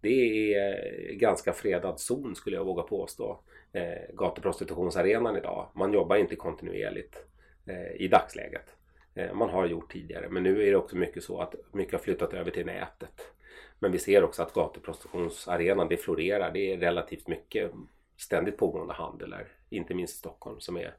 Det 0.00 0.54
är 0.54 1.12
ganska 1.12 1.52
fredad 1.52 2.00
zon 2.00 2.34
skulle 2.34 2.56
jag 2.56 2.64
våga 2.64 2.82
påstå. 2.82 3.40
Eh, 3.72 4.14
gatuprostitutionsarenan 4.14 5.36
idag. 5.36 5.68
Man 5.74 5.92
jobbar 5.92 6.16
inte 6.16 6.36
kontinuerligt 6.36 7.16
eh, 7.66 8.02
i 8.02 8.08
dagsläget. 8.08 8.76
Eh, 9.14 9.34
man 9.34 9.50
har 9.50 9.66
gjort 9.66 9.92
tidigare 9.92 10.28
men 10.28 10.42
nu 10.42 10.66
är 10.66 10.70
det 10.70 10.76
också 10.76 10.96
mycket 10.96 11.22
så 11.22 11.40
att 11.40 11.54
mycket 11.72 11.92
har 11.92 12.00
flyttat 12.00 12.34
över 12.34 12.50
till 12.50 12.66
nätet. 12.66 13.32
Men 13.82 13.92
vi 13.92 13.98
ser 13.98 14.24
också 14.24 14.42
att 14.42 14.52
gatuprostitutionsarenan 14.52 15.88
det 15.88 15.96
florerar. 15.96 16.50
Det 16.50 16.72
är 16.72 16.78
relativt 16.78 17.28
mycket 17.28 17.72
ständigt 18.16 18.56
pågående 18.56 18.94
handel 18.94 19.30
där. 19.30 19.48
Inte 19.70 19.94
minst 19.94 20.14
i 20.14 20.18
Stockholm 20.18 20.60
som 20.60 20.76
är 20.76 20.96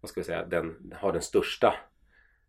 vad 0.00 0.08
ska 0.08 0.20
vi 0.20 0.24
säga, 0.24 0.46
den 0.46 0.94
har 1.00 1.12
den 1.12 1.22
största 1.22 1.74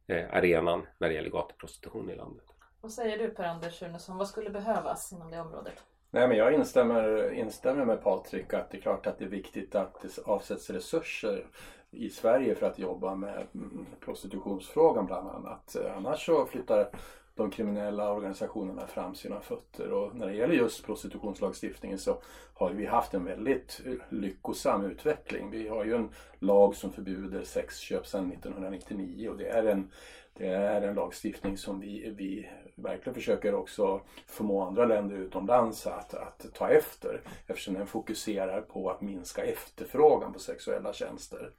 eh, 0.08 0.34
arenan 0.34 0.86
när 0.97 1.08
det 1.08 1.13
gäller 1.13 1.30
gatuprostitution 1.30 2.10
i 2.10 2.15
landet. 2.15 2.43
Vad 2.82 2.91
säger 2.91 3.17
du 3.17 3.30
Per-Anders 3.30 3.80
Sunesson, 3.80 4.17
vad 4.17 4.27
skulle 4.27 4.49
behövas 4.49 5.12
inom 5.12 5.32
det 5.32 5.39
området? 5.39 5.84
Nej, 6.12 6.27
men 6.27 6.38
jag 6.38 6.53
instämmer, 6.53 7.32
instämmer 7.34 7.86
med 7.86 8.03
Patrik 8.03 8.53
att 8.53 8.71
det 8.71 8.77
är 8.77 8.82
klart 8.82 9.08
att 9.08 9.19
det 9.19 9.25
är 9.25 9.30
viktigt 9.30 9.75
att 9.75 10.01
det 10.01 10.17
avsätts 10.25 10.69
resurser 10.69 11.45
i 11.91 12.10
Sverige 12.10 12.56
för 12.56 12.65
att 12.65 12.80
jobba 12.80 13.15
med 13.15 13.47
mm, 13.53 13.86
prostitutionsfrågan 13.99 15.06
bland 15.06 15.30
annat. 15.30 15.75
Annars 15.95 16.25
så 16.25 16.45
flyttar 16.45 16.89
de 17.38 17.52
kriminella 17.52 18.13
organisationerna 18.13 18.88
fram 18.88 19.15
sina 19.15 19.39
fötter. 19.39 19.91
Och 19.91 20.15
när 20.15 20.28
det 20.28 20.34
gäller 20.34 20.56
just 20.56 20.86
prostitutionslagstiftningen 20.86 22.00
så 22.00 22.21
har 22.54 22.71
vi 22.71 22.86
haft 22.86 23.13
en 23.13 23.26
väldigt 23.26 23.82
lyckosam 24.10 24.86
utveckling. 24.86 25.50
Vi 25.50 25.67
har 25.67 25.86
ju 25.86 25.95
en 25.95 26.10
lag 26.39 26.76
som 26.76 26.91
förbjuder 26.91 27.43
sexköp 27.43 28.08
sedan 28.08 28.32
1999 28.32 29.30
och 29.30 29.38
det 29.38 29.47
är 29.47 29.63
en, 29.63 29.91
det 30.34 30.47
är 30.47 30.82
en 30.82 30.95
lagstiftning 30.95 31.58
som 31.58 31.80
vi, 31.80 32.13
vi 32.17 32.50
verkligen 32.76 33.13
försöker 33.13 33.56
också 33.56 34.02
förmå 34.28 34.62
andra 34.62 34.86
länder 34.86 35.15
utomlands 35.15 35.88
att, 35.88 36.13
att 36.13 36.45
ta 36.54 36.69
efter 36.69 37.21
eftersom 37.47 37.73
den 37.73 37.88
fokuserar 37.88 38.62
på 38.62 38.89
att 38.89 39.02
minska 39.02 39.43
efterfrågan 39.43 40.34
på 40.34 40.39
sexuella 40.39 40.93
tjänster. 40.93 41.52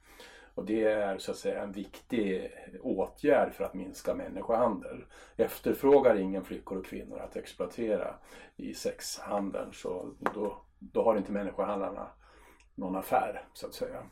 Och 0.59 0.65
det 0.65 0.83
är 0.83 1.17
så 1.17 1.31
att 1.31 1.37
säga 1.37 1.63
en 1.63 1.71
viktig 1.71 2.51
åtgärd 2.81 3.53
för 3.53 3.63
att 3.63 3.73
minska 3.73 4.13
människohandel. 4.13 5.05
Efterfrågar 5.37 6.15
ingen 6.15 6.43
flickor 6.43 6.77
och 6.77 6.85
kvinnor 6.85 7.19
att 7.19 7.35
exploatera 7.35 8.15
i 8.55 8.73
sexhandeln 8.73 9.73
så 9.73 10.13
då, 10.19 10.61
då 10.79 11.03
har 11.03 11.17
inte 11.17 11.31
människohandlarna 11.31 12.07
någon 12.75 12.95
affär 12.95 13.47
så 13.53 13.67
att 13.67 13.73
säga. 13.73 14.03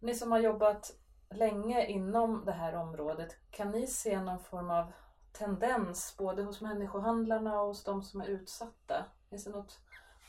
Ni 0.00 0.14
som 0.14 0.32
har 0.32 0.38
jobbat 0.38 0.90
länge 1.30 1.86
inom 1.86 2.44
det 2.44 2.52
här 2.52 2.74
området, 2.74 3.36
kan 3.50 3.70
ni 3.70 3.86
se 3.86 4.20
någon 4.20 4.40
form 4.40 4.70
av 4.70 4.92
tendens 5.32 6.14
både 6.18 6.42
hos 6.42 6.60
människohandlarna 6.60 7.60
och 7.60 7.66
hos 7.66 7.84
de 7.84 8.02
som 8.02 8.20
är 8.20 8.26
utsatta? 8.26 9.04
Finns 9.30 9.44
det 9.44 9.50
något 9.50 9.78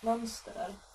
mönster 0.01 0.53
där? 0.53 0.92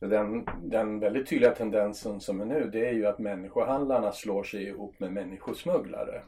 Den, 0.00 0.48
den 0.62 1.00
väldigt 1.00 1.28
tydliga 1.28 1.54
tendensen 1.54 2.20
som 2.20 2.40
är 2.40 2.44
nu 2.44 2.70
det 2.72 2.88
är 2.88 2.92
ju 2.92 3.06
att 3.06 3.18
människohandlarna 3.18 4.12
slår 4.12 4.44
sig 4.44 4.62
ihop 4.62 5.00
med 5.00 5.12
människosmugglare 5.12 6.22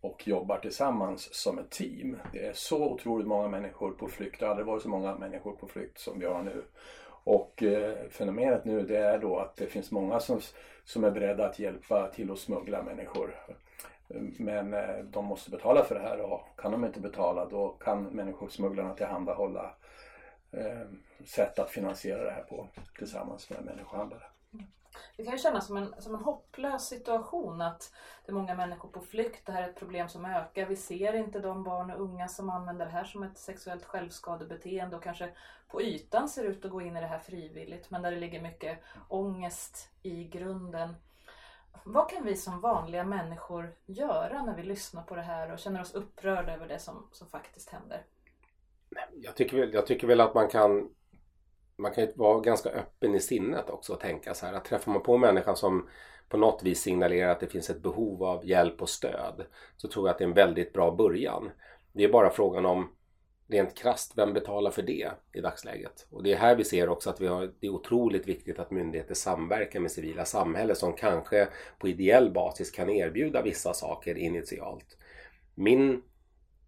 och 0.00 0.28
jobbar 0.28 0.58
tillsammans 0.58 1.34
som 1.34 1.58
ett 1.58 1.70
team. 1.70 2.16
Det 2.32 2.46
är 2.46 2.52
så 2.52 2.92
otroligt 2.92 3.26
många 3.26 3.48
människor 3.48 3.90
på 3.90 4.08
flykt. 4.08 4.40
Det 4.40 4.46
har 4.46 4.50
aldrig 4.50 4.66
varit 4.66 4.82
så 4.82 4.88
många 4.88 5.14
människor 5.14 5.52
på 5.52 5.66
flykt 5.66 5.98
som 5.98 6.18
vi 6.18 6.26
har 6.26 6.42
nu. 6.42 6.62
Och 7.24 7.62
eh, 7.62 8.08
fenomenet 8.10 8.64
nu 8.64 8.82
det 8.82 8.98
är 8.98 9.18
då 9.18 9.38
att 9.38 9.56
det 9.56 9.66
finns 9.66 9.90
många 9.90 10.20
som, 10.20 10.40
som 10.84 11.04
är 11.04 11.10
beredda 11.10 11.46
att 11.46 11.58
hjälpa 11.58 12.08
till 12.08 12.30
att 12.30 12.38
smuggla 12.38 12.82
människor. 12.82 13.34
Men 14.38 14.74
eh, 14.74 14.98
de 15.04 15.24
måste 15.24 15.50
betala 15.50 15.84
för 15.84 15.94
det 15.94 16.00
här 16.00 16.20
och 16.20 16.40
kan 16.56 16.72
de 16.72 16.84
inte 16.84 17.00
betala 17.00 17.46
då 17.46 17.68
kan 17.68 18.02
människosmugglarna 18.02 18.94
tillhandahålla 18.94 19.64
eh, 19.64 19.85
Ehm, 20.56 21.02
sätt 21.24 21.58
att 21.58 21.70
finansiera 21.70 22.24
det 22.24 22.30
här 22.30 22.42
på 22.42 22.68
tillsammans 22.98 23.50
med 23.50 23.64
människohandlare. 23.64 24.22
Det 25.16 25.24
kan 25.24 25.32
ju 25.32 25.38
kännas 25.38 25.66
som 25.66 25.76
en, 25.76 25.94
som 25.98 26.14
en 26.14 26.20
hopplös 26.20 26.88
situation 26.88 27.60
att 27.60 27.92
det 28.24 28.32
är 28.32 28.34
många 28.34 28.54
människor 28.54 28.88
på 28.88 29.00
flykt. 29.00 29.46
Det 29.46 29.52
här 29.52 29.62
är 29.62 29.68
ett 29.68 29.78
problem 29.78 30.08
som 30.08 30.24
ökar. 30.24 30.66
Vi 30.66 30.76
ser 30.76 31.12
inte 31.12 31.40
de 31.40 31.64
barn 31.64 31.90
och 31.90 32.00
unga 32.00 32.28
som 32.28 32.50
använder 32.50 32.84
det 32.84 32.92
här 32.92 33.04
som 33.04 33.22
ett 33.22 33.38
sexuellt 33.38 33.84
självskadebeteende 33.84 34.96
och 34.96 35.02
kanske 35.02 35.30
på 35.68 35.82
ytan 35.82 36.28
ser 36.28 36.44
ut 36.44 36.64
att 36.64 36.70
gå 36.70 36.82
in 36.82 36.96
i 36.96 37.00
det 37.00 37.06
här 37.06 37.18
frivilligt 37.18 37.90
men 37.90 38.02
där 38.02 38.10
det 38.10 38.16
ligger 38.16 38.42
mycket 38.42 38.78
ångest 39.08 39.90
i 40.02 40.24
grunden. 40.24 40.96
Vad 41.84 42.10
kan 42.10 42.24
vi 42.24 42.36
som 42.36 42.60
vanliga 42.60 43.04
människor 43.04 43.74
göra 43.86 44.42
när 44.42 44.56
vi 44.56 44.62
lyssnar 44.62 45.02
på 45.02 45.14
det 45.14 45.22
här 45.22 45.52
och 45.52 45.58
känner 45.58 45.80
oss 45.80 45.94
upprörda 45.94 46.52
över 46.52 46.68
det 46.68 46.78
som, 46.78 47.08
som 47.12 47.28
faktiskt 47.28 47.70
händer? 47.70 48.02
Jag 49.14 49.36
tycker, 49.36 49.56
väl, 49.56 49.72
jag 49.72 49.86
tycker 49.86 50.06
väl 50.06 50.20
att 50.20 50.34
man 50.34 50.48
kan 50.48 50.90
man 51.78 51.92
kan 51.92 52.04
ju 52.04 52.12
vara 52.14 52.40
ganska 52.40 52.68
öppen 52.68 53.14
i 53.14 53.20
sinnet 53.20 53.70
också 53.70 53.92
och 53.92 54.00
tänka 54.00 54.34
så 54.34 54.46
här 54.46 54.52
att 54.52 54.64
träffar 54.64 54.92
man 54.92 55.02
på 55.02 55.14
en 55.14 55.20
människa 55.20 55.54
som 55.54 55.88
på 56.28 56.36
något 56.36 56.62
vis 56.62 56.80
signalerar 56.80 57.30
att 57.30 57.40
det 57.40 57.46
finns 57.46 57.70
ett 57.70 57.82
behov 57.82 58.22
av 58.22 58.46
hjälp 58.46 58.82
och 58.82 58.88
stöd 58.88 59.46
så 59.76 59.88
tror 59.88 60.08
jag 60.08 60.12
att 60.12 60.18
det 60.18 60.24
är 60.24 60.28
en 60.28 60.34
väldigt 60.34 60.72
bra 60.72 60.90
början. 60.90 61.50
Det 61.92 62.04
är 62.04 62.08
bara 62.08 62.30
frågan 62.30 62.66
om 62.66 62.88
rent 63.48 63.74
krast, 63.74 64.12
vem 64.18 64.32
betalar 64.32 64.70
för 64.70 64.82
det 64.82 65.10
i 65.32 65.40
dagsläget? 65.40 66.06
Och 66.10 66.22
det 66.22 66.32
är 66.32 66.36
här 66.36 66.56
vi 66.56 66.64
ser 66.64 66.88
också 66.88 67.10
att 67.10 67.20
vi 67.20 67.26
har, 67.26 67.52
det 67.60 67.66
är 67.66 67.70
otroligt 67.70 68.28
viktigt 68.28 68.58
att 68.58 68.70
myndigheter 68.70 69.14
samverkar 69.14 69.80
med 69.80 69.90
civila 69.90 70.24
samhället 70.24 70.78
som 70.78 70.92
kanske 70.92 71.48
på 71.78 71.88
ideell 71.88 72.30
basis 72.30 72.70
kan 72.70 72.90
erbjuda 72.90 73.42
vissa 73.42 73.74
saker 73.74 74.18
initialt. 74.18 74.96
Min 75.54 76.02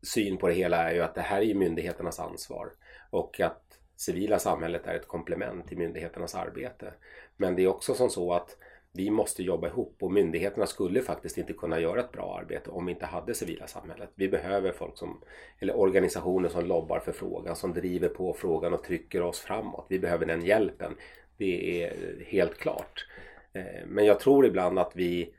syn 0.02 0.36
på 0.36 0.48
det 0.48 0.54
hela 0.54 0.90
är 0.90 0.94
ju 0.94 1.02
att 1.02 1.14
det 1.14 1.20
här 1.20 1.42
är 1.42 1.54
myndigheternas 1.54 2.20
ansvar 2.20 2.70
och 3.10 3.40
att 3.40 3.62
civila 3.96 4.38
samhället 4.38 4.86
är 4.86 4.94
ett 4.94 5.08
komplement 5.08 5.68
till 5.68 5.78
myndigheternas 5.78 6.34
arbete. 6.34 6.92
Men 7.36 7.56
det 7.56 7.62
är 7.62 7.68
också 7.68 7.94
som 7.94 8.10
så 8.10 8.32
att 8.32 8.56
vi 8.92 9.10
måste 9.10 9.42
jobba 9.42 9.68
ihop 9.68 9.96
och 10.00 10.12
myndigheterna 10.12 10.66
skulle 10.66 11.02
faktiskt 11.02 11.38
inte 11.38 11.52
kunna 11.52 11.80
göra 11.80 12.00
ett 12.00 12.12
bra 12.12 12.38
arbete 12.40 12.70
om 12.70 12.86
vi 12.86 12.92
inte 12.92 13.06
hade 13.06 13.34
civila 13.34 13.66
samhället. 13.66 14.10
Vi 14.14 14.28
behöver 14.28 14.72
folk 14.72 14.98
som, 14.98 15.20
eller 15.58 15.76
organisationer 15.76 16.48
som 16.48 16.64
lobbar 16.64 17.00
för 17.00 17.12
frågan, 17.12 17.56
som 17.56 17.74
driver 17.74 18.08
på 18.08 18.32
frågan 18.32 18.74
och 18.74 18.84
trycker 18.84 19.22
oss 19.22 19.40
framåt. 19.40 19.86
Vi 19.88 19.98
behöver 19.98 20.26
den 20.26 20.44
hjälpen. 20.44 20.96
Det 21.36 21.82
är 21.82 21.92
helt 22.26 22.58
klart. 22.58 23.06
Eh, 23.52 23.86
men 23.86 24.04
jag 24.04 24.20
tror 24.20 24.46
ibland 24.46 24.78
att 24.78 24.92
vi 24.94 25.34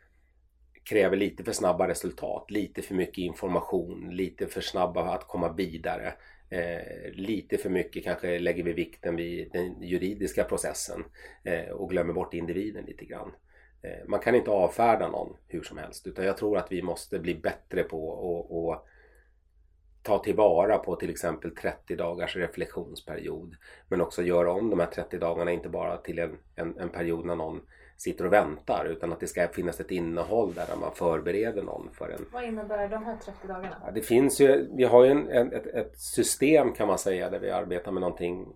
kräver 0.89 1.17
lite 1.17 1.43
för 1.43 1.51
snabba 1.51 1.87
resultat, 1.87 2.51
lite 2.51 2.81
för 2.81 2.95
mycket 2.95 3.17
information, 3.17 4.09
lite 4.11 4.47
för 4.47 4.61
snabba 4.61 5.13
att 5.13 5.27
komma 5.27 5.53
vidare. 5.53 6.13
Eh, 6.49 7.11
lite 7.11 7.57
för 7.57 7.69
mycket 7.69 8.03
kanske 8.03 8.39
lägger 8.39 8.63
vi 8.63 8.73
vikten 8.73 9.15
vid 9.15 9.51
den 9.51 9.81
juridiska 9.81 10.43
processen 10.43 11.03
eh, 11.43 11.69
och 11.69 11.89
glömmer 11.89 12.13
bort 12.13 12.33
individen 12.33 12.85
lite 12.85 13.05
grann. 13.05 13.31
Eh, 13.81 14.07
man 14.07 14.19
kan 14.19 14.35
inte 14.35 14.51
avfärda 14.51 15.07
någon 15.07 15.37
hur 15.47 15.61
som 15.61 15.77
helst 15.77 16.07
utan 16.07 16.25
jag 16.25 16.37
tror 16.37 16.57
att 16.57 16.71
vi 16.71 16.81
måste 16.81 17.19
bli 17.19 17.35
bättre 17.35 17.83
på 17.83 18.71
att 18.71 18.85
ta 20.03 20.19
tillvara 20.19 20.77
på 20.77 20.95
till 20.95 21.09
exempel 21.09 21.55
30 21.55 21.95
dagars 21.95 22.35
reflektionsperiod 22.35 23.55
men 23.87 24.01
också 24.01 24.23
göra 24.23 24.51
om 24.51 24.69
de 24.69 24.79
här 24.79 24.87
30 24.87 25.17
dagarna 25.17 25.51
inte 25.51 25.69
bara 25.69 25.97
till 25.97 26.19
en, 26.19 26.37
en, 26.55 26.79
en 26.79 26.89
period 26.89 27.25
när 27.25 27.35
någon 27.35 27.61
sitter 27.99 28.25
och 28.25 28.33
väntar 28.33 28.85
utan 28.85 29.13
att 29.13 29.19
det 29.19 29.27
ska 29.27 29.47
finnas 29.47 29.79
ett 29.79 29.91
innehåll 29.91 30.53
där 30.53 30.75
man 30.81 30.91
förbereder 30.95 31.63
någon 31.63 31.89
för 31.93 32.09
en... 32.09 32.25
Vad 32.31 32.43
innebär 32.43 32.87
de 32.87 33.05
här 33.05 33.17
30 33.17 33.47
dagarna? 33.47 33.81
Ja, 33.85 33.91
det 33.91 34.01
finns 34.01 34.41
ju, 34.41 34.67
vi 34.75 34.83
har 34.83 35.05
ju 35.05 35.11
en, 35.11 35.53
ett, 35.53 35.67
ett, 35.67 35.99
system 35.99 36.73
kan 36.73 36.87
man 36.87 36.97
säga 36.97 37.29
där 37.29 37.39
vi 37.39 37.51
arbetar 37.51 37.91
med 37.91 38.01
någonting 38.01 38.47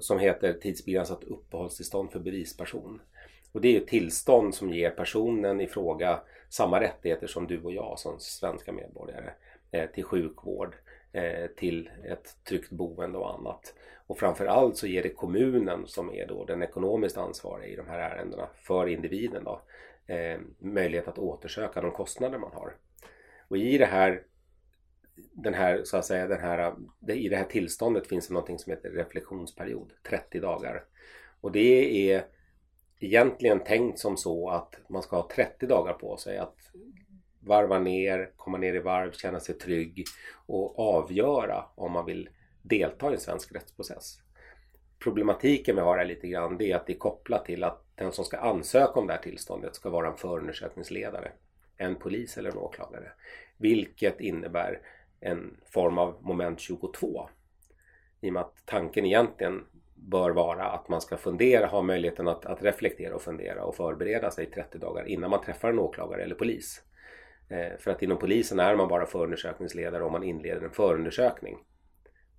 som 0.00 0.18
heter 0.18 0.52
tidsbegränsat 0.52 1.24
uppehållstillstånd 1.24 2.10
för 2.10 2.18
bevisperson. 2.18 3.00
Och 3.52 3.60
det 3.60 3.76
är 3.76 3.80
ett 3.80 3.88
tillstånd 3.88 4.54
som 4.54 4.70
ger 4.70 4.90
personen 4.90 5.60
i 5.60 5.66
fråga 5.66 6.20
samma 6.48 6.80
rättigheter 6.80 7.26
som 7.26 7.46
du 7.46 7.62
och 7.62 7.72
jag 7.72 7.98
som 7.98 8.18
svenska 8.18 8.72
medborgare 8.72 9.30
eh, 9.70 9.90
till 9.90 10.04
sjukvård, 10.04 10.76
eh, 11.12 11.46
till 11.56 11.90
ett 12.04 12.36
tryggt 12.44 12.70
boende 12.70 13.18
och 13.18 13.34
annat. 13.34 13.74
Och 14.10 14.18
framförallt 14.18 14.76
så 14.76 14.86
ger 14.86 15.02
det 15.02 15.08
kommunen 15.08 15.86
som 15.86 16.14
är 16.14 16.26
då 16.26 16.44
den 16.44 16.62
ekonomiskt 16.62 17.16
ansvariga 17.16 17.68
i 17.68 17.76
de 17.76 17.88
här 17.88 17.98
ärendena 17.98 18.48
för 18.54 18.86
individen 18.86 19.44
då, 19.44 19.62
eh, 20.06 20.40
möjlighet 20.58 21.08
att 21.08 21.18
återsöka 21.18 21.80
de 21.80 21.90
kostnader 21.90 22.38
man 22.38 22.52
har. 22.52 22.76
Och 23.48 23.56
i 23.56 23.78
det 23.78 23.86
här 23.86 24.22
den 25.32 25.54
här, 25.54 25.84
så 25.84 25.96
att 25.96 26.04
säga, 26.04 26.26
den 26.26 26.40
här, 26.40 26.74
i 27.08 27.28
det 27.28 27.36
här 27.36 27.44
tillståndet 27.44 28.06
finns 28.06 28.28
det 28.28 28.34
någonting 28.34 28.58
som 28.58 28.70
heter 28.70 28.90
reflektionsperiod, 28.90 29.92
30 30.08 30.40
dagar. 30.40 30.84
Och 31.40 31.52
det 31.52 32.12
är 32.12 32.24
egentligen 33.00 33.60
tänkt 33.64 33.98
som 33.98 34.16
så 34.16 34.50
att 34.50 34.76
man 34.88 35.02
ska 35.02 35.16
ha 35.16 35.28
30 35.34 35.66
dagar 35.66 35.92
på 35.92 36.16
sig 36.16 36.38
att 36.38 36.56
varva 37.40 37.78
ner, 37.78 38.32
komma 38.36 38.58
ner 38.58 38.74
i 38.74 38.78
varv, 38.78 39.12
känna 39.12 39.40
sig 39.40 39.58
trygg 39.58 40.04
och 40.46 40.78
avgöra 40.78 41.64
om 41.74 41.92
man 41.92 42.06
vill 42.06 42.28
delta 42.62 43.10
i 43.10 43.14
en 43.14 43.20
svensk 43.20 43.52
rättsprocess. 43.52 44.18
Problematiken 44.98 45.76
vi 45.76 45.82
har 45.82 45.98
här 45.98 46.04
lite 46.04 46.28
grann 46.28 46.56
det 46.58 46.72
är 46.72 46.76
att 46.76 46.86
det 46.86 46.92
är 46.92 46.98
kopplat 46.98 47.44
till 47.44 47.64
att 47.64 47.84
den 47.94 48.12
som 48.12 48.24
ska 48.24 48.38
ansöka 48.38 49.00
om 49.00 49.06
det 49.06 49.12
här 49.12 49.20
tillståndet 49.20 49.74
ska 49.74 49.90
vara 49.90 50.08
en 50.08 50.16
förundersökningsledare. 50.16 51.32
En 51.76 51.96
polis 51.96 52.38
eller 52.38 52.50
en 52.50 52.58
åklagare. 52.58 53.12
Vilket 53.56 54.20
innebär 54.20 54.80
en 55.20 55.56
form 55.66 55.98
av 55.98 56.16
moment 56.20 56.60
22. 56.60 57.28
I 58.20 58.28
och 58.28 58.32
med 58.32 58.42
att 58.42 58.62
tanken 58.64 59.06
egentligen 59.06 59.66
bör 59.94 60.30
vara 60.30 60.66
att 60.66 60.88
man 60.88 61.00
ska 61.00 61.16
fundera, 61.16 61.66
ha 61.66 61.82
möjligheten 61.82 62.28
att, 62.28 62.46
att 62.46 62.62
reflektera 62.62 63.14
och 63.14 63.22
fundera 63.22 63.64
och 63.64 63.76
förbereda 63.76 64.30
sig 64.30 64.46
30 64.46 64.78
dagar 64.78 65.08
innan 65.08 65.30
man 65.30 65.42
träffar 65.42 65.68
en 65.68 65.78
åklagare 65.78 66.22
eller 66.22 66.34
polis. 66.34 66.82
Eh, 67.48 67.78
för 67.78 67.90
att 67.90 68.02
inom 68.02 68.18
polisen 68.18 68.60
är 68.60 68.76
man 68.76 68.88
bara 68.88 69.06
förundersökningsledare 69.06 70.04
om 70.04 70.12
man 70.12 70.22
inleder 70.22 70.62
en 70.62 70.70
förundersökning. 70.70 71.58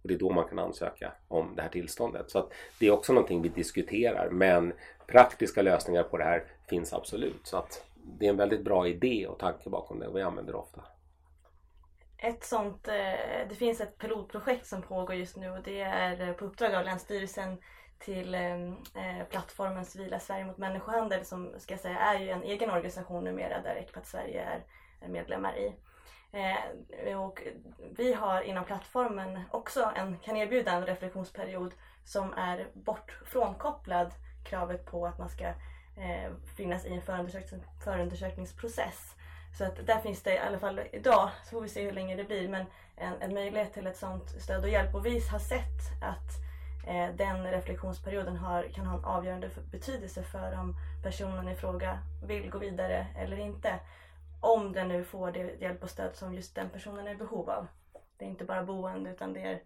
Och 0.01 0.07
det 0.07 0.13
är 0.13 0.19
då 0.19 0.29
man 0.29 0.47
kan 0.47 0.59
ansöka 0.59 1.11
om 1.27 1.55
det 1.55 1.61
här 1.61 1.69
tillståndet. 1.69 2.31
Så 2.31 2.39
att 2.39 2.53
det 2.79 2.87
är 2.87 2.91
också 2.91 3.13
någonting 3.13 3.41
vi 3.41 3.49
diskuterar 3.49 4.29
men 4.29 4.73
praktiska 5.07 5.61
lösningar 5.61 6.03
på 6.03 6.17
det 6.17 6.23
här 6.23 6.43
finns 6.69 6.93
absolut. 6.93 7.47
Så 7.47 7.57
att 7.57 7.85
det 8.03 8.25
är 8.25 8.29
en 8.29 8.37
väldigt 8.37 8.63
bra 8.63 8.87
idé 8.87 9.27
och 9.27 9.39
tanke 9.39 9.69
bakom 9.69 9.99
det 9.99 10.07
och 10.07 10.17
vi 10.17 10.21
använder 10.21 10.53
det 10.53 10.59
ofta. 10.59 10.81
Ett 12.17 12.43
sånt, 12.43 12.87
eh, 12.87 13.47
det 13.49 13.55
finns 13.55 13.81
ett 13.81 13.97
pilotprojekt 13.97 14.67
som 14.67 14.81
pågår 14.81 15.15
just 15.15 15.37
nu 15.37 15.49
och 15.49 15.63
det 15.63 15.81
är 15.81 16.27
eh, 16.27 16.33
på 16.33 16.45
uppdrag 16.45 16.75
av 16.75 16.85
Länsstyrelsen 16.85 17.57
till 17.99 18.35
eh, 18.35 19.23
plattformen 19.29 19.85
Civila 19.85 20.19
Sverige 20.19 20.45
mot 20.45 20.57
människohandel 20.57 21.25
som 21.25 21.53
ska 21.57 21.77
säga 21.77 21.97
är 21.97 22.19
ju 22.19 22.29
en 22.29 22.43
egen 22.43 22.69
organisation 22.69 23.23
numera 23.23 23.61
där 23.61 23.75
Ecpat 23.75 24.07
Sverige 24.07 24.43
är 24.43 24.63
medlemmar 25.07 25.57
i. 25.57 25.75
Eh, 26.31 27.21
och 27.21 27.43
vi 27.97 28.13
har 28.13 28.41
inom 28.41 28.65
plattformen 28.65 29.41
också 29.51 29.91
en, 29.95 30.17
kan 30.17 30.37
erbjuda 30.37 30.71
en 30.71 30.85
reflektionsperiod 30.85 31.73
som 32.03 32.33
är 32.33 32.67
bort 32.73 33.11
frånkopplad 33.25 34.11
kravet 34.43 34.85
på 34.85 35.07
att 35.07 35.19
man 35.19 35.29
ska 35.29 35.45
eh, 35.97 36.31
finnas 36.57 36.85
i 36.85 36.93
en 36.93 37.01
förundersökningsprocess. 37.83 39.15
Så 39.57 39.63
att 39.63 39.87
där 39.87 39.99
finns 39.99 40.23
det 40.23 40.33
i 40.33 40.39
alla 40.39 40.59
fall 40.59 40.81
idag, 40.91 41.29
så 41.43 41.49
får 41.49 41.61
vi 41.61 41.69
se 41.69 41.83
hur 41.83 41.91
länge 41.91 42.15
det 42.15 42.23
blir, 42.23 42.49
men 42.49 42.65
en, 42.95 43.21
en 43.21 43.33
möjlighet 43.33 43.73
till 43.73 43.87
ett 43.87 43.97
sådant 43.97 44.29
stöd 44.41 44.63
och 44.63 44.69
hjälp. 44.69 44.95
Och 44.95 45.05
vi 45.05 45.19
har 45.19 45.39
sett 45.39 46.01
att 46.01 46.31
eh, 46.87 47.15
den 47.15 47.51
reflektionsperioden 47.51 48.37
har, 48.37 48.63
kan 48.63 48.85
ha 48.85 48.97
en 48.97 49.05
avgörande 49.05 49.49
betydelse 49.71 50.23
för 50.23 50.59
om 50.59 50.75
personen 51.03 51.47
i 51.47 51.55
fråga 51.55 51.99
vill 52.23 52.49
gå 52.49 52.57
vidare 52.57 53.07
eller 53.17 53.39
inte. 53.39 53.79
Om 54.41 54.73
den 54.73 54.87
nu 54.87 55.03
får 55.03 55.31
det 55.31 55.61
hjälp 55.61 55.83
och 55.83 55.89
stöd 55.89 56.15
som 56.15 56.33
just 56.33 56.55
den 56.55 56.69
personen 56.69 57.07
är 57.07 57.11
i 57.11 57.17
behov 57.17 57.49
av. 57.49 57.67
Det 58.17 58.25
är 58.25 58.29
inte 58.29 58.45
bara 58.45 58.63
boende 58.63 59.11
utan 59.11 59.33
det 59.33 59.41
är 59.41 59.61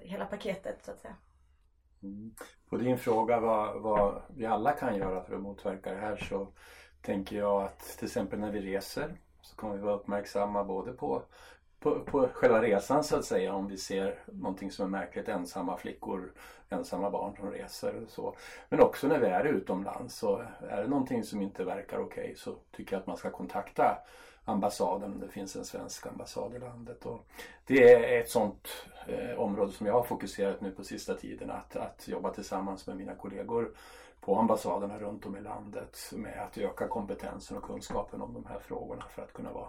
hela 0.00 0.26
paketet 0.26 0.84
så 0.84 0.90
att 0.90 1.00
säga. 1.00 1.16
Mm. 2.02 2.34
På 2.68 2.76
din 2.76 2.98
fråga 2.98 3.40
vad, 3.40 3.82
vad 3.82 4.22
vi 4.36 4.46
alla 4.46 4.72
kan 4.72 4.96
göra 4.96 5.24
för 5.24 5.34
att 5.34 5.40
motverka 5.40 5.92
det 5.92 6.00
här 6.00 6.16
så 6.16 6.46
tänker 7.02 7.36
jag 7.36 7.62
att 7.62 7.80
till 7.80 8.06
exempel 8.06 8.38
när 8.38 8.50
vi 8.50 8.60
reser 8.60 9.20
så 9.40 9.56
kommer 9.56 9.74
vi 9.74 9.82
vara 9.82 9.94
uppmärksamma 9.94 10.64
både 10.64 10.92
på, 10.92 11.22
på, 11.82 12.00
på 12.00 12.28
själva 12.32 12.62
resan 12.62 13.04
så 13.04 13.16
att 13.16 13.24
säga 13.24 13.54
om 13.54 13.68
vi 13.68 13.76
ser 13.76 14.18
någonting 14.26 14.70
som 14.70 14.86
är 14.86 14.98
märkligt, 14.98 15.28
ensamma 15.28 15.76
flickor, 15.76 16.32
ensamma 16.68 17.10
barn 17.10 17.36
som 17.36 17.50
reser 17.50 18.02
och 18.02 18.10
så. 18.10 18.36
Men 18.68 18.80
också 18.80 19.08
när 19.08 19.18
vi 19.18 19.26
är 19.26 19.44
utomlands 19.44 20.16
så 20.16 20.42
är 20.68 20.82
det 20.82 20.88
någonting 20.88 21.24
som 21.24 21.42
inte 21.42 21.64
verkar 21.64 21.98
okej 21.98 22.24
okay, 22.24 22.34
så 22.34 22.54
tycker 22.76 22.92
jag 22.92 23.00
att 23.00 23.06
man 23.06 23.16
ska 23.16 23.30
kontakta 23.30 23.98
ambassaden, 24.44 25.20
det 25.20 25.28
finns 25.28 25.56
en 25.56 25.64
svensk 25.64 26.06
ambassad 26.06 26.54
i 26.54 26.58
landet. 26.58 27.06
Och 27.06 27.26
det 27.66 27.92
är 27.92 28.20
ett 28.20 28.30
sånt 28.30 28.68
eh, 29.06 29.38
område 29.38 29.72
som 29.72 29.86
jag 29.86 29.94
har 29.94 30.02
fokuserat 30.02 30.60
nu 30.60 30.70
på 30.70 30.84
sista 30.84 31.14
tiden, 31.14 31.50
att, 31.50 31.76
att 31.76 32.08
jobba 32.08 32.30
tillsammans 32.30 32.86
med 32.86 32.96
mina 32.96 33.14
kollegor 33.14 33.74
på 34.20 34.38
ambassaderna 34.38 34.98
runt 34.98 35.26
om 35.26 35.36
i 35.36 35.40
landet 35.40 35.98
med 36.12 36.42
att 36.42 36.58
öka 36.58 36.88
kompetensen 36.88 37.56
och 37.56 37.64
kunskapen 37.64 38.22
om 38.22 38.34
de 38.34 38.46
här 38.46 38.58
frågorna 38.58 39.04
för 39.10 39.22
att 39.22 39.32
kunna 39.32 39.52
vara 39.52 39.68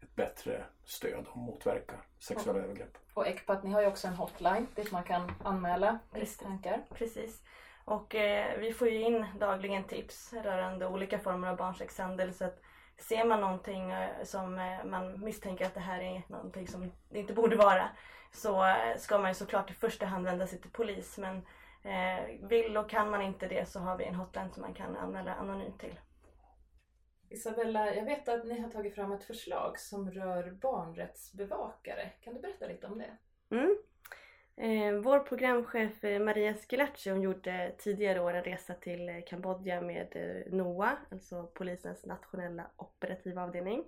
ett 0.00 0.14
bättre 0.14 0.64
stöd 0.84 1.26
och 1.30 1.36
motverka 1.36 1.94
sexuella 2.18 2.58
och, 2.58 2.64
övergrepp. 2.64 2.98
Och 3.14 3.26
ECPAT, 3.26 3.62
ni 3.62 3.70
har 3.70 3.80
ju 3.80 3.86
också 3.86 4.08
en 4.08 4.14
hotline 4.14 4.66
dit 4.74 4.92
man 4.92 5.02
kan 5.02 5.32
anmäla 5.44 5.98
misstankar. 6.10 6.82
Precis. 6.94 7.42
Och 7.84 8.14
eh, 8.14 8.58
vi 8.58 8.72
får 8.72 8.88
ju 8.88 9.02
in 9.02 9.26
dagligen 9.38 9.84
tips 9.84 10.32
rörande 10.32 10.86
olika 10.86 11.18
former 11.18 11.48
av 11.48 11.56
barnsexhandel 11.56 12.34
så 12.34 12.44
att 12.44 12.60
ser 12.98 13.24
man 13.24 13.40
någonting 13.40 13.90
eh, 13.90 14.24
som 14.24 14.58
eh, 14.58 14.84
man 14.84 15.24
misstänker 15.24 15.66
att 15.66 15.74
det 15.74 15.80
här 15.80 16.00
är 16.00 16.22
någonting 16.28 16.68
som 16.68 16.92
det 17.08 17.18
inte 17.18 17.32
borde 17.32 17.56
vara 17.56 17.88
så 18.32 18.64
eh, 18.64 18.96
ska 18.98 19.18
man 19.18 19.30
ju 19.30 19.34
såklart 19.34 19.70
i 19.70 19.74
första 19.74 20.06
hand 20.06 20.24
vända 20.24 20.46
sig 20.46 20.60
till 20.60 20.70
polis 20.70 21.18
men 21.18 21.42
Eh, 21.86 22.48
vill 22.48 22.76
och 22.76 22.90
kan 22.90 23.10
man 23.10 23.22
inte 23.22 23.48
det 23.48 23.68
så 23.68 23.80
har 23.80 23.96
vi 23.96 24.04
en 24.04 24.14
hotline 24.14 24.50
som 24.52 24.62
man 24.62 24.74
kan 24.74 24.96
anmäla 24.96 25.34
anonymt 25.34 25.80
till. 25.80 26.00
Isabella, 27.30 27.94
jag 27.94 28.04
vet 28.04 28.28
att 28.28 28.46
ni 28.46 28.60
har 28.60 28.70
tagit 28.70 28.94
fram 28.94 29.12
ett 29.12 29.24
förslag 29.24 29.78
som 29.78 30.10
rör 30.10 30.50
barnrättsbevakare. 30.50 32.10
Kan 32.20 32.34
du 32.34 32.40
berätta 32.40 32.66
lite 32.66 32.86
om 32.86 32.98
det? 32.98 33.16
Mm. 33.56 33.76
Eh, 34.56 35.00
vår 35.00 35.18
programchef 35.18 36.04
eh, 36.04 36.20
Maria 36.20 36.54
Schillaci 36.54 37.10
hon 37.10 37.22
gjorde 37.22 37.74
tidigare 37.78 38.20
år 38.20 38.34
en 38.34 38.44
resa 38.44 38.74
till 38.74 39.08
eh, 39.08 39.24
Kambodja 39.26 39.80
med 39.80 40.08
eh, 40.10 40.54
NOA, 40.54 40.96
alltså 41.10 41.46
polisens 41.54 42.06
nationella 42.06 42.70
operativa 42.76 43.42
avdelning, 43.42 43.84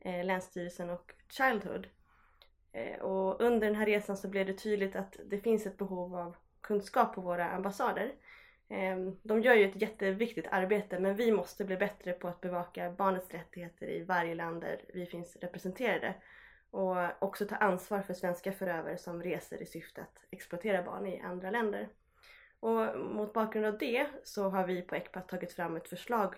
eh, 0.00 0.24
Länsstyrelsen 0.24 0.90
och 0.90 1.12
Childhood. 1.28 1.86
Eh, 2.72 3.00
och 3.00 3.40
under 3.40 3.66
den 3.66 3.76
här 3.76 3.86
resan 3.86 4.16
så 4.16 4.28
blev 4.28 4.46
det 4.46 4.54
tydligt 4.54 4.96
att 4.96 5.16
det 5.24 5.38
finns 5.38 5.66
ett 5.66 5.78
behov 5.78 6.16
av 6.16 6.36
kunskap 6.60 7.14
på 7.14 7.20
våra 7.20 7.50
ambassader. 7.50 8.12
Ehm, 8.68 9.16
de 9.22 9.42
gör 9.42 9.54
ju 9.54 9.64
ett 9.64 9.82
jätteviktigt 9.82 10.46
arbete 10.50 10.98
men 10.98 11.16
vi 11.16 11.32
måste 11.32 11.64
bli 11.64 11.76
bättre 11.76 12.12
på 12.12 12.28
att 12.28 12.40
bevaka 12.40 12.90
barnets 12.90 13.30
rättigheter 13.30 13.90
i 13.90 14.04
varje 14.04 14.34
land 14.34 14.60
där 14.60 14.80
vi 14.94 15.06
finns 15.06 15.36
representerade. 15.36 16.14
Och 16.70 17.22
också 17.22 17.46
ta 17.46 17.56
ansvar 17.56 18.02
för 18.02 18.14
svenska 18.14 18.52
förövare 18.52 18.98
som 18.98 19.22
reser 19.22 19.62
i 19.62 19.66
syfte 19.66 20.00
att 20.00 20.18
exploatera 20.30 20.82
barn 20.82 21.06
i 21.06 21.20
andra 21.20 21.50
länder. 21.50 21.88
Och 22.60 22.98
mot 23.00 23.32
bakgrund 23.32 23.66
av 23.66 23.78
det 23.78 24.06
så 24.24 24.48
har 24.48 24.66
vi 24.66 24.82
på 24.82 24.94
ECPAT 24.94 25.28
tagit 25.28 25.52
fram 25.52 25.76
ett 25.76 25.88
förslag 25.88 26.34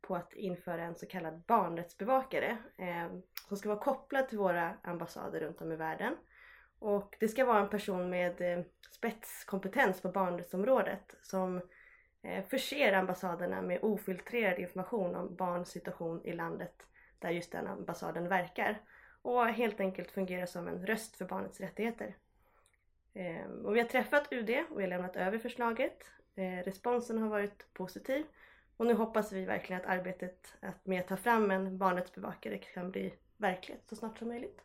på 0.00 0.16
att 0.16 0.32
införa 0.32 0.82
en 0.82 0.94
så 0.94 1.06
kallad 1.06 1.42
barnrättsbevakare 1.46 2.56
eh, 2.76 3.08
som 3.48 3.56
ska 3.56 3.68
vara 3.68 3.78
kopplad 3.78 4.28
till 4.28 4.38
våra 4.38 4.74
ambassader 4.82 5.40
runt 5.40 5.60
om 5.60 5.72
i 5.72 5.76
världen. 5.76 6.16
Och 6.84 7.16
det 7.20 7.28
ska 7.28 7.44
vara 7.44 7.60
en 7.60 7.68
person 7.68 8.10
med 8.10 8.40
eh, 8.40 8.64
spetskompetens 8.90 10.00
på 10.00 10.08
barnrättsområdet 10.08 11.16
som 11.22 11.60
eh, 12.22 12.44
förser 12.44 12.92
ambassaderna 12.92 13.62
med 13.62 13.78
ofiltrerad 13.82 14.58
information 14.58 15.14
om 15.14 15.36
barns 15.36 15.68
situation 15.68 16.24
i 16.24 16.32
landet 16.32 16.86
där 17.18 17.30
just 17.30 17.52
den 17.52 17.66
ambassaden 17.66 18.28
verkar 18.28 18.80
och 19.22 19.46
helt 19.46 19.80
enkelt 19.80 20.10
fungerar 20.10 20.46
som 20.46 20.68
en 20.68 20.86
röst 20.86 21.16
för 21.16 21.24
barnets 21.24 21.60
rättigheter. 21.60 22.16
Eh, 23.14 23.46
och 23.64 23.76
vi 23.76 23.80
har 23.80 23.88
träffat 23.88 24.32
UD 24.32 24.50
och 24.70 24.78
vi 24.78 24.82
har 24.82 24.90
lämnat 24.90 25.16
över 25.16 25.38
förslaget. 25.38 26.10
Responsen 26.64 27.18
har 27.18 27.28
varit 27.28 27.74
positiv 27.74 28.26
och 28.76 28.86
nu 28.86 28.94
hoppas 28.94 29.32
vi 29.32 29.44
verkligen 29.44 29.82
att 29.82 29.88
arbetet 29.88 30.54
med 30.82 31.00
att 31.00 31.08
ta 31.08 31.16
fram 31.16 31.50
en 31.50 31.78
barnrättsbevakare 31.78 32.58
kan 32.58 32.90
bli 32.90 33.14
verklighet 33.36 33.82
så 33.88 33.96
snart 33.96 34.18
som 34.18 34.28
möjligt. 34.28 34.60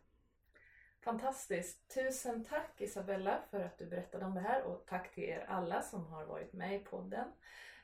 Fantastiskt! 1.04 1.94
Tusen 1.94 2.46
tack 2.50 2.82
Isabella 2.82 3.40
för 3.52 3.60
att 3.60 3.78
du 3.78 3.86
berättade 3.86 4.26
om 4.26 4.34
det 4.34 4.40
här 4.40 4.64
och 4.64 4.86
tack 4.90 5.16
till 5.16 5.24
er 5.24 5.46
alla 5.48 5.82
som 5.82 6.06
har 6.06 6.26
varit 6.26 6.54
med 6.54 6.76
i 6.76 6.80
podden. 6.80 7.28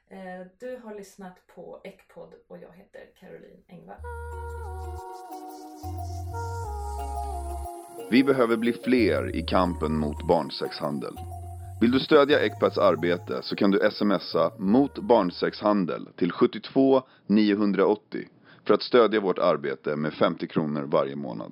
Eh, 0.08 0.48
du 0.60 0.80
har 0.84 0.96
lyssnat 0.96 1.48
på 1.56 1.82
Ekpodd 1.84 2.34
och 2.48 2.58
jag 2.58 2.72
heter 2.74 3.02
Caroline 3.20 3.64
Engvall. 3.68 3.98
Vi 8.12 8.24
behöver 8.24 8.58
bli 8.58 8.74
fler 8.74 9.36
i 9.36 9.42
kampen 9.42 9.98
mot 9.98 10.28
barnsexhandel. 10.28 11.16
Vill 11.82 11.92
du 11.92 12.00
stödja 12.00 12.40
Ecpads 12.40 12.78
arbete 12.78 13.40
så 13.42 13.56
kan 13.56 13.72
du 13.72 13.92
smsa 13.92 14.52
mot 14.58 15.00
barnsexhandel 15.00 16.08
till 16.16 16.32
72 16.32 17.02
980 17.28 18.28
för 18.68 18.74
att 18.74 18.82
stödja 18.82 19.20
vårt 19.20 19.40
arbete 19.40 19.96
med 19.96 20.14
50 20.14 20.48
kronor 20.48 20.84
varje 20.84 21.16
månad. 21.16 21.52